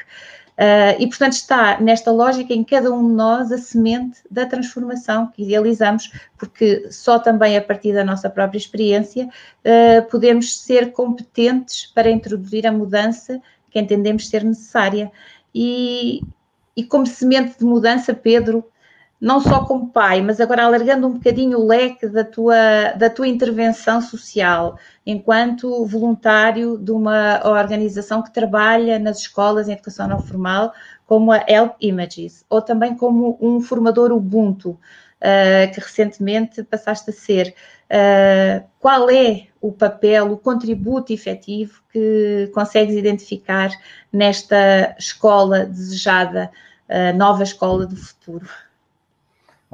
Uh, 0.57 0.95
e, 0.99 1.07
portanto, 1.07 1.33
está 1.33 1.81
nesta 1.81 2.11
lógica 2.11 2.53
em 2.53 2.63
cada 2.63 2.89
um 2.89 3.05
de 3.05 3.13
nós 3.13 3.51
a 3.51 3.57
semente 3.57 4.19
da 4.31 4.45
transformação 4.45 5.27
que 5.27 5.43
idealizamos, 5.43 6.09
porque 6.37 6.89
só 6.91 7.19
também 7.19 7.57
a 7.57 7.61
partir 7.61 7.93
da 7.93 8.05
nossa 8.05 8.29
própria 8.29 8.57
experiência 8.57 9.25
uh, 9.27 10.09
podemos 10.09 10.61
ser 10.61 10.93
competentes 10.93 11.87
para 11.87 12.09
introduzir 12.09 12.65
a 12.65 12.71
mudança 12.71 13.41
que 13.69 13.79
entendemos 13.79 14.29
ser 14.29 14.45
necessária. 14.45 15.11
E, 15.53 16.21
e 16.75 16.83
como 16.85 17.05
semente 17.05 17.59
de 17.59 17.65
mudança, 17.65 18.13
Pedro, 18.13 18.63
não 19.19 19.39
só 19.39 19.63
como 19.65 19.91
pai, 19.91 20.21
mas 20.21 20.39
agora 20.39 20.65
alargando 20.65 21.07
um 21.07 21.13
bocadinho 21.13 21.59
o 21.59 21.65
leque 21.65 22.07
da 22.07 22.23
tua, 22.23 22.91
da 22.97 23.09
tua 23.09 23.27
intervenção 23.27 24.01
social, 24.01 24.77
enquanto 25.05 25.85
voluntário 25.85 26.77
de 26.77 26.91
uma 26.91 27.41
organização 27.45 28.21
que 28.21 28.33
trabalha 28.33 28.99
nas 28.99 29.19
escolas 29.19 29.67
em 29.67 29.73
educação 29.73 30.07
não 30.07 30.19
formal, 30.19 30.73
como 31.05 31.31
a 31.31 31.43
Help 31.47 31.75
Images, 31.81 32.45
ou 32.49 32.61
também 32.61 32.95
como 32.95 33.37
um 33.41 33.61
formador 33.61 34.11
Ubuntu. 34.11 34.79
uh, 35.21 35.73
que 35.73 35.79
recentemente 35.79 36.63
passaste 36.63 37.09
a 37.09 37.13
ser. 37.13 37.55
Uh, 37.85 38.65
qual 38.79 39.09
é 39.09 39.47
o 39.61 39.71
papel, 39.71 40.31
o 40.31 40.37
contributo 40.37 41.13
efetivo 41.13 41.81
que 41.91 42.49
consegues 42.53 42.95
identificar 42.95 43.69
nesta 44.11 44.95
escola 44.97 45.65
desejada, 45.65 46.51
nova 47.15 47.41
escola 47.43 47.87
do 47.87 47.95
futuro? 47.95 48.47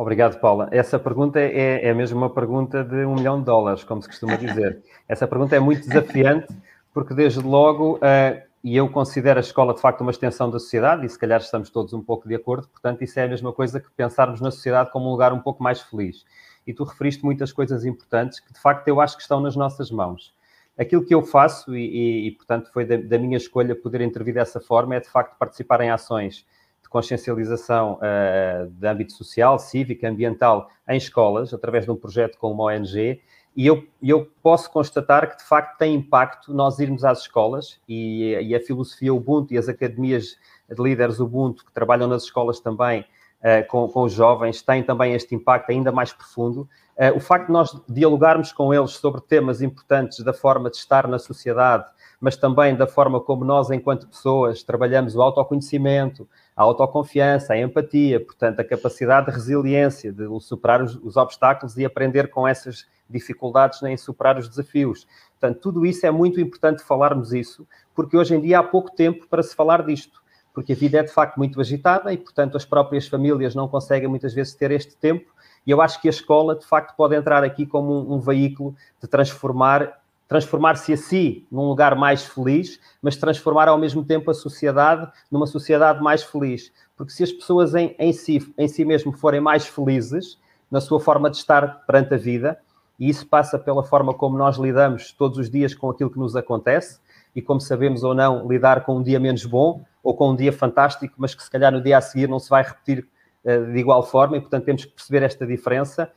Obrigado, 0.02 0.40
Paula. 0.40 0.68
Essa 0.72 0.98
pergunta 0.98 1.40
é, 1.40 1.88
é 1.88 1.94
mesmo 1.94 2.18
uma 2.18 2.30
pergunta 2.32 2.84
de 2.84 3.06
um 3.06 3.14
milhão 3.14 3.38
de 3.38 3.46
dólares, 3.46 3.84
como 3.84 4.02
se 4.02 4.08
costuma 4.08 4.36
dizer. 4.36 4.82
Essa 5.08 5.28
pergunta 5.28 5.56
é 5.56 5.60
muito 5.60 5.88
desafiante, 5.88 6.48
porque 6.92 7.14
desde 7.14 7.40
logo, 7.40 7.98
uh, 7.98 8.42
e 8.64 8.76
eu 8.76 8.90
considero 8.90 9.38
a 9.38 9.42
escola 9.42 9.76
de 9.76 9.80
facto 9.80 10.02
uma 10.02 10.10
extensão 10.10 10.50
da 10.50 10.58
sociedade, 10.58 11.06
e 11.06 11.10
se 11.10 11.20
calhar 11.20 11.40
estamos 11.40 11.70
todos 11.70 11.94
um 11.94 12.02
pouco 12.02 12.28
de 12.28 12.34
acordo, 12.34 12.68
portanto, 12.68 13.04
isso 13.04 13.20
é 13.20 13.26
a 13.26 13.28
mesma 13.28 13.54
coisa 13.54 13.80
que 13.80 13.92
pensarmos 13.96 14.42
na 14.42 14.50
sociedade 14.50 14.90
como 14.90 15.08
um 15.08 15.12
lugar 15.12 15.34
um 15.34 15.40
pouco 15.40 15.62
mais 15.62 15.82
feliz. 15.82 16.26
E 16.66 16.74
tu 16.74 16.84
referiste 16.84 17.24
muitas 17.24 17.54
coisas 17.54 17.86
importantes 17.86 18.40
que 18.40 18.52
de 18.52 18.60
facto 18.60 18.88
eu 18.88 19.00
acho 19.00 19.16
que 19.16 19.22
estão 19.22 19.40
nas 19.40 19.56
nossas 19.56 19.92
mãos. 19.92 20.34
Aquilo 20.80 21.06
que 21.06 21.14
eu 21.14 21.22
faço, 21.22 21.76
e, 21.78 21.86
e, 21.86 22.28
e 22.28 22.32
portanto 22.32 22.72
foi 22.74 22.86
da, 22.86 22.98
da 22.98 23.20
minha 23.20 23.38
escolha 23.38 23.76
poder 23.76 24.02
intervir 24.02 24.34
dessa 24.34 24.60
forma, 24.60 24.96
é 24.96 25.00
de 25.00 25.10
facto 25.10 25.38
participar 25.38 25.80
em 25.82 25.92
ações 25.92 26.44
consciencialização 26.92 27.94
uh, 27.94 28.68
de 28.70 28.86
âmbito 28.86 29.14
social, 29.14 29.58
cívico, 29.58 30.06
ambiental 30.06 30.70
em 30.88 30.98
escolas, 30.98 31.54
através 31.54 31.86
de 31.86 31.92
um 31.92 31.96
projeto 31.96 32.38
com 32.38 32.52
uma 32.52 32.66
ONG, 32.66 33.22
e 33.56 33.66
eu, 33.68 33.86
eu 34.04 34.30
posso 34.44 34.70
constatar 34.70 35.30
que, 35.30 35.38
de 35.38 35.44
facto, 35.44 35.78
tem 35.78 35.96
impacto 35.96 36.54
nós 36.54 36.80
irmos 36.80 37.04
às 37.04 37.22
escolas 37.22 37.80
e, 37.88 38.34
e 38.42 38.56
a 38.56 38.60
filosofia 38.60 39.14
Ubuntu 39.14 39.54
e 39.54 39.58
as 39.58 39.68
academias 39.68 40.38
de 40.70 40.82
líderes 40.82 41.20
Ubuntu 41.20 41.66
que 41.66 41.72
trabalham 41.72 42.08
nas 42.08 42.24
escolas 42.24 42.60
também 42.60 43.02
uh, 43.02 43.68
com, 43.68 43.88
com 43.88 44.04
os 44.04 44.14
jovens 44.14 44.62
têm 44.62 44.84
também 44.84 45.14
este 45.14 45.34
impacto 45.34 45.70
ainda 45.70 45.92
mais 45.92 46.12
profundo. 46.12 46.68
Uh, 46.98 47.16
o 47.16 47.20
facto 47.20 47.48
de 47.48 47.54
nós 47.54 47.72
dialogarmos 47.90 48.52
com 48.52 48.74
eles 48.74 48.92
sobre 48.92 49.22
temas 49.22 49.62
importantes 49.62 50.24
da 50.24 50.34
forma 50.34 50.70
de 50.70 50.78
estar 50.78 51.08
na 51.08 51.20
sociedade, 51.20 51.86
mas 52.22 52.38
também 52.38 52.76
da 52.76 52.86
forma 52.86 53.20
como 53.20 53.44
nós, 53.44 53.72
enquanto 53.72 54.08
pessoas, 54.08 54.62
trabalhamos 54.62 55.16
o 55.16 55.22
autoconhecimento, 55.24 56.30
a 56.56 56.62
autoconfiança, 56.62 57.54
a 57.54 57.60
empatia, 57.60 58.24
portanto, 58.24 58.60
a 58.60 58.64
capacidade 58.64 59.26
de 59.26 59.32
resiliência, 59.32 60.14
de 60.14 60.28
superar 60.40 60.84
os, 60.84 60.96
os 60.98 61.18
obstáculos 61.18 61.76
e 61.78 61.84
aprender 61.84 62.30
com 62.30 62.48
essas 62.48 62.86
dificuldades 63.10 63.82
em 63.82 63.98
superar 63.98 64.38
os 64.38 64.48
desafios. 64.48 65.08
Portanto, 65.40 65.60
tudo 65.60 65.84
isso 65.84 66.06
é 66.06 66.12
muito 66.12 66.40
importante 66.40 66.84
falarmos 66.84 67.34
isso, 67.34 67.68
porque 67.96 68.16
hoje 68.16 68.36
em 68.36 68.40
dia 68.40 68.60
há 68.60 68.64
pouco 68.64 68.92
tempo 68.92 69.28
para 69.28 69.42
se 69.42 69.56
falar 69.56 69.84
disto, 69.84 70.22
porque 70.54 70.74
a 70.74 70.76
vida 70.76 71.00
é 71.00 71.04
de 71.04 71.12
facto 71.12 71.38
muito 71.38 71.60
agitada 71.60 72.14
e, 72.14 72.18
portanto, 72.18 72.56
as 72.56 72.66
próprias 72.66 73.08
famílias 73.08 73.56
não 73.56 73.68
conseguem 73.68 74.08
muitas 74.08 74.32
vezes 74.32 74.54
ter 74.54 74.70
este 74.70 74.96
tempo. 74.96 75.32
E 75.66 75.72
eu 75.72 75.82
acho 75.82 76.00
que 76.00 76.08
a 76.08 76.12
escola, 76.12 76.56
de 76.56 76.66
facto, 76.66 76.96
pode 76.96 77.16
entrar 77.16 77.44
aqui 77.44 77.66
como 77.66 77.94
um, 77.94 78.16
um 78.16 78.20
veículo 78.20 78.76
de 79.02 79.08
transformar 79.08 80.01
transformar-se 80.32 80.94
a 80.94 80.98
si 80.98 81.46
num 81.52 81.68
lugar 81.68 81.94
mais 81.94 82.24
feliz, 82.24 82.80
mas 83.02 83.18
transformar 83.18 83.68
ao 83.68 83.78
mesmo 83.78 84.02
tempo 84.02 84.32
a 84.32 84.34
sociedade 84.34 85.12
numa 85.30 85.46
sociedade 85.46 86.02
mais 86.02 86.24
feliz. 86.24 86.72
Porque 86.96 87.12
se 87.12 87.22
as 87.22 87.34
pessoas 87.34 87.76
em, 87.76 87.94
em, 88.00 88.14
si, 88.14 88.40
em 88.58 88.66
si 88.66 88.86
mesmo 88.86 89.12
forem 89.12 89.42
mais 89.42 89.68
felizes 89.68 90.40
na 90.72 90.80
sua 90.80 91.02
forma 91.02 91.30
de 91.30 91.36
estar 91.36 91.86
perante 91.86 92.14
a 92.14 92.18
vida, 92.18 92.58
e 92.98 93.10
isso 93.10 93.28
passa 93.28 93.60
pela 93.60 93.84
forma 93.84 94.14
como 94.14 94.38
nós 94.38 94.56
lidamos 94.56 95.12
todos 95.12 95.38
os 95.38 95.50
dias 95.50 95.76
com 95.76 95.90
aquilo 95.90 96.10
que 96.10 96.18
nos 96.18 96.34
acontece, 96.34 97.02
e 97.36 97.42
como 97.42 97.60
sabemos 97.60 98.02
ou 98.02 98.16
não 98.16 98.48
lidar 98.48 98.86
com 98.86 99.00
um 99.00 99.04
dia 99.04 99.20
menos 99.20 99.46
bom 99.46 99.84
ou 100.02 100.16
com 100.16 100.32
um 100.32 100.36
dia 100.38 100.54
fantástico, 100.54 101.14
mas 101.18 101.36
que 101.36 101.44
se 101.44 101.52
calhar 101.52 101.74
no 101.74 101.82
dia 101.82 101.98
a 101.98 102.02
seguir 102.02 102.30
não 102.30 102.40
se 102.40 102.50
vai 102.50 102.64
repetir 102.64 103.06
uh, 103.44 103.66
de 103.74 103.78
igual 103.78 104.02
forma, 104.02 104.38
e 104.38 104.40
portanto 104.40 104.64
temos 104.64 104.86
que 104.86 104.92
perceber 104.94 105.24
esta 105.24 105.46
diferença 105.46 106.04
eh, 106.04 106.10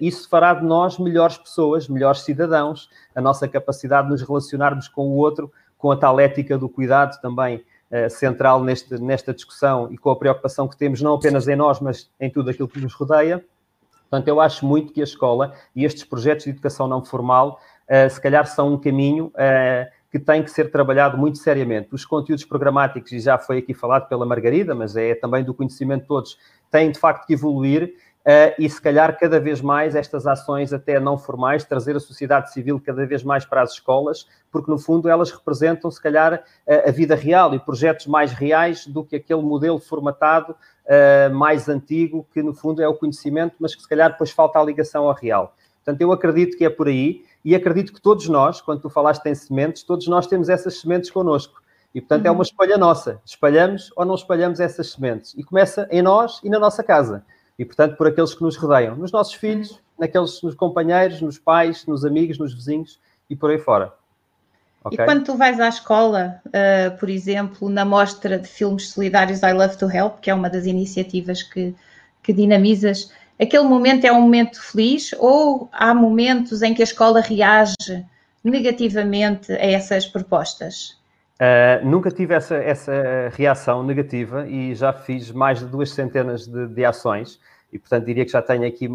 isso 0.00 0.28
fará 0.28 0.54
de 0.54 0.64
nós 0.64 0.98
melhores 0.98 1.36
pessoas, 1.36 1.88
melhores 1.88 2.20
cidadãos, 2.20 2.88
a 3.14 3.20
nossa 3.20 3.46
capacidade 3.46 4.06
de 4.06 4.12
nos 4.12 4.22
relacionarmos 4.22 4.88
com 4.88 5.08
o 5.08 5.16
outro, 5.16 5.52
com 5.76 5.90
a 5.90 5.96
tal 5.96 6.18
ética 6.18 6.56
do 6.56 6.68
cuidado 6.68 7.20
também 7.20 7.64
eh, 7.90 8.10
central 8.10 8.62
neste, 8.62 9.00
nesta 9.00 9.32
discussão 9.32 9.90
e 9.90 9.96
com 9.96 10.10
a 10.10 10.16
preocupação 10.16 10.68
que 10.68 10.76
temos 10.76 11.00
não 11.00 11.14
apenas 11.14 11.48
em 11.48 11.56
nós, 11.56 11.80
mas 11.80 12.10
em 12.20 12.28
tudo 12.28 12.50
aquilo 12.50 12.68
que 12.68 12.78
nos 12.78 12.92
rodeia. 12.92 13.42
Portanto, 14.10 14.28
eu 14.28 14.42
acho 14.42 14.66
muito 14.66 14.92
que 14.92 15.00
a 15.00 15.04
escola 15.04 15.54
e 15.74 15.86
estes 15.86 16.04
projetos 16.04 16.44
de 16.44 16.50
educação 16.50 16.86
não 16.86 17.02
formal, 17.02 17.58
uh, 17.88 18.10
se 18.10 18.20
calhar, 18.20 18.46
são 18.46 18.74
um 18.74 18.78
caminho 18.78 19.32
que 20.10 20.18
tem 20.18 20.42
que 20.42 20.50
ser 20.50 20.70
trabalhado 20.70 21.16
muito 21.16 21.38
seriamente. 21.38 21.88
Os 21.92 22.04
conteúdos 22.04 22.44
programáticos, 22.44 23.12
e 23.12 23.20
já 23.20 23.38
foi 23.38 23.58
aqui 23.58 23.72
falado 23.72 24.06
pela 24.08 24.24
Margarida, 24.24 24.74
mas 24.74 24.96
é 24.96 25.14
também 25.14 25.44
do 25.44 25.54
conhecimento 25.54 26.02
de 26.02 26.08
todos, 26.08 26.38
têm 26.70 26.90
de 26.90 26.98
facto 26.98 27.26
que 27.26 27.34
evoluir 27.34 27.94
Uh, 28.26 28.52
e 28.58 28.68
se 28.68 28.80
calhar 28.82 29.18
cada 29.18 29.40
vez 29.40 29.62
mais 29.62 29.94
estas 29.94 30.26
ações 30.26 30.72
até 30.72 31.00
não 31.00 31.16
formais, 31.16 31.64
trazer 31.64 31.96
a 31.96 32.00
sociedade 32.00 32.52
civil 32.52 32.78
cada 32.78 33.06
vez 33.06 33.22
mais 33.22 33.46
para 33.46 33.62
as 33.62 33.72
escolas, 33.72 34.26
porque 34.50 34.70
no 34.70 34.78
fundo 34.78 35.08
elas 35.08 35.30
representam 35.30 35.90
se 35.90 36.02
calhar 36.02 36.42
a, 36.68 36.88
a 36.88 36.92
vida 36.92 37.14
real 37.14 37.54
e 37.54 37.58
projetos 37.58 38.06
mais 38.06 38.32
reais 38.32 38.86
do 38.86 39.02
que 39.02 39.16
aquele 39.16 39.40
modelo 39.40 39.78
formatado 39.78 40.52
uh, 40.52 41.34
mais 41.34 41.68
antigo, 41.68 42.26
que 42.34 42.42
no 42.42 42.52
fundo 42.52 42.82
é 42.82 42.88
o 42.88 42.94
conhecimento, 42.94 43.54
mas 43.58 43.74
que 43.74 43.80
se 43.80 43.88
calhar 43.88 44.10
depois 44.10 44.30
falta 44.30 44.58
a 44.58 44.64
ligação 44.64 45.06
ao 45.06 45.14
real. 45.14 45.54
Portanto, 45.82 46.02
eu 46.02 46.12
acredito 46.12 46.58
que 46.58 46.66
é 46.66 46.70
por 46.70 46.86
aí 46.86 47.24
e 47.42 47.54
acredito 47.54 47.94
que 47.94 48.00
todos 48.00 48.28
nós, 48.28 48.60
quando 48.60 48.82
tu 48.82 48.90
falaste 48.90 49.24
em 49.24 49.34
sementes, 49.34 49.82
todos 49.82 50.06
nós 50.06 50.26
temos 50.26 50.50
essas 50.50 50.78
sementes 50.80 51.10
connosco. 51.10 51.62
E, 51.94 52.00
portanto, 52.00 52.26
é 52.26 52.30
uma 52.30 52.42
escolha 52.42 52.76
nossa. 52.76 53.22
Espalhamos 53.24 53.90
ou 53.96 54.04
não 54.04 54.14
espalhamos 54.14 54.60
essas 54.60 54.92
sementes. 54.92 55.34
E 55.34 55.42
começa 55.42 55.88
em 55.90 56.02
nós 56.02 56.40
e 56.44 56.50
na 56.50 56.58
nossa 56.58 56.82
casa 56.84 57.24
e, 57.58 57.64
portanto, 57.64 57.96
por 57.96 58.06
aqueles 58.06 58.34
que 58.34 58.42
nos 58.42 58.56
rodeiam, 58.56 58.94
nos 58.94 59.10
nossos 59.10 59.34
filhos, 59.34 59.80
naqueles, 59.98 60.40
nos 60.42 60.54
companheiros, 60.54 61.20
nos 61.20 61.38
pais, 61.38 61.84
nos 61.86 62.04
amigos, 62.04 62.38
nos 62.38 62.54
vizinhos 62.54 63.00
e 63.28 63.34
por 63.34 63.50
aí 63.50 63.58
fora. 63.58 63.92
Okay? 64.84 65.02
E 65.02 65.04
quando 65.04 65.24
tu 65.24 65.36
vais 65.36 65.58
à 65.58 65.68
escola, 65.68 66.40
uh, 66.46 66.96
por 66.98 67.10
exemplo, 67.10 67.68
na 67.68 67.84
mostra 67.84 68.38
de 68.38 68.46
filmes 68.46 68.90
solidários 68.90 69.42
I 69.42 69.52
Love 69.52 69.76
to 69.76 69.90
Help, 69.90 70.20
que 70.20 70.30
é 70.30 70.34
uma 70.34 70.48
das 70.48 70.66
iniciativas 70.66 71.42
que, 71.42 71.74
que 72.22 72.32
dinamizas, 72.32 73.10
aquele 73.40 73.64
momento 73.64 74.04
é 74.04 74.12
um 74.12 74.20
momento 74.20 74.62
feliz 74.62 75.12
ou 75.18 75.68
há 75.72 75.92
momentos 75.92 76.62
em 76.62 76.72
que 76.72 76.82
a 76.82 76.84
escola 76.84 77.20
reage 77.20 77.74
negativamente 78.44 79.52
a 79.52 79.56
essas 79.56 80.06
propostas? 80.06 80.97
Uh, 81.38 81.86
nunca 81.86 82.10
tive 82.10 82.34
essa, 82.34 82.56
essa 82.56 82.92
reação 83.32 83.84
negativa 83.84 84.48
e 84.48 84.74
já 84.74 84.92
fiz 84.92 85.30
mais 85.30 85.60
de 85.60 85.66
duas 85.66 85.90
centenas 85.92 86.48
de, 86.48 86.66
de 86.66 86.84
ações 86.84 87.38
e, 87.72 87.78
portanto, 87.78 88.04
diria 88.04 88.24
que 88.24 88.32
já 88.32 88.42
tenho 88.42 88.66
aqui 88.66 88.88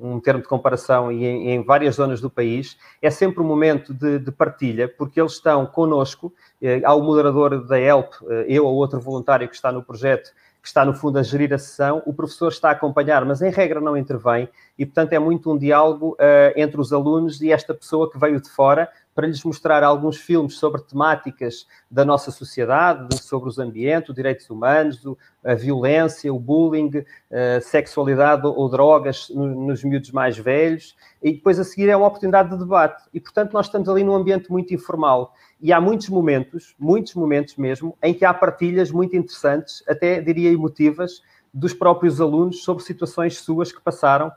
um 0.00 0.18
termo 0.18 0.40
de 0.40 0.48
comparação 0.48 1.12
e 1.12 1.24
em, 1.24 1.50
em, 1.50 1.62
várias 1.62 1.96
zonas 1.96 2.20
do 2.20 2.30
país, 2.30 2.78
é 3.02 3.10
sempre 3.10 3.42
um 3.42 3.46
momento 3.46 3.92
de, 3.92 4.18
de 4.18 4.32
partilha, 4.32 4.88
porque 4.88 5.20
eles 5.20 5.32
estão 5.32 5.66
connosco, 5.66 6.32
eh, 6.60 6.80
há 6.84 6.94
o 6.94 7.02
moderador 7.02 7.66
da 7.66 7.78
ELP, 7.78 8.14
eh, 8.28 8.46
eu 8.48 8.64
ou 8.64 8.74
outro 8.74 8.98
voluntário 8.98 9.46
que 9.48 9.54
está 9.54 9.70
no 9.70 9.82
projeto, 9.82 10.32
que 10.62 10.68
está 10.68 10.84
no 10.84 10.94
fundo 10.94 11.18
a 11.18 11.22
gerir 11.22 11.52
a 11.52 11.58
sessão, 11.58 12.02
o 12.06 12.14
professor 12.14 12.48
está 12.48 12.68
a 12.68 12.72
acompanhar, 12.72 13.24
mas 13.24 13.42
em 13.42 13.50
regra 13.50 13.80
não 13.80 13.96
intervém, 13.96 14.48
e 14.78 14.86
portanto 14.86 15.12
é 15.12 15.18
muito 15.18 15.52
um 15.52 15.56
diálogo 15.56 16.16
entre 16.54 16.78
os 16.78 16.92
alunos 16.92 17.40
e 17.40 17.50
esta 17.50 17.72
pessoa 17.72 18.10
que 18.10 18.18
veio 18.18 18.38
de 18.40 18.50
fora, 18.50 18.88
para 19.20 19.26
lhes 19.26 19.44
mostrar 19.44 19.84
alguns 19.84 20.16
filmes 20.16 20.54
sobre 20.56 20.80
temáticas 20.80 21.66
da 21.90 22.06
nossa 22.06 22.30
sociedade, 22.30 23.22
sobre 23.22 23.50
os 23.50 23.58
ambientes, 23.58 24.08
os 24.08 24.14
direitos 24.14 24.48
humanos, 24.48 25.04
a 25.44 25.52
violência, 25.52 26.32
o 26.32 26.38
bullying, 26.38 26.90
a 27.30 27.60
sexualidade 27.60 28.46
ou 28.46 28.66
drogas 28.70 29.28
nos 29.28 29.84
miúdos 29.84 30.10
mais 30.10 30.38
velhos, 30.38 30.96
e 31.22 31.34
depois 31.34 31.60
a 31.60 31.64
seguir 31.64 31.90
é 31.90 31.96
uma 31.96 32.06
oportunidade 32.06 32.48
de 32.48 32.56
debate. 32.56 33.10
E, 33.12 33.20
portanto, 33.20 33.52
nós 33.52 33.66
estamos 33.66 33.90
ali 33.90 34.02
num 34.02 34.14
ambiente 34.14 34.50
muito 34.50 34.72
informal. 34.72 35.34
E 35.60 35.70
há 35.70 35.78
muitos 35.78 36.08
momentos, 36.08 36.74
muitos 36.78 37.14
momentos 37.14 37.56
mesmo, 37.56 37.98
em 38.02 38.14
que 38.14 38.24
há 38.24 38.32
partilhas 38.32 38.90
muito 38.90 39.14
interessantes, 39.14 39.84
até 39.86 40.18
diria 40.22 40.50
emotivas, 40.50 41.20
dos 41.52 41.74
próprios 41.74 42.22
alunos 42.22 42.62
sobre 42.62 42.82
situações 42.84 43.36
suas 43.36 43.70
que 43.70 43.82
passaram 43.82 44.32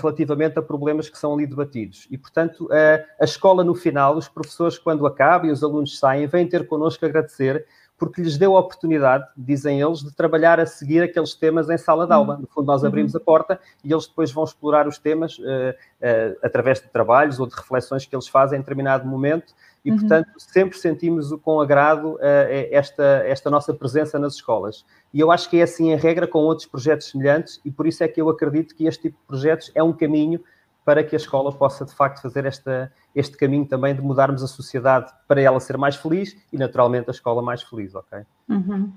relativamente 0.00 0.58
a 0.58 0.62
problemas 0.62 1.08
que 1.08 1.16
são 1.18 1.32
ali 1.32 1.46
debatidos. 1.46 2.06
E, 2.10 2.18
portanto, 2.18 2.66
uh, 2.66 3.04
a 3.20 3.24
escola, 3.24 3.64
no 3.64 3.74
final, 3.74 4.16
os 4.16 4.28
professores, 4.28 4.78
quando 4.78 5.06
acabam 5.06 5.48
e 5.48 5.52
os 5.52 5.64
alunos 5.64 5.98
saem, 5.98 6.26
vêm 6.26 6.46
ter 6.46 6.66
connosco 6.66 7.04
agradecer 7.06 7.66
porque 7.98 8.22
lhes 8.22 8.38
deu 8.38 8.56
a 8.56 8.60
oportunidade, 8.60 9.26
dizem 9.36 9.80
eles, 9.80 9.98
de 9.98 10.14
trabalhar 10.14 10.60
a 10.60 10.66
seguir 10.66 11.02
aqueles 11.02 11.34
temas 11.34 11.68
em 11.68 11.76
sala 11.76 12.06
de 12.06 12.12
aula. 12.12 12.34
Uhum. 12.34 12.42
No 12.42 12.46
fundo, 12.46 12.66
nós 12.66 12.84
abrimos 12.84 13.12
uhum. 13.12 13.20
a 13.20 13.24
porta 13.24 13.60
e 13.82 13.92
eles 13.92 14.06
depois 14.06 14.30
vão 14.30 14.44
explorar 14.44 14.86
os 14.86 14.98
temas 14.98 15.36
uh, 15.38 15.42
uh, 15.42 16.38
através 16.42 16.80
de 16.80 16.88
trabalhos 16.88 17.40
ou 17.40 17.46
de 17.46 17.56
reflexões 17.56 18.06
que 18.06 18.14
eles 18.14 18.28
fazem 18.28 18.56
em 18.56 18.62
determinado 18.62 19.06
momento 19.06 19.52
e, 19.84 19.90
uhum. 19.90 19.98
portanto, 19.98 20.28
sempre 20.38 20.78
sentimos 20.78 21.32
com 21.42 21.60
agrado 21.60 22.14
uh, 22.14 22.18
esta, 22.70 23.24
esta 23.26 23.50
nossa 23.50 23.74
presença 23.74 24.16
nas 24.16 24.34
escolas. 24.34 24.86
E 25.12 25.18
eu 25.18 25.32
acho 25.32 25.50
que 25.50 25.58
é 25.58 25.62
assim 25.62 25.90
em 25.90 25.96
regra 25.96 26.28
com 26.28 26.38
outros 26.38 26.68
projetos 26.68 27.10
semelhantes 27.10 27.60
e 27.64 27.70
por 27.70 27.86
isso 27.86 28.04
é 28.04 28.08
que 28.08 28.20
eu 28.20 28.28
acredito 28.28 28.76
que 28.76 28.86
este 28.86 29.02
tipo 29.02 29.18
de 29.18 29.26
projetos 29.26 29.72
é 29.74 29.82
um 29.82 29.92
caminho 29.92 30.40
para 30.84 31.04
que 31.04 31.14
a 31.14 31.18
escola 31.18 31.52
possa, 31.52 31.84
de 31.84 31.92
facto, 31.92 32.22
fazer 32.22 32.46
esta, 32.46 32.90
este 33.18 33.36
caminho 33.36 33.66
também 33.66 33.94
de 33.94 34.00
mudarmos 34.00 34.44
a 34.44 34.46
sociedade 34.46 35.12
para 35.26 35.40
ela 35.40 35.58
ser 35.58 35.76
mais 35.76 35.96
feliz 35.96 36.36
e, 36.52 36.56
naturalmente, 36.56 37.08
a 37.08 37.10
escola 37.10 37.42
mais 37.42 37.62
feliz, 37.62 37.92
ok? 37.92 38.20
Uhum. 38.48 38.92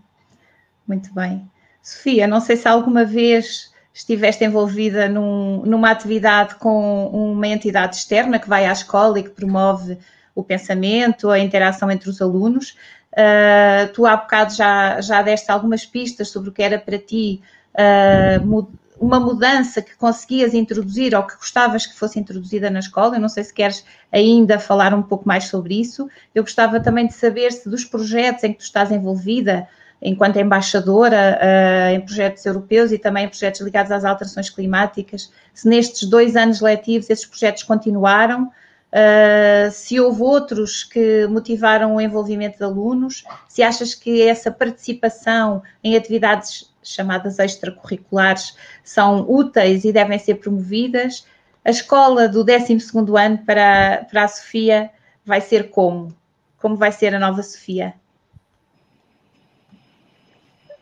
Muito 0.88 1.12
bem. 1.12 1.50
Sofia, 1.82 2.28
não 2.28 2.40
sei 2.40 2.56
se 2.56 2.68
alguma 2.68 3.04
vez 3.04 3.74
estiveste 3.92 4.46
envolvida 4.46 5.10
num, 5.10 5.64
numa 5.66 5.90
atividade 5.90 6.56
com 6.56 7.08
uma 7.08 7.48
entidade 7.48 7.96
externa 7.96 8.38
que 8.38 8.48
vai 8.48 8.68
à 8.68 8.72
escola 8.72 9.20
e 9.20 9.24
que 9.24 9.32
promove 9.32 9.98
o 10.36 10.44
pensamento, 10.44 11.32
a 11.32 11.40
interação 11.40 11.90
entre 11.90 12.08
os 12.08 12.22
alunos. 12.22 12.78
Uh, 13.14 13.92
tu 13.94 14.06
há 14.06 14.16
bocado 14.16 14.54
já, 14.54 15.02
já 15.02 15.22
deste 15.24 15.52
algumas 15.52 15.84
pistas 15.84 16.30
sobre 16.30 16.52
o 16.52 16.54
que 16.54 16.62
era 16.62 16.78
para 16.78 17.00
ti 17.00 17.42
uh, 17.74 18.70
uma 19.02 19.20
mudança 19.20 19.82
que 19.82 19.96
conseguias 19.96 20.54
introduzir 20.54 21.16
ou 21.16 21.24
que 21.24 21.36
gostavas 21.36 21.88
que 21.88 21.98
fosse 21.98 22.20
introduzida 22.20 22.70
na 22.70 22.78
escola. 22.78 23.16
Eu 23.16 23.20
não 23.20 23.28
sei 23.28 23.44
se 23.44 23.52
queres 23.52 23.84
ainda 24.12 24.60
falar 24.60 24.94
um 24.94 25.02
pouco 25.02 25.28
mais 25.28 25.46
sobre 25.46 25.82
isso. 25.82 26.08
Eu 26.36 26.44
gostava 26.44 26.80
também 26.80 27.08
de 27.08 27.16
saber 27.16 27.52
se 27.52 27.68
dos 27.68 27.84
projetos 27.84 28.44
em 28.44 28.54
que 28.54 28.60
tu 28.60 28.64
estás 28.64 28.92
envolvida, 28.92 29.68
enquanto 30.00 30.38
embaixadora 30.38 31.40
uh, 31.42 31.96
em 31.96 32.02
projetos 32.02 32.46
europeus 32.46 32.92
e 32.92 33.00
também 33.00 33.26
em 33.26 33.28
projetos 33.30 33.62
ligados 33.62 33.92
às 33.92 34.06
alterações 34.06 34.52
climáticas, 34.52 35.32
se 35.52 35.68
nestes 35.68 36.08
dois 36.08 36.36
anos 36.36 36.62
letivos 36.62 37.10
esses 37.10 37.26
projetos 37.26 37.64
continuaram, 37.64 38.44
uh, 38.44 39.72
se 39.72 40.00
houve 40.00 40.22
outros 40.22 40.84
que 40.84 41.26
motivaram 41.26 41.96
o 41.96 42.02
envolvimento 42.02 42.60
de 42.60 42.64
alunos, 42.64 43.24
se 43.50 43.64
achas 43.64 43.96
que 43.96 44.22
essa 44.22 44.52
participação 44.52 45.64
em 45.84 45.98
atividades 45.98 46.71
chamadas 46.84 47.40
extracurriculares 47.40 48.56
são 48.84 49.26
úteis 49.30 49.84
e 49.84 49.92
devem 49.92 50.18
ser 50.20 50.36
promovidas. 50.36 51.26
A 51.64 51.70
escola 51.70 52.28
do 52.28 52.44
12 52.44 52.78
ano 53.18 53.38
para, 53.46 54.06
para 54.10 54.24
a 54.24 54.28
Sofia 54.28 54.90
vai 55.26 55.42
ser 55.42 55.70
como? 55.70 56.16
Como 56.60 56.76
vai 56.76 56.92
ser 56.92 57.14
a 57.14 57.20
nova 57.20 57.44
Sofia? 57.44 57.94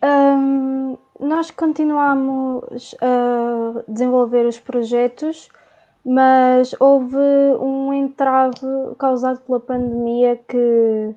Um, 0.02 0.98
nós 1.20 1.52
continuamos 1.52 2.96
a 3.02 3.84
desenvolver 3.88 4.46
os 4.46 4.58
projetos, 4.58 5.50
mas 6.06 6.74
houve 6.80 7.18
um 7.60 7.94
entrave 7.94 8.66
causado 8.98 9.42
pela 9.42 9.60
pandemia 9.60 10.38
que 10.48 11.14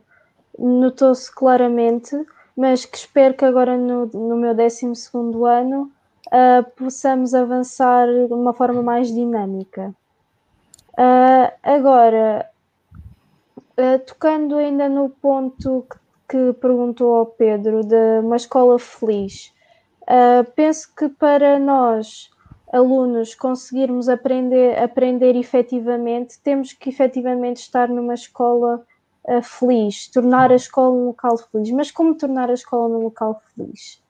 notou-se 0.59 1.33
claramente, 1.33 2.17
mas 2.57 2.85
que 2.85 2.97
espero 2.97 3.35
que 3.35 3.45
agora 3.45 3.77
no, 3.77 4.07
no 4.07 4.37
meu 4.37 4.55
12 4.55 4.87
ano 5.49 5.91
uh, 6.27 6.71
possamos 6.77 7.35
avançar 7.35 8.07
de 8.07 8.33
uma 8.33 8.53
forma 8.53 8.83
mais 8.83 9.09
dinâmica. 9.09 9.95
Uh, 10.93 11.53
agora, 11.63 12.49
uh, 13.79 13.99
tocando 14.07 14.57
ainda 14.57 14.89
no 14.89 15.09
ponto 15.09 15.87
que 15.91 16.03
que 16.33 16.55
perguntou 16.55 17.15
ao 17.15 17.27
Pedro 17.27 17.85
de 17.85 18.21
uma 18.21 18.37
escola 18.37 18.79
feliz. 18.79 19.53
Penso 20.57 20.89
que 20.97 21.11
para 21.11 21.59
nós, 21.59 22.31
alunos, 22.73 23.35
conseguirmos 23.35 24.09
aprender, 24.09 24.83
aprender 24.83 25.37
efetivamente, 25.37 26.41
temos 26.43 26.73
que 26.73 26.89
efetivamente 26.89 27.59
estar 27.59 27.87
numa 27.91 28.15
escola 28.15 28.83
uh, 29.25 29.43
feliz, 29.43 30.09
tornar 30.09 30.51
a 30.51 30.57
escola 30.57 30.91
um 30.91 31.07
local 31.07 31.37
feliz. 31.39 31.71
Mas 31.71 31.91
como 31.91 32.15
tornar 32.15 32.51
a 32.51 32.55
escola 32.55 32.89
um 32.89 33.03
local 33.03 33.43
feliz? 33.55 34.03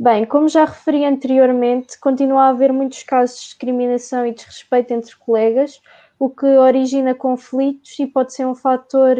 Bem, 0.00 0.24
como 0.24 0.48
já 0.48 0.64
referi 0.64 1.04
anteriormente, 1.04 1.98
continua 1.98 2.42
a 2.42 2.48
haver 2.50 2.72
muitos 2.72 3.02
casos 3.02 3.36
de 3.36 3.42
discriminação 3.46 4.24
e 4.24 4.32
desrespeito 4.32 4.94
entre 4.94 5.16
colegas, 5.16 5.80
o 6.18 6.30
que 6.30 6.46
origina 6.46 7.14
conflitos 7.14 7.98
e 7.98 8.06
pode 8.06 8.32
ser 8.32 8.46
um 8.46 8.54
fator 8.54 9.16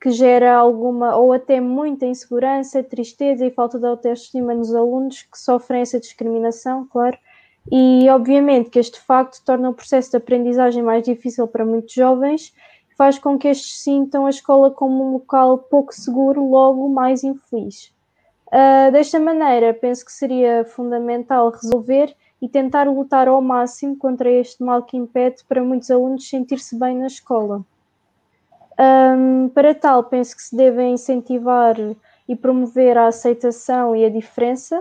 que 0.00 0.10
gera 0.10 0.56
alguma 0.56 1.14
ou 1.16 1.32
até 1.32 1.60
muita 1.60 2.06
insegurança, 2.06 2.82
tristeza 2.82 3.46
e 3.46 3.50
falta 3.50 3.78
de 3.78 3.86
autoestima 3.86 4.54
nos 4.54 4.74
alunos 4.74 5.22
que 5.22 5.38
sofrem 5.38 5.82
essa 5.82 6.00
discriminação, 6.00 6.86
claro. 6.90 7.18
E 7.70 8.08
obviamente 8.08 8.70
que 8.70 8.78
este 8.78 8.98
facto 9.00 9.44
torna 9.44 9.68
o 9.68 9.74
processo 9.74 10.10
de 10.10 10.16
aprendizagem 10.16 10.82
mais 10.82 11.04
difícil 11.04 11.46
para 11.46 11.64
muitos 11.64 11.92
jovens, 11.92 12.54
faz 13.00 13.18
com 13.18 13.38
que 13.38 13.48
estes 13.48 13.80
sintam 13.80 14.26
a 14.26 14.28
escola 14.28 14.70
como 14.70 15.02
um 15.02 15.12
local 15.14 15.56
pouco 15.56 15.94
seguro, 15.94 16.46
logo 16.50 16.86
mais 16.86 17.24
infeliz. 17.24 17.90
Uh, 18.48 18.92
desta 18.92 19.18
maneira, 19.18 19.72
penso 19.72 20.04
que 20.04 20.12
seria 20.12 20.66
fundamental 20.66 21.48
resolver 21.48 22.14
e 22.42 22.46
tentar 22.46 22.86
lutar 22.86 23.26
ao 23.26 23.40
máximo 23.40 23.96
contra 23.96 24.28
este 24.28 24.62
mal 24.62 24.82
que 24.82 24.98
impede 24.98 25.42
para 25.48 25.64
muitos 25.64 25.90
alunos 25.90 26.28
sentir-se 26.28 26.78
bem 26.78 26.98
na 26.98 27.06
escola. 27.06 27.64
Um, 28.78 29.48
para 29.48 29.74
tal, 29.74 30.04
penso 30.04 30.36
que 30.36 30.42
se 30.42 30.54
deve 30.54 30.84
incentivar 30.84 31.76
e 32.28 32.36
promover 32.36 32.98
a 32.98 33.06
aceitação 33.06 33.96
e 33.96 34.04
a 34.04 34.10
diferença. 34.10 34.78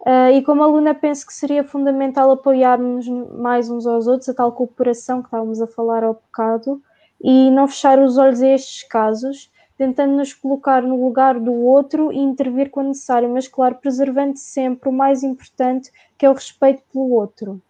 Uh, 0.00 0.30
e 0.34 0.42
como 0.42 0.62
aluna, 0.62 0.94
penso 0.94 1.26
que 1.26 1.32
seria 1.32 1.64
fundamental 1.64 2.30
apoiarmos 2.32 3.08
mais 3.08 3.70
uns 3.70 3.86
aos 3.86 4.06
outros, 4.06 4.28
a 4.28 4.34
tal 4.34 4.52
cooperação 4.52 5.22
que 5.22 5.28
estávamos 5.28 5.62
a 5.62 5.66
falar 5.66 6.04
ao 6.04 6.12
bocado, 6.12 6.82
e 7.22 7.50
não 7.50 7.68
fechar 7.68 7.98
os 7.98 8.16
olhos 8.16 8.42
a 8.42 8.48
estes 8.48 8.82
casos, 8.84 9.50
tentando 9.76 10.14
nos 10.14 10.34
colocar 10.34 10.82
no 10.82 11.02
lugar 11.02 11.38
do 11.38 11.52
outro 11.52 12.12
e 12.12 12.18
intervir 12.18 12.70
quando 12.70 12.88
necessário, 12.88 13.30
mas, 13.30 13.48
claro, 13.48 13.76
preservando 13.76 14.36
sempre 14.36 14.88
o 14.88 14.92
mais 14.92 15.22
importante, 15.22 15.90
que 16.18 16.26
é 16.26 16.30
o 16.30 16.34
respeito 16.34 16.82
pelo 16.92 17.10
outro. 17.10 17.60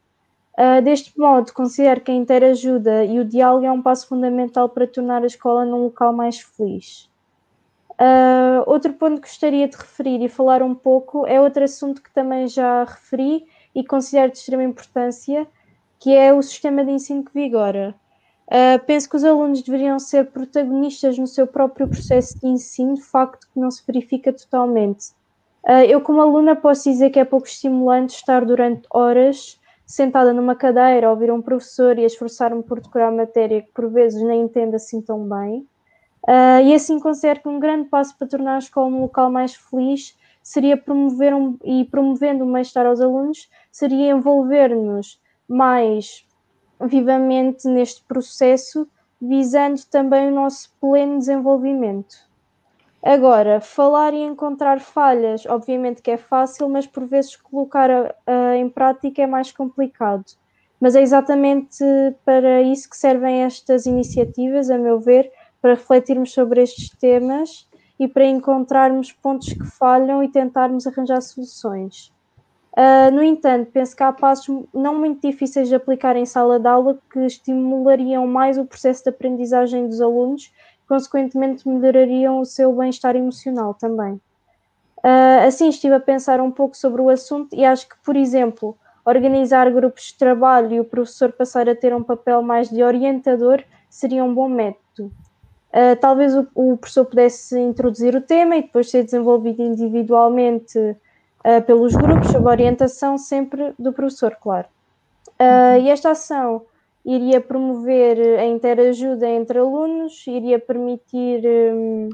Uh, 0.58 0.82
deste 0.82 1.18
modo, 1.18 1.52
considero 1.52 2.00
que 2.00 2.10
a 2.10 2.14
interajuda 2.14 3.04
e 3.04 3.18
o 3.18 3.24
diálogo 3.24 3.64
é 3.64 3.72
um 3.72 3.80
passo 3.80 4.08
fundamental 4.08 4.68
para 4.68 4.86
tornar 4.86 5.22
a 5.22 5.26
escola 5.26 5.64
num 5.64 5.84
local 5.84 6.12
mais 6.12 6.40
feliz. 6.40 7.08
Uh, 7.92 8.64
outro 8.66 8.92
ponto 8.94 9.20
que 9.20 9.28
gostaria 9.28 9.68
de 9.68 9.76
referir 9.76 10.22
e 10.22 10.28
falar 10.28 10.62
um 10.62 10.74
pouco 10.74 11.26
é 11.26 11.40
outro 11.40 11.62
assunto 11.62 12.02
que 12.02 12.12
também 12.12 12.48
já 12.48 12.84
referi 12.84 13.46
e 13.74 13.84
considero 13.84 14.32
de 14.32 14.38
extrema 14.38 14.64
importância, 14.64 15.46
que 15.98 16.14
é 16.14 16.32
o 16.32 16.42
sistema 16.42 16.84
de 16.84 16.90
ensino 16.90 17.24
que 17.24 17.32
vigora. 17.32 17.94
Uh, 18.50 18.84
penso 18.84 19.08
que 19.08 19.16
os 19.16 19.24
alunos 19.24 19.62
deveriam 19.62 19.98
ser 20.00 20.26
protagonistas 20.26 21.16
no 21.16 21.26
seu 21.26 21.46
próprio 21.46 21.86
processo 21.86 22.36
de 22.42 22.48
ensino, 22.48 22.96
facto 22.96 23.46
que 23.52 23.60
não 23.60 23.70
se 23.70 23.82
verifica 23.86 24.32
totalmente. 24.32 25.10
Uh, 25.64 25.84
eu, 25.88 26.00
como 26.00 26.20
aluna, 26.20 26.56
posso 26.56 26.90
dizer 26.90 27.10
que 27.10 27.20
é 27.20 27.24
pouco 27.24 27.46
estimulante 27.46 28.16
estar 28.16 28.44
durante 28.44 28.82
horas 28.90 29.60
sentada 29.90 30.32
numa 30.32 30.54
cadeira 30.54 31.08
a 31.08 31.10
ouvir 31.10 31.32
um 31.32 31.42
professor 31.42 31.98
e 31.98 32.04
a 32.04 32.06
esforçar-me 32.06 32.62
por 32.62 32.80
decorar 32.80 33.10
matéria 33.10 33.60
que 33.60 33.72
por 33.72 33.90
vezes 33.90 34.22
nem 34.22 34.42
entendo 34.42 34.76
assim 34.76 35.02
tão 35.02 35.28
bem. 35.28 35.66
Uh, 36.28 36.62
e 36.64 36.74
assim 36.74 37.00
considero 37.00 37.40
que 37.40 37.48
um 37.48 37.58
grande 37.58 37.88
passo 37.88 38.16
para 38.16 38.28
tornar 38.28 38.54
a 38.54 38.58
escola 38.58 38.86
um 38.86 39.00
local 39.00 39.32
mais 39.32 39.54
feliz 39.54 40.16
seria 40.44 40.76
promover 40.76 41.34
um, 41.34 41.56
e 41.64 41.84
promovendo 41.86 42.44
o 42.44 42.52
bem-estar 42.52 42.86
aos 42.86 43.00
alunos, 43.00 43.48
seria 43.72 44.12
envolver-nos 44.12 45.20
mais 45.48 46.24
vivamente 46.80 47.68
neste 47.68 48.02
processo, 48.04 48.88
visando 49.20 49.80
também 49.90 50.28
o 50.28 50.34
nosso 50.34 50.70
pleno 50.80 51.18
desenvolvimento. 51.18 52.30
Agora, 53.02 53.60
falar 53.60 54.12
e 54.12 54.20
encontrar 54.20 54.78
falhas, 54.78 55.46
obviamente 55.46 56.02
que 56.02 56.10
é 56.10 56.18
fácil, 56.18 56.68
mas 56.68 56.86
por 56.86 57.06
vezes 57.06 57.34
colocar 57.34 57.90
a, 57.90 58.14
a, 58.26 58.56
em 58.56 58.68
prática 58.68 59.22
é 59.22 59.26
mais 59.26 59.50
complicado. 59.50 60.24
Mas 60.78 60.94
é 60.94 61.02
exatamente 61.02 61.84
para 62.24 62.62
isso 62.62 62.88
que 62.88 62.96
servem 62.96 63.42
estas 63.42 63.86
iniciativas, 63.86 64.70
a 64.70 64.78
meu 64.78 65.00
ver, 65.00 65.30
para 65.60 65.74
refletirmos 65.74 66.32
sobre 66.32 66.62
estes 66.62 66.90
temas 66.90 67.68
e 67.98 68.08
para 68.08 68.24
encontrarmos 68.24 69.12
pontos 69.12 69.52
que 69.52 69.66
falham 69.66 70.22
e 70.22 70.28
tentarmos 70.28 70.86
arranjar 70.86 71.20
soluções. 71.20 72.12
Uh, 72.72 73.10
no 73.12 73.22
entanto, 73.22 73.70
penso 73.72 73.96
que 73.96 74.02
há 74.02 74.12
passos 74.12 74.64
não 74.72 74.94
muito 74.94 75.26
difíceis 75.26 75.68
de 75.68 75.74
aplicar 75.74 76.16
em 76.16 76.24
sala 76.24 76.58
de 76.58 76.68
aula 76.68 76.98
que 77.12 77.18
estimulariam 77.20 78.26
mais 78.26 78.58
o 78.58 78.64
processo 78.64 79.02
de 79.02 79.10
aprendizagem 79.10 79.88
dos 79.88 80.00
alunos 80.00 80.52
consequentemente 80.90 81.68
melhorariam 81.68 82.40
o 82.40 82.44
seu 82.44 82.72
bem-estar 82.72 83.14
emocional 83.14 83.74
também. 83.74 84.14
Uh, 84.98 85.46
assim, 85.46 85.68
estive 85.68 85.94
a 85.94 86.00
pensar 86.00 86.40
um 86.40 86.50
pouco 86.50 86.76
sobre 86.76 87.00
o 87.00 87.08
assunto 87.08 87.54
e 87.54 87.64
acho 87.64 87.88
que, 87.88 87.94
por 88.04 88.16
exemplo, 88.16 88.76
organizar 89.04 89.70
grupos 89.70 90.08
de 90.08 90.18
trabalho 90.18 90.74
e 90.74 90.80
o 90.80 90.84
professor 90.84 91.30
passar 91.30 91.68
a 91.68 91.76
ter 91.76 91.94
um 91.94 92.02
papel 92.02 92.42
mais 92.42 92.68
de 92.68 92.82
orientador 92.82 93.62
seria 93.88 94.24
um 94.24 94.34
bom 94.34 94.48
método. 94.48 95.12
Uh, 95.72 95.94
talvez 96.00 96.36
o, 96.36 96.48
o, 96.56 96.76
professor 96.76 97.04
pudesse 97.04 97.56
introduzir 97.56 98.16
o 98.16 98.20
tema 98.20 98.56
e 98.56 98.62
depois 98.62 98.90
ser 98.90 99.04
desenvolvido 99.04 99.62
individualmente 99.62 100.96
uh, 101.44 101.62
pelos 101.62 101.94
grupos, 101.94 102.28
sob 102.28 102.46
orientação 102.48 103.18
sempre 103.18 103.74
do 103.78 103.92
professor, 103.92 104.36
claro. 104.40 104.68
Uh, 105.38 105.80
e 105.80 105.90
esta 105.90 106.10
ação 106.10 106.62
iria 107.04 107.40
promover 107.40 108.38
a 108.38 108.46
interajuda 108.46 109.28
entre 109.28 109.58
alunos, 109.58 110.26
iria 110.26 110.58
permitir 110.58 111.42
um, 111.46 112.10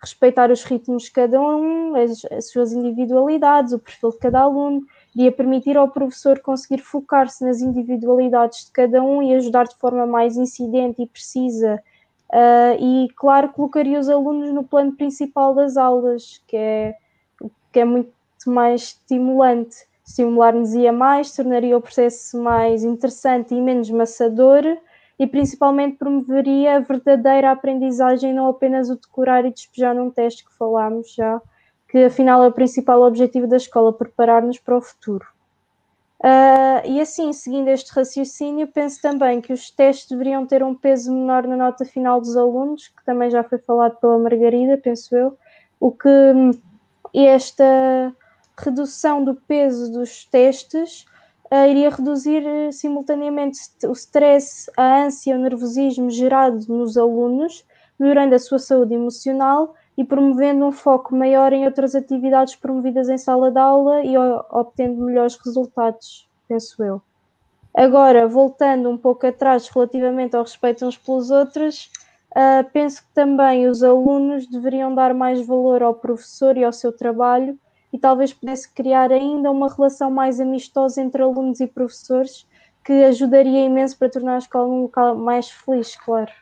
respeitar 0.00 0.50
os 0.50 0.62
ritmos 0.62 1.04
de 1.04 1.10
cada 1.10 1.40
um, 1.40 1.96
as, 1.96 2.24
as, 2.26 2.50
suas 2.50 2.72
individualidades, 2.72 3.72
o 3.72 3.78
perfil 3.78 4.10
de 4.10 4.18
cada 4.18 4.40
aluno, 4.40 4.82
iria 5.14 5.32
permitir 5.32 5.76
ao 5.76 5.88
professor 5.88 6.38
conseguir 6.38 6.78
focar-se 6.78 7.44
nas 7.44 7.60
individualidades 7.60 8.66
de 8.66 8.72
cada 8.72 9.02
um 9.02 9.22
e 9.22 9.34
ajudar 9.34 9.64
de 9.64 9.76
forma 9.76 10.06
mais 10.06 10.36
incidente 10.36 11.02
e 11.02 11.06
precisa. 11.06 11.82
Uh, 12.30 12.76
e, 12.78 13.08
claro, 13.16 13.48
colocaria 13.48 13.98
os 13.98 14.08
alunos 14.08 14.52
no 14.52 14.62
plano 14.62 14.92
principal 14.92 15.54
das 15.54 15.76
aulas, 15.76 16.42
que 16.46 16.56
é, 16.56 16.94
que 17.72 17.80
é 17.80 17.84
muito 17.84 18.12
mais 18.46 18.82
estimulante 18.82 19.88
estimular-nos-ia 20.08 20.90
mais, 20.90 21.34
tornaria 21.36 21.76
o 21.76 21.82
processo 21.82 22.40
mais 22.42 22.82
interessante 22.82 23.54
e 23.54 23.60
menos 23.60 23.90
maçador 23.90 24.64
e 25.18 25.26
principalmente 25.26 25.98
promoveria 25.98 26.76
a 26.76 26.80
verdadeira 26.80 27.50
aprendizagem, 27.50 28.32
não 28.32 28.48
apenas 28.48 28.88
o 28.88 28.96
decorar 28.96 29.44
e 29.44 29.52
despejar 29.52 29.94
num 29.94 30.10
teste 30.10 30.44
que 30.44 30.54
falámos 30.56 31.12
já, 31.12 31.42
que 31.88 32.04
afinal 32.04 32.42
é 32.42 32.48
o 32.48 32.52
principal 32.52 33.02
objetivo 33.02 33.46
da 33.46 33.56
escola, 33.56 33.92
preparar-nos 33.92 34.58
para 34.58 34.78
o 34.78 34.80
futuro. 34.80 35.26
Uh, 36.20 36.82
e 36.84 37.00
assim, 37.00 37.32
seguindo 37.32 37.68
este 37.68 37.92
raciocínio, 37.92 38.66
penso 38.68 39.00
também 39.00 39.40
que 39.40 39.52
os 39.52 39.70
testes 39.70 40.08
deveriam 40.08 40.46
ter 40.46 40.62
um 40.62 40.74
peso 40.74 41.12
menor 41.12 41.46
na 41.46 41.56
nota 41.56 41.84
final 41.84 42.20
dos 42.20 42.36
alunos, 42.36 42.88
que 42.88 43.04
também 43.04 43.30
já 43.30 43.44
foi 43.44 43.58
falado 43.58 43.96
pela 43.96 44.18
Margarida, 44.18 44.76
penso 44.76 45.16
eu, 45.16 45.36
o 45.78 45.92
que 45.92 46.08
esta 47.14 48.14
redução 48.58 49.22
do 49.24 49.34
peso 49.34 49.92
dos 49.92 50.24
testes 50.24 51.04
uh, 51.52 51.66
iria 51.68 51.90
reduzir 51.90 52.42
uh, 52.44 52.72
simultaneamente 52.72 53.60
o 53.86 53.92
stress, 53.92 54.70
a 54.76 55.04
ânsia, 55.04 55.36
o 55.36 55.38
nervosismo 55.38 56.10
gerado 56.10 56.64
nos 56.68 56.96
alunos, 56.96 57.64
melhorando 57.98 58.34
a 58.34 58.38
sua 58.38 58.58
saúde 58.58 58.94
emocional 58.94 59.74
e 59.96 60.04
promovendo 60.04 60.64
um 60.64 60.72
foco 60.72 61.14
maior 61.14 61.52
em 61.52 61.64
outras 61.64 61.94
atividades 61.94 62.54
promovidas 62.56 63.08
em 63.08 63.18
sala 63.18 63.50
de 63.50 63.58
aula 63.58 64.04
e 64.04 64.16
obtendo 64.16 65.04
melhores 65.04 65.36
resultados, 65.36 66.28
penso 66.46 66.82
eu. 66.82 67.02
Agora, 67.74 68.26
voltando 68.26 68.88
um 68.88 68.96
pouco 68.96 69.26
atrás 69.26 69.68
relativamente 69.68 70.34
ao 70.34 70.42
respeito 70.42 70.86
uns 70.86 70.96
pelos 70.96 71.30
outros, 71.30 71.90
uh, 72.30 72.68
penso 72.72 73.02
que 73.02 73.12
também 73.14 73.68
os 73.68 73.82
alunos 73.82 74.46
deveriam 74.46 74.94
dar 74.94 75.14
mais 75.14 75.44
valor 75.46 75.82
ao 75.82 75.94
professor 75.94 76.56
e 76.56 76.64
ao 76.64 76.72
seu 76.72 76.92
trabalho 76.92 77.58
e 77.92 77.98
talvez 77.98 78.32
pudesse 78.32 78.68
criar 78.72 79.10
ainda 79.10 79.50
uma 79.50 79.72
relação 79.72 80.10
mais 80.10 80.40
amistosa 80.40 81.00
entre 81.00 81.22
alunos 81.22 81.60
e 81.60 81.66
professores 81.66 82.46
que 82.84 82.92
ajudaria 83.04 83.66
imenso 83.66 83.98
para 83.98 84.08
tornar 84.08 84.36
a 84.36 84.38
escola 84.38 84.66
um 84.66 84.82
local 84.82 85.14
mais 85.16 85.50
feliz, 85.50 85.96
claro. 85.96 86.32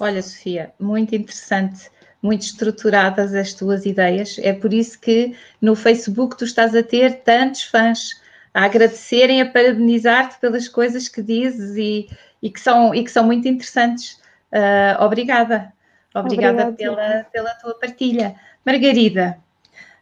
Olha, 0.00 0.22
Sofia, 0.22 0.72
muito 0.78 1.14
interessante, 1.14 1.90
muito 2.22 2.42
estruturadas 2.42 3.34
as 3.34 3.52
tuas 3.52 3.84
ideias. 3.84 4.38
É 4.38 4.52
por 4.52 4.72
isso 4.72 4.98
que 4.98 5.36
no 5.60 5.74
Facebook 5.74 6.36
tu 6.36 6.44
estás 6.44 6.74
a 6.74 6.82
ter 6.82 7.22
tantos 7.22 7.64
fãs 7.64 8.20
a 8.54 8.64
agradecerem, 8.64 9.42
a 9.42 9.50
parabenizar-te 9.50 10.38
pelas 10.40 10.68
coisas 10.68 11.08
que 11.08 11.22
dizes 11.22 11.76
e, 11.76 12.08
e, 12.40 12.50
que, 12.50 12.60
são, 12.60 12.94
e 12.94 13.04
que 13.04 13.10
são 13.10 13.24
muito 13.24 13.46
interessantes. 13.46 14.20
Uh, 14.52 15.02
obrigada. 15.02 15.72
Obrigada, 16.14 16.72
pela, 16.72 17.24
pela 17.30 17.54
tua 17.56 17.78
partilha. 17.78 18.34
Margarida, 18.64 19.38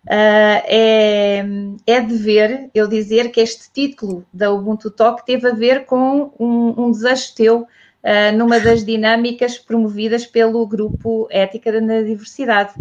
Uh, 0.06 0.62
é, 0.68 1.44
é 1.84 2.00
dever 2.00 2.70
eu 2.72 2.86
dizer 2.86 3.32
que 3.32 3.40
este 3.40 3.72
título 3.72 4.24
da 4.32 4.52
Ubuntu 4.52 4.88
Talk 4.88 5.26
teve 5.26 5.48
a 5.48 5.52
ver 5.52 5.84
com 5.84 6.32
um, 6.38 6.84
um 6.84 6.92
desejo 6.92 7.34
teu 7.34 7.62
uh, 7.62 8.36
numa 8.36 8.60
das 8.60 8.84
dinâmicas 8.86 9.58
promovidas 9.58 10.24
pelo 10.24 10.64
grupo 10.64 11.26
Ética 11.28 11.72
da 11.72 12.02
Diversidade, 12.02 12.72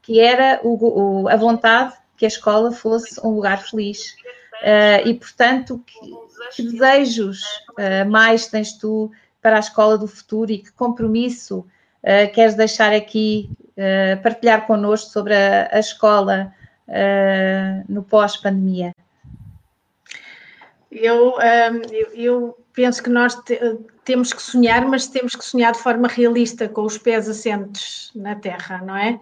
que 0.00 0.20
era 0.20 0.58
o, 0.62 1.24
o, 1.24 1.28
a 1.28 1.36
vontade 1.36 1.92
que 2.16 2.24
a 2.24 2.28
escola 2.28 2.72
fosse 2.72 3.20
um 3.22 3.34
lugar 3.34 3.62
feliz. 3.62 4.14
Uh, 4.62 5.06
e, 5.06 5.14
portanto, 5.14 5.84
que, 5.86 6.00
que 6.56 6.62
desejos 6.62 7.42
mais 8.08 8.46
tens 8.46 8.72
tu 8.72 9.10
para 9.42 9.56
a 9.56 9.60
escola 9.60 9.98
do 9.98 10.06
futuro 10.06 10.50
e 10.50 10.58
que 10.58 10.72
compromisso 10.72 11.66
queres 12.34 12.54
deixar 12.54 12.92
aqui, 12.92 13.50
partilhar 14.22 14.66
connosco 14.66 15.10
sobre 15.10 15.34
a, 15.34 15.68
a 15.72 15.78
escola 15.78 16.52
no 17.88 18.02
pós-pandemia? 18.02 18.94
Eu, 20.90 21.34
eu, 21.90 22.12
eu, 22.14 22.58
penso 22.72 23.02
que 23.02 23.10
nós 23.10 23.36
te, 23.36 23.58
temos 24.04 24.32
que 24.32 24.42
sonhar, 24.42 24.86
mas 24.88 25.06
temos 25.06 25.36
que 25.36 25.44
sonhar 25.44 25.72
de 25.72 25.78
forma 25.78 26.08
realista, 26.08 26.68
com 26.68 26.82
os 26.82 26.98
pés 26.98 27.28
assentes 27.28 28.10
na 28.14 28.34
terra, 28.34 28.82
não 28.84 28.96
é? 28.96 29.20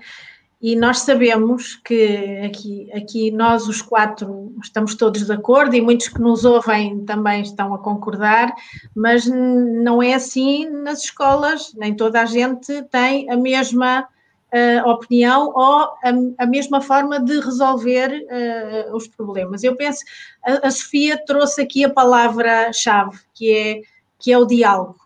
E 0.61 0.75
nós 0.75 1.01
sabemos 1.01 1.77
que 1.77 2.41
aqui, 2.45 2.91
aqui 2.93 3.31
nós, 3.31 3.69
os 3.69 3.81
quatro, 3.81 4.53
estamos 4.61 4.97
todos 4.97 5.25
de 5.25 5.33
acordo 5.33 5.77
e 5.77 5.81
muitos 5.81 6.09
que 6.09 6.21
nos 6.21 6.45
ouvem 6.45 7.05
também 7.05 7.43
estão 7.43 7.73
a 7.75 7.79
concordar, 7.79 8.53
mas 8.95 9.25
não 9.27 10.03
é 10.03 10.15
assim 10.15 10.69
nas 10.69 11.05
escolas, 11.05 11.73
nem 11.75 11.95
toda 11.95 12.21
a 12.21 12.25
gente 12.25 12.83
tem 12.91 13.31
a 13.31 13.37
mesma 13.37 14.09
uh, 14.53 14.89
opinião 14.89 15.53
ou 15.55 15.83
a, 15.83 16.13
a, 16.39 16.47
mesma 16.47 16.81
forma 16.81 17.21
de 17.21 17.39
resolver 17.41 18.09
uh, 18.09 18.97
os 18.97 19.07
problemas. 19.09 19.63
Eu 19.63 19.77
penso, 19.77 20.05
a, 20.45 20.69
a 20.69 20.71
Sofia 20.71 21.23
trouxe 21.25 21.63
aqui 21.63 21.85
a 21.85 21.91
palavra-chave, 21.91 23.19
que 23.35 23.53
é, 23.53 23.83
que 24.19 24.33
é 24.33 24.39
o 24.39 24.47
diálogo. 24.47 24.99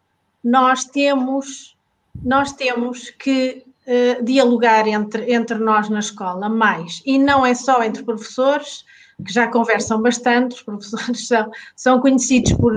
Nós 0.43 0.84
temos, 0.84 1.76
nós 2.22 2.53
temos 2.53 3.11
que 3.11 3.64
uh, 3.86 4.24
dialogar 4.24 4.86
entre, 4.86 5.32
entre 5.32 5.59
nós 5.59 5.88
na 5.88 6.01
escola 6.01 6.49
mais, 6.49 7.03
e 7.05 7.18
não 7.18 7.45
é 7.45 7.55
só 7.55 7.82
entre 7.82 8.03
professores, 8.03 8.84
que 9.24 9.32
já 9.32 9.47
conversam 9.47 10.03
bastante, 10.03 10.57
os 10.57 10.62
professores 10.62 11.26
são, 11.28 11.51
são 11.76 12.01
conhecidos 12.01 12.53
por, 12.55 12.74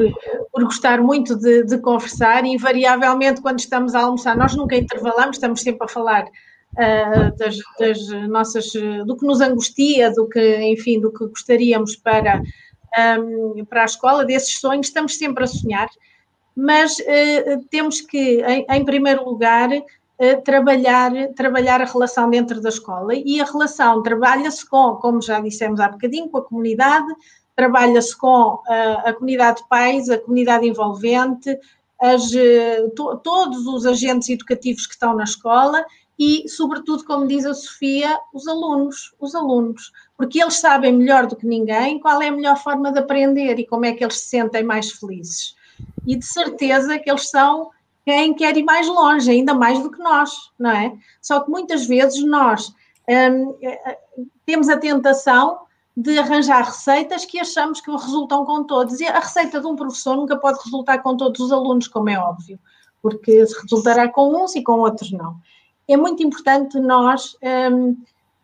por 0.51 0.63
gostar 0.63 1.01
muito 1.01 1.35
de, 1.35 1.63
de, 1.63 1.77
conversar 1.79 2.45
e 2.45 2.49
invariavelmente 2.49 3.41
quando 3.41 3.59
estamos 3.59 3.95
a 3.95 4.01
almoçar, 4.01 4.37
nós 4.37 4.55
nunca 4.55 4.75
intervalamos, 4.75 5.37
estamos 5.37 5.61
sempre 5.61 5.85
a 5.85 5.87
falar 5.87 6.25
uh, 6.75 7.35
das, 7.37 7.57
das, 7.79 8.27
nossas, 8.27 8.71
do 9.05 9.15
que 9.15 9.25
nos 9.25 9.41
angustia, 9.41 10.11
do 10.11 10.27
que, 10.27 10.61
enfim, 10.61 10.99
do 10.99 11.11
que 11.11 11.25
gostaríamos 11.27 11.95
para, 11.95 12.41
um, 13.19 13.65
para 13.65 13.83
a 13.83 13.85
escola, 13.85 14.25
desses 14.25 14.59
sonhos, 14.59 14.87
estamos 14.87 15.17
sempre 15.17 15.43
a 15.43 15.47
sonhar, 15.47 15.89
mas 16.55 16.97
uh, 16.99 17.65
temos 17.69 18.01
que, 18.01 18.41
em, 18.41 18.65
em 18.69 18.85
primeiro 18.85 19.25
lugar, 19.25 19.69
uh, 19.71 20.41
trabalhar, 20.43 21.11
trabalhar 21.35 21.81
a 21.81 21.85
relação 21.85 22.29
dentro 22.29 22.61
da 22.61 22.69
escola. 22.69 23.13
E 23.13 23.41
a 23.41 23.45
relação 23.45 24.01
trabalha-se 24.03 24.67
com, 24.69 24.95
como 24.95 25.21
já 25.21 25.39
dissemos 25.39 25.79
há 25.79 25.89
bocadinho, 25.89 26.29
com 26.29 26.37
a 26.37 26.43
comunidade, 26.45 27.07
trabalha-se 27.55 28.17
com 28.17 28.59
a 28.67 29.13
comunidade 29.13 29.61
de 29.61 29.69
pais, 29.69 30.09
a 30.09 30.17
comunidade 30.17 30.67
envolvente, 30.67 31.57
as, 32.01 32.29
to, 32.97 33.15
todos 33.23 33.65
os 33.65 33.85
agentes 33.85 34.27
educativos 34.27 34.85
que 34.85 34.91
estão 34.91 35.15
na 35.15 35.23
escola 35.23 35.85
e, 36.17 36.47
sobretudo, 36.47 37.03
como 37.03 37.27
diz 37.27 37.45
a 37.45 37.53
Sofia, 37.53 38.17
os 38.33 38.47
alunos, 38.47 39.13
os 39.19 39.35
alunos, 39.35 39.91
porque 40.17 40.41
eles 40.41 40.55
sabem 40.55 40.93
melhor 40.93 41.27
do 41.27 41.35
que 41.35 41.45
ninguém 41.45 41.99
qual 41.99 42.21
é 42.21 42.29
a 42.29 42.31
melhor 42.31 42.57
forma 42.57 42.91
de 42.91 42.99
aprender 42.99 43.59
e 43.59 43.67
como 43.67 43.85
é 43.85 43.93
que 43.93 44.03
eles 44.03 44.19
se 44.19 44.29
sentem 44.29 44.63
mais 44.63 44.91
felizes. 44.91 45.55
E 46.07 46.15
de 46.15 46.25
certeza 46.25 46.97
que 46.97 47.09
eles 47.09 47.29
são 47.29 47.69
quem 48.05 48.33
quer 48.33 48.55
ir 48.55 48.63
mais 48.63 48.87
longe, 48.87 49.29
ainda 49.29 49.53
mais 49.53 49.79
do 49.81 49.91
que 49.91 49.99
nós, 49.99 50.51
não 50.57 50.71
é? 50.71 50.95
Só 51.21 51.41
que 51.41 51.51
muitas 51.51 51.85
vezes 51.85 52.23
nós 52.23 52.73
hum, 53.09 53.55
temos 54.45 54.69
a 54.69 54.77
tentação 54.77 55.59
de 55.97 56.17
arranjar 56.17 56.63
receitas 56.63 57.25
que 57.25 57.39
achamos 57.39 57.81
que 57.81 57.91
resultam 57.91 58.45
com 58.45 58.63
todos. 58.63 59.01
E 59.01 59.05
a 59.05 59.19
receita 59.19 59.59
de 59.59 59.67
um 59.67 59.75
professor 59.75 60.15
nunca 60.15 60.37
pode 60.37 60.59
resultar 60.63 60.99
com 60.99 61.17
todos 61.17 61.41
os 61.41 61.51
alunos, 61.51 61.87
como 61.87 62.09
é 62.09 62.17
óbvio, 62.17 62.59
porque 63.01 63.43
resultará 63.63 64.07
com 64.07 64.43
uns 64.43 64.55
e 64.55 64.63
com 64.63 64.79
outros 64.79 65.11
não 65.11 65.37
é 65.87 65.97
muito 65.97 66.23
importante 66.23 66.79
nós. 66.79 67.37
Um, 67.71 67.95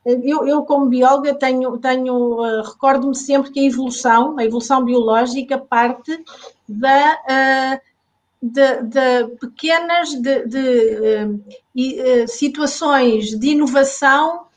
eu, 0.05 0.47
eu, 0.47 0.63
como 0.63 0.87
bióloga, 0.87 1.35
tenho, 1.35 1.77
tenho 1.77 2.15
uh, 2.15 2.63
recordo-me 2.63 3.15
sempre 3.15 3.51
que 3.51 3.59
a 3.59 3.63
evolução, 3.63 4.37
a 4.37 4.43
evolução 4.43 4.83
biológica, 4.83 5.59
parte 5.59 6.23
da, 6.67 7.19
uh, 7.21 7.81
de, 8.41 8.81
de, 8.83 9.27
pequenas 9.39 10.09
de, 10.15 10.45
de 10.45 11.25
uh, 11.75 12.27
situações 12.27 13.37
de 13.37 13.49
inovação 13.49 14.47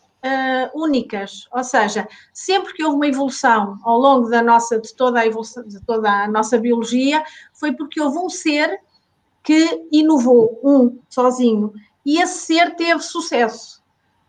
únicas. 0.75 1.47
Ou 1.53 1.63
seja, 1.63 2.09
sempre 2.33 2.73
que 2.73 2.83
houve 2.83 2.97
uma 2.97 3.07
evolução 3.07 3.79
ao 3.83 3.99
longo 3.99 4.31
da 4.31 4.41
nossa, 4.41 4.81
de 4.81 4.95
toda 4.95 5.21
a 5.21 5.27
evolução, 5.27 5.63
de 5.69 5.79
toda 5.85 6.11
a 6.11 6.27
nossa 6.27 6.57
biologia, 6.57 7.23
foi 7.53 7.73
porque 7.73 8.01
houve 8.01 8.17
um 8.17 8.31
ser 8.31 8.81
que 9.43 9.87
inovou, 9.93 10.59
um 10.65 10.99
sozinho 11.11 11.75
e 12.05 12.21
esse 12.21 12.47
ser 12.47 12.77
teve 12.77 13.01
sucesso. 13.01 13.83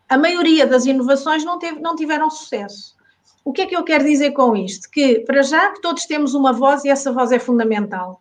A 0.08 0.16
maioria 0.16 0.66
das 0.66 0.86
inovações 0.86 1.44
não, 1.44 1.58
teve, 1.58 1.80
não 1.80 1.96
tiveram 1.96 2.30
sucesso. 2.30 2.96
O 3.44 3.52
que 3.52 3.62
é 3.62 3.66
que 3.66 3.76
eu 3.76 3.84
quero 3.84 4.04
dizer 4.04 4.32
com 4.32 4.56
isto? 4.56 4.90
Que, 4.90 5.20
para 5.20 5.42
já, 5.42 5.70
que 5.72 5.80
todos 5.80 6.06
temos 6.06 6.34
uma 6.34 6.52
voz 6.52 6.84
e 6.84 6.88
essa 6.88 7.12
voz 7.12 7.32
é 7.32 7.38
fundamental. 7.38 8.20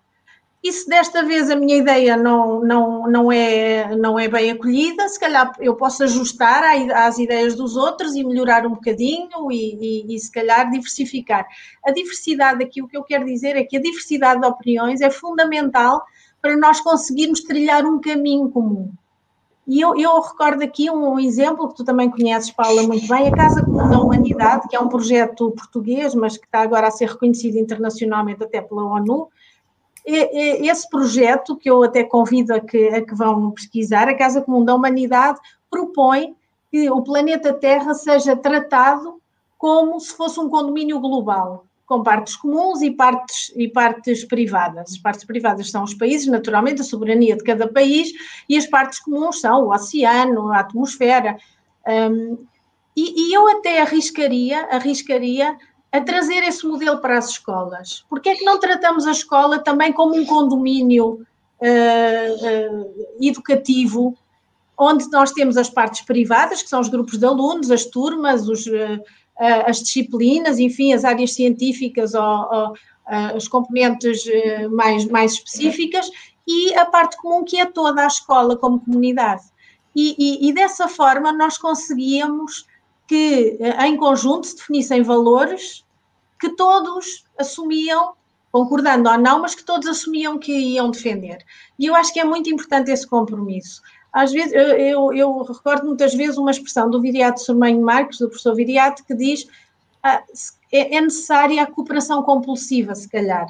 E 0.64 0.72
se 0.72 0.90
desta 0.90 1.24
vez 1.24 1.52
a 1.52 1.56
minha 1.56 1.78
ideia 1.78 2.18
não, 2.18 2.60
não, 2.62 3.08
não, 3.08 3.32
é, 3.32 3.96
não 3.96 4.18
é 4.18 4.28
bem 4.28 4.50
acolhida, 4.50 5.08
se 5.08 5.20
calhar 5.20 5.52
eu 5.60 5.76
posso 5.76 6.04
ajustar 6.04 6.64
às 6.92 7.20
ideias 7.20 7.56
dos 7.56 7.78
outros 7.78 8.16
e 8.16 8.24
melhorar 8.24 8.66
um 8.66 8.72
bocadinho 8.72 9.52
e, 9.52 10.06
e, 10.10 10.16
e, 10.16 10.20
se 10.20 10.32
calhar 10.32 10.72
diversificar. 10.72 11.46
A 11.86 11.92
diversidade 11.92 12.64
aqui, 12.64 12.82
o 12.82 12.88
que 12.88 12.98
eu 12.98 13.04
quero 13.04 13.26
dizer 13.26 13.56
é 13.56 13.64
que 13.64 13.78
a 13.78 13.82
diversidade 13.82 14.42
de 14.42 14.48
opiniões 14.48 15.02
é 15.02 15.12
fundamental 15.12 16.04
para 16.42 16.58
nós 16.58 16.82
conseguirmos 16.82 17.42
trilhar 17.42 17.86
um 17.86 18.02
caminho 18.02 18.50
comum 18.50 18.92
E 19.68 19.82
eu, 19.82 19.98
eu, 19.98 20.22
recordo 20.22 20.64
aqui 20.64 20.92
um 20.92 21.20
exemplo 21.20 21.68
que 21.70 21.76
tu 21.76 21.84
também 21.84 22.10
conheces, 22.10 22.52
Paula, 22.52 22.84
muito 22.84 23.08
bem, 23.08 23.28
a 23.28 23.32
Casa 23.32 23.66
Comum 23.66 23.90
da 23.90 24.00
Humanidade, 24.00 24.68
que 24.68 24.76
é 24.76 24.80
um 24.80 24.88
projeto 24.88 25.52
português, 25.52 26.14
mas 26.14 26.38
que 26.38 26.46
está 26.46 26.62
agora 26.62 26.88
a 26.88 26.92
ser 26.92 27.10
reconhecido 27.10 27.58
internacionalmente 27.58 28.44
até 28.44 28.62
pela 28.62 28.84
ONU. 28.84 29.28
E, 30.06 30.70
esse 30.70 30.88
projeto, 30.88 31.56
que 31.56 31.70
eu 31.70 31.82
até 31.82 32.04
convido 32.04 32.54
a 32.54 32.60
que, 32.60 32.90
a 32.90 33.04
que 33.04 33.16
vão 33.16 33.50
pesquisar, 33.52 34.08
a 34.08 34.16
Casa 34.16 34.42
Comum 34.42 34.64
da 34.64 34.76
Humanidade, 34.76 35.40
propõe 35.68 36.36
que 36.72 36.88
o 36.92 37.02
planeta 37.02 37.52
Terra 37.52 37.96
seja 37.96 38.36
tratado 38.36 39.20
como 39.58 40.00
se 40.00 40.16
fosse 40.16 40.40
um 40.40 40.48
condomínio 40.48 41.00
global 41.00 41.66
com 41.86 42.02
partes 42.02 42.36
comuns 42.36 42.82
e 42.82 42.92
partes, 42.92 43.52
e 43.56 43.68
partes 43.68 44.26
privadas. 44.26 44.92
As 44.92 44.98
partes 44.98 45.24
privadas 45.24 45.70
são 45.70 45.84
os 45.84 45.94
países, 45.94 46.28
naturalmente, 46.28 46.82
a 46.82 46.86
soberania 46.86 47.36
de 47.36 47.44
cada 47.44 47.68
país, 47.68 48.12
e 48.50 48.58
as 48.58 48.66
partes 48.66 49.00
comuns 49.00 49.40
são 49.40 49.66
o 49.66 49.74
oceano, 49.74 50.52
a 50.52 50.60
atmosfera. 50.60 51.38
Um, 51.88 52.38
e, 52.96 53.30
e, 53.30 53.34
eu 53.34 53.48
até 53.48 53.82
arriscaria, 53.82 54.68
arriscaria 54.72 55.58
a 55.92 56.02
trazer 56.02 56.44
esse 56.44 56.66
modelo 56.66 57.00
para 57.00 57.18
as 57.18 57.30
escolas. 57.30 58.04
Porque 58.10 58.30
é 58.30 58.36
que 58.36 58.46
não 58.46 58.60
tratamos 58.60 59.06
a 59.06 59.12
escola 59.12 59.60
também 59.60 59.94
como 59.94 60.16
um 60.16 60.26
condomínio 60.26 61.26
uh, 61.60 62.82
uh, 62.82 63.06
educativo, 63.22 64.18
onde 64.78 65.10
nós 65.12 65.32
temos 65.32 65.56
as 65.56 65.70
partes 65.70 66.02
privadas, 66.02 66.64
que 66.64 66.70
são 66.70 66.80
os 66.80 66.90
grupos 66.90 67.18
de 67.18 67.26
alunos, 67.26 67.70
as 67.70 67.86
turmas, 67.86 68.48
os, 68.48 68.66
uh, 68.66 69.02
as 69.38 69.80
disciplinas, 69.80 70.60
enfim, 70.60 70.94
as 70.94 71.04
áreas 71.04 71.34
científicas 71.34 72.14
ou, 72.14 72.24
ou 72.24 72.74
as 73.06 73.48
componentes 73.48 74.26
eh, 74.28 74.68
mais, 74.68 75.06
mais 75.06 75.34
específicas 75.34 76.10
e 76.48 76.74
a 76.76 76.86
parte 76.86 77.18
comum 77.18 77.44
que 77.44 77.60
é 77.60 77.66
toda 77.66 78.04
a 78.04 78.08
escola 78.08 78.58
como 78.58 78.80
comunidade. 78.80 79.44
E, 79.96 80.16
e, 80.18 80.50
e 80.50 80.54
dessa 80.54 80.88
forma 80.88 81.32
nós 81.32 81.58
conseguíamos 81.58 82.66
que 83.08 83.58
eh, 83.60 83.88
em 83.88 83.96
conjunto 83.96 84.48
se 84.48 84.56
definissem 84.58 85.04
valores 85.04 85.86
que 86.40 86.50
todos 86.56 87.26
assumiam, 87.38 88.14
concordando 88.52 89.10
ou 89.10 89.18
não, 89.18 89.42
mas 89.42 89.54
que 89.54 89.64
todos 89.64 89.88
assumiam 89.88 90.40
que 90.40 90.52
iam 90.52 90.90
defender. 90.90 91.46
E 91.78 91.86
eu 91.86 91.96
acho 91.96 92.12
que 92.12 92.20
é 92.20 92.24
muito 92.24 92.50
importante 92.50 92.90
esse 92.92 93.06
compromisso 93.06 93.82
às 94.16 94.32
vezes, 94.32 94.54
eu, 94.54 94.68
eu, 94.78 95.14
eu, 95.14 95.44
recordo 95.44 95.88
muitas 95.88 96.14
vezes 96.14 96.38
uma 96.38 96.50
expressão 96.50 96.90
do 96.90 97.02
Viriato 97.02 97.42
Sormanho 97.42 97.82
Marques, 97.82 98.18
do 98.18 98.30
professor 98.30 98.56
Viriato, 98.56 99.04
que 99.04 99.14
diz 99.14 99.46
ah, 100.02 100.24
é, 100.72 100.96
é 100.96 101.02
necessária 101.02 101.62
a 101.62 101.66
cooperação 101.66 102.24
compulsiva, 102.24 102.96
se 102.96 103.10
calhar. 103.10 103.46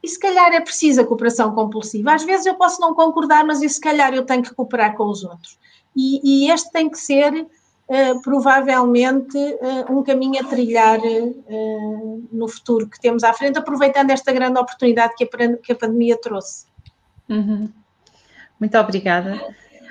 E 0.00 0.06
se 0.06 0.16
calhar 0.16 0.52
é 0.52 0.60
precisa 0.60 1.02
a 1.02 1.04
cooperação 1.04 1.52
compulsiva. 1.52 2.14
Às 2.14 2.22
vezes 2.22 2.46
eu 2.46 2.54
posso 2.54 2.80
não 2.80 2.94
concordar, 2.94 3.44
mas 3.44 3.60
e 3.60 3.68
se 3.68 3.80
calhar 3.80 4.14
eu 4.14 4.24
tenho 4.24 4.44
que 4.44 4.54
cooperar 4.54 4.96
com 4.96 5.06
os 5.06 5.24
outros. 5.24 5.58
E, 5.96 6.20
e 6.22 6.48
este 6.48 6.70
tem 6.70 6.88
que 6.88 6.98
ser 6.98 7.32
uh, 7.34 8.22
provavelmente 8.22 9.36
uh, 9.36 9.92
um 9.92 10.04
caminho 10.04 10.40
a 10.40 10.48
trilhar 10.48 11.00
uh, 11.00 12.28
no 12.30 12.46
futuro 12.46 12.88
que 12.88 13.00
temos 13.00 13.24
à 13.24 13.32
frente, 13.32 13.58
aproveitando 13.58 14.10
esta 14.10 14.30
grande 14.30 14.60
oportunidade 14.60 15.14
que 15.16 15.24
a, 15.24 15.56
que 15.56 15.72
a 15.72 15.76
pandemia 15.76 16.16
trouxe. 16.16 16.66
Uhum. 17.28 17.68
Muito 18.60 18.78
obrigada. 18.78 19.40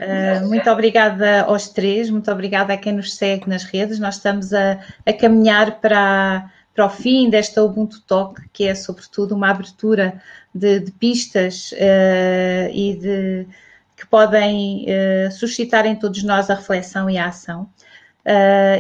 Uh, 0.04 0.47
muito 0.47 0.70
obrigada 0.70 1.43
aos 1.43 1.70
três, 1.70 2.10
muito 2.10 2.30
obrigada 2.30 2.74
a 2.74 2.78
quem 2.78 2.93
nos 2.93 3.16
segue 3.16 3.47
nas 3.47 3.64
redes. 3.64 3.99
Nós 3.99 4.16
estamos 4.16 4.54
a, 4.54 4.80
a 5.06 5.14
caminhar 5.14 5.80
para, 5.80 6.51
para 6.74 6.86
o 6.86 6.89
fim 6.89 7.30
desta 7.30 7.64
Ubuntu 7.64 8.01
Talk, 8.01 8.41
que 8.51 8.68
é 8.68 8.76
sobretudo 8.76 9.34
uma 9.34 9.49
abertura 9.49 10.22
de, 10.54 10.80
de 10.80 10.91
pistas 10.91 11.72
uh, 11.72 12.70
e 12.72 12.97
de, 12.99 13.47
que 13.95 14.06
podem 14.08 14.86
uh, 14.86 15.32
suscitar 15.32 15.86
em 15.86 15.95
todos 15.95 16.22
nós 16.24 16.49
a 16.49 16.56
reflexão 16.56 17.10
e 17.10 17.18
a 17.18 17.28
ação. 17.28 17.70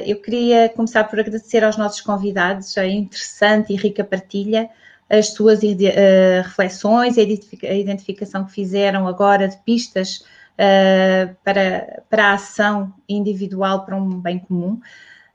eu 0.05 0.21
queria 0.21 0.69
começar 0.69 1.05
por 1.05 1.19
agradecer 1.19 1.63
aos 1.63 1.77
nossos 1.77 2.01
convidados 2.01 2.77
a 2.77 2.85
interessante 2.85 3.73
e 3.73 3.75
rica 3.75 4.03
partilha, 4.03 4.69
as 5.09 5.29
suas 5.29 5.59
reflexões, 6.43 7.17
a 7.17 7.21
identificação 7.73 8.45
que 8.45 8.51
fizeram 8.51 9.07
agora 9.07 9.47
de 9.47 9.57
pistas 9.57 10.23
uh, 10.53 11.35
para, 11.43 12.03
para 12.09 12.25
a 12.27 12.33
ação 12.33 12.93
individual 13.07 13.85
para 13.85 13.95
um 13.95 14.19
bem 14.19 14.39
comum. 14.39 14.79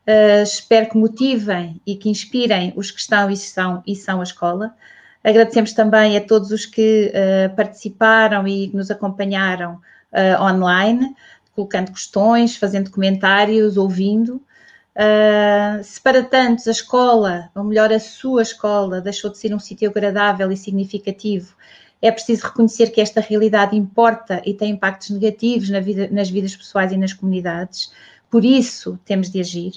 Uh, 0.07 0.43
espero 0.43 0.89
que 0.89 0.97
motivem 0.97 1.81
e 1.87 1.97
que 1.97 2.09
inspirem 2.09 2.73
os 2.77 2.91
que 2.91 3.01
estão 3.01 3.31
e 3.31 3.37
são, 3.37 3.83
e 3.87 3.95
são 3.95 4.21
a 4.21 4.25
escola. 4.25 4.75
Agradecemos 5.23 5.73
também 5.73 6.17
a 6.17 6.21
todos 6.21 6.51
os 6.51 6.65
que 6.65 7.13
uh, 7.13 7.55
participaram 7.55 8.47
e 8.47 8.71
nos 8.73 8.91
acompanharam 8.91 9.81
online, 10.41 11.15
colocando 11.55 11.93
questões, 11.93 12.57
fazendo 12.57 12.91
comentários, 12.91 13.77
ouvindo. 13.77 14.41
Uh, 14.99 15.85
se 15.85 16.01
para 16.01 16.25
tantos 16.25 16.67
a 16.67 16.73
escola, 16.73 17.51
ou 17.55 17.63
melhor, 17.63 17.93
a 17.93 18.01
sua 18.01 18.43
escola, 18.43 19.01
deixou 19.01 19.31
de 19.31 19.39
ser 19.39 19.55
um 19.55 19.59
sítio 19.59 19.89
agradável 19.89 20.51
e 20.51 20.57
significativo 20.57 21.55
é 22.01 22.11
preciso 22.11 22.47
reconhecer 22.47 22.91
que 22.91 23.01
esta 23.01 23.21
realidade 23.21 23.77
importa 23.77 24.41
e 24.45 24.55
tem 24.55 24.73
impactos 24.73 25.11
negativos 25.11 25.69
na 25.69 25.81
vida, 25.81 26.09
nas 26.11 26.31
vidas 26.31 26.55
pessoais 26.55 26.93
e 26.93 26.97
nas 26.97 27.13
comunidades. 27.13 27.93
Por 28.31 28.45
isso, 28.45 28.99
temos 29.05 29.31
de 29.31 29.41
agir. 29.41 29.73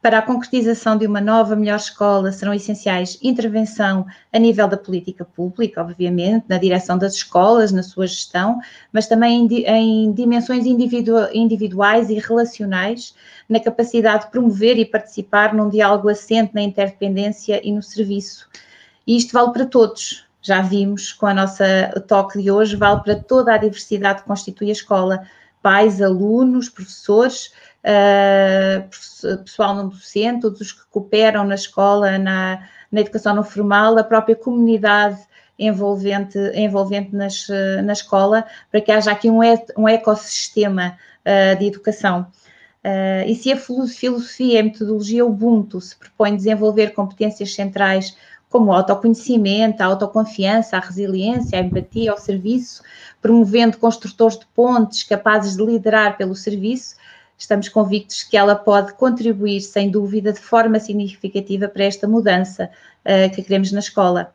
Para 0.00 0.18
a 0.18 0.22
concretização 0.22 0.98
de 0.98 1.06
uma 1.06 1.20
nova, 1.20 1.56
melhor 1.56 1.76
escola, 1.76 2.30
serão 2.30 2.52
essenciais 2.52 3.18
intervenção 3.22 4.06
a 4.30 4.38
nível 4.38 4.68
da 4.68 4.76
política 4.76 5.24
pública, 5.24 5.80
obviamente, 5.80 6.44
na 6.46 6.58
direção 6.58 6.98
das 6.98 7.14
escolas, 7.14 7.72
na 7.72 7.82
sua 7.82 8.06
gestão, 8.06 8.60
mas 8.92 9.06
também 9.06 9.46
em, 9.46 9.64
em 9.64 10.12
dimensões 10.12 10.66
individu 10.66 11.14
individuais 11.32 12.10
e 12.10 12.18
relacionais, 12.18 13.14
na 13.48 13.58
capacidade 13.58 14.26
de 14.26 14.30
promover 14.30 14.78
e 14.78 14.84
participar 14.84 15.54
num 15.54 15.70
diálogo 15.70 16.10
assente 16.10 16.54
na 16.54 16.60
interdependência 16.60 17.66
e 17.66 17.72
no 17.72 17.82
serviço. 17.82 18.46
E 19.06 19.16
isto 19.16 19.32
vale 19.32 19.52
para 19.52 19.64
todos, 19.64 20.23
já 20.44 20.60
vimos 20.60 21.12
com 21.12 21.26
a 21.26 21.34
nossa 21.34 22.04
toque 22.06 22.40
de 22.40 22.50
hoje, 22.50 22.76
vale 22.76 23.00
para 23.00 23.16
toda 23.16 23.54
a 23.54 23.56
diversidade 23.56 24.20
que 24.20 24.28
constitui 24.28 24.68
a 24.68 24.72
escola, 24.72 25.22
pais, 25.62 26.02
alunos, 26.02 26.68
professores, 26.68 27.50
uh, 27.82 28.86
pessoal 29.42 29.74
não 29.74 29.88
docente, 29.88 30.42
todos 30.42 30.60
os 30.60 30.72
que 30.72 30.82
cooperam 30.90 31.44
na 31.44 31.54
escola, 31.54 32.18
na, 32.18 32.62
na 32.92 33.00
educação 33.00 33.34
não 33.34 33.42
formal, 33.42 33.96
a 33.98 34.04
própria 34.04 34.36
comunidade 34.36 35.18
envolvente, 35.58 36.38
envolvente 36.54 37.16
nas, 37.16 37.46
na 37.82 37.94
escola, 37.94 38.44
para 38.70 38.82
que 38.82 38.92
haja 38.92 39.12
aqui 39.12 39.30
um, 39.30 39.40
um 39.78 39.88
ecossistema 39.88 40.98
uh, 41.24 41.58
de 41.58 41.66
educação. 41.66 42.26
Uh, 42.84 43.24
e 43.26 43.34
se 43.34 43.50
a 43.50 43.56
filosofia 43.56 44.56
e 44.56 44.58
a 44.58 44.62
metodologia 44.62 45.24
Ubuntu 45.24 45.80
se 45.80 45.96
propõe 45.96 46.36
desenvolver 46.36 46.92
competências 46.92 47.54
centrais 47.54 48.14
como 48.54 48.70
o 48.70 48.72
autoconhecimento, 48.72 49.82
a 49.82 49.86
autoconfiança, 49.86 50.76
a 50.76 50.80
resiliência, 50.80 51.58
a 51.58 51.60
empatia, 51.60 52.14
o 52.14 52.16
serviço, 52.16 52.84
promovendo 53.20 53.78
construtores 53.78 54.38
de 54.38 54.46
pontes 54.54 55.02
capazes 55.02 55.56
de 55.56 55.64
liderar 55.64 56.16
pelo 56.16 56.36
serviço, 56.36 56.94
estamos 57.36 57.68
convictos 57.68 58.22
que 58.22 58.36
ela 58.36 58.54
pode 58.54 58.92
contribuir, 58.94 59.60
sem 59.60 59.90
dúvida, 59.90 60.32
de 60.32 60.38
forma 60.38 60.78
significativa 60.78 61.66
para 61.66 61.82
esta 61.82 62.06
mudança 62.06 62.70
uh, 63.04 63.34
que 63.34 63.42
queremos 63.42 63.72
na 63.72 63.80
escola. 63.80 64.32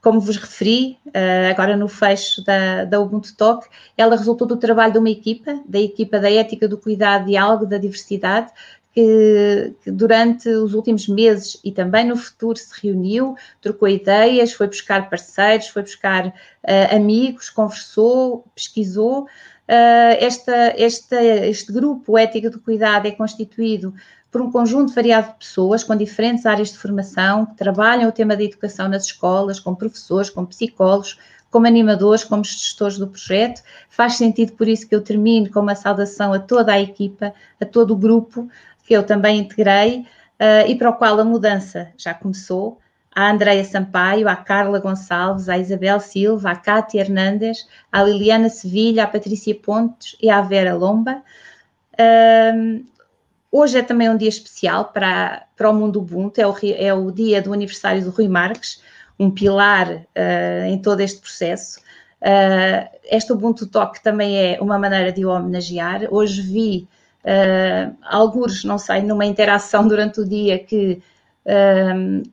Como 0.00 0.20
vos 0.20 0.38
referi, 0.38 0.96
uh, 1.08 1.50
agora 1.50 1.76
no 1.76 1.86
fecho 1.86 2.42
da, 2.42 2.86
da 2.86 2.98
Ubuntu 2.98 3.36
Talk, 3.36 3.68
ela 3.94 4.16
resultou 4.16 4.48
do 4.48 4.56
trabalho 4.56 4.94
de 4.94 4.98
uma 4.98 5.10
equipa, 5.10 5.60
da 5.68 5.78
equipa 5.78 6.18
da 6.18 6.32
ética 6.32 6.66
do 6.66 6.78
cuidado, 6.78 7.26
diálogo, 7.26 7.66
da 7.66 7.76
diversidade, 7.76 8.50
que, 8.94 9.74
que, 9.82 9.90
durante 9.90 10.48
os 10.48 10.72
últimos 10.72 11.08
meses 11.08 11.58
e 11.64 11.72
também 11.72 12.06
no 12.06 12.16
futuro 12.16 12.56
se 12.56 12.70
reuniu, 12.80 13.34
trocou 13.60 13.88
ideias, 13.88 14.52
foi 14.52 14.68
buscar 14.68 15.10
parceiros, 15.10 15.66
foi 15.66 15.82
buscar 15.82 16.28
uh, 16.28 16.94
amigos, 16.94 17.50
conversou, 17.50 18.44
pesquisou. 18.54 19.24
Uh, 19.24 20.14
esta, 20.20 20.54
esta, 20.76 21.22
este 21.22 21.72
grupo 21.72 22.16
Ética 22.16 22.48
do 22.48 22.60
Cuidado 22.60 23.08
é 23.08 23.10
constituído 23.10 23.92
por 24.30 24.40
um 24.40 24.50
conjunto 24.50 24.92
variado 24.92 25.28
de 25.28 25.38
pessoas 25.38 25.82
com 25.82 25.96
diferentes 25.96 26.46
áreas 26.46 26.70
de 26.70 26.78
formação 26.78 27.46
que 27.46 27.56
trabalham 27.56 28.08
o 28.08 28.12
tema 28.12 28.36
da 28.36 28.42
educação 28.42 28.88
nas 28.88 29.06
escolas, 29.06 29.58
com 29.58 29.74
professores, 29.74 30.30
com 30.30 30.44
psicólogos, 30.44 31.18
como 31.50 31.68
animadores, 31.68 32.24
como 32.24 32.42
gestores 32.42 32.98
do 32.98 33.06
projeto. 33.06 33.62
Faz 33.88 34.14
sentido 34.14 34.52
por 34.52 34.66
isso 34.66 34.88
que 34.88 34.94
eu 34.94 35.00
termino 35.00 35.48
com 35.50 35.60
uma 35.60 35.76
saudação 35.76 36.32
a 36.32 36.40
toda 36.40 36.72
a 36.72 36.80
equipa, 36.80 37.32
a 37.60 37.64
todo 37.64 37.92
o 37.92 37.96
grupo, 37.96 38.48
que 38.84 38.94
eu 38.94 39.02
também 39.02 39.40
integrei 39.40 40.06
uh, 40.40 40.68
e 40.68 40.76
para 40.76 40.90
o 40.90 40.94
qual 40.94 41.18
a 41.18 41.24
mudança 41.24 41.90
já 41.96 42.14
começou. 42.14 42.78
A 43.14 43.30
Andreia 43.30 43.64
Sampaio, 43.64 44.28
a 44.28 44.36
Carla 44.36 44.80
Gonçalves, 44.80 45.48
a 45.48 45.56
Isabel 45.56 46.00
Silva, 46.00 46.50
a 46.50 46.56
Cátia 46.56 47.00
Hernandes, 47.00 47.66
a 47.90 48.02
Liliana 48.02 48.48
Sevilha, 48.48 49.04
a 49.04 49.06
Patrícia 49.06 49.54
Pontes 49.54 50.16
e 50.20 50.28
a 50.28 50.40
Vera 50.40 50.74
Lomba. 50.74 51.22
Uh, 51.94 52.84
hoje 53.52 53.78
é 53.78 53.82
também 53.82 54.10
um 54.10 54.16
dia 54.16 54.28
especial 54.28 54.86
para, 54.86 55.44
para 55.56 55.70
o 55.70 55.74
mundo 55.74 56.00
Ubuntu, 56.00 56.40
é 56.40 56.46
o, 56.46 56.54
é 56.76 56.92
o 56.92 57.10
dia 57.12 57.40
do 57.40 57.52
aniversário 57.52 58.02
do 58.02 58.10
Rui 58.10 58.26
Marques, 58.26 58.82
um 59.18 59.30
pilar 59.30 59.92
uh, 59.92 60.64
em 60.66 60.78
todo 60.78 61.00
este 61.00 61.20
processo. 61.20 61.78
Uh, 62.20 62.88
este 63.04 63.32
Ubuntu 63.32 63.66
Talk 63.68 64.02
também 64.02 64.36
é 64.36 64.58
uma 64.60 64.76
maneira 64.76 65.12
de 65.12 65.24
o 65.24 65.30
homenagear. 65.30 66.08
Hoje 66.10 66.42
vi 66.42 66.88
uh, 67.24 67.96
alguns, 68.02 68.64
não 68.64 68.78
sei, 68.78 69.02
numa 69.02 69.24
interação 69.24 69.86
durante 69.88 70.20
o 70.20 70.28
dia 70.28 70.58
que 70.58 71.02
uh, 71.46 72.30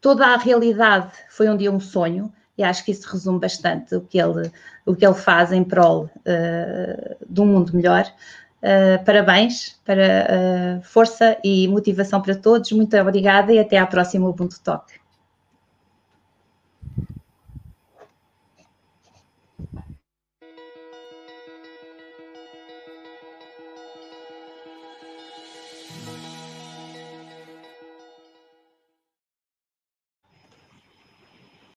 toda 0.00 0.26
a 0.26 0.36
realidade 0.36 1.12
foi 1.30 1.48
um 1.48 1.56
dia 1.56 1.70
um 1.70 1.80
sonho 1.80 2.32
e 2.56 2.62
acho 2.62 2.84
que 2.84 2.90
isso 2.90 3.08
resume 3.10 3.38
bastante 3.38 3.94
o 3.94 4.00
que 4.00 4.18
ele, 4.18 4.50
o 4.84 4.94
que 4.94 5.06
ele 5.06 5.14
faz 5.14 5.52
em 5.52 5.64
prol 5.64 6.04
uh, 6.04 7.16
de 7.28 7.40
um 7.40 7.46
mundo 7.46 7.74
melhor. 7.74 8.04
Uh, 8.62 9.02
parabéns, 9.04 9.80
para 9.84 10.78
uh, 10.78 10.82
força 10.82 11.36
e 11.42 11.66
motivação 11.66 12.20
para 12.20 12.36
todos. 12.36 12.70
Muito 12.72 12.96
obrigada 12.96 13.52
e 13.52 13.58
até 13.58 13.78
à 13.78 13.86
próxima 13.86 14.28
Ubuntu 14.28 14.60
Talk. 14.60 15.01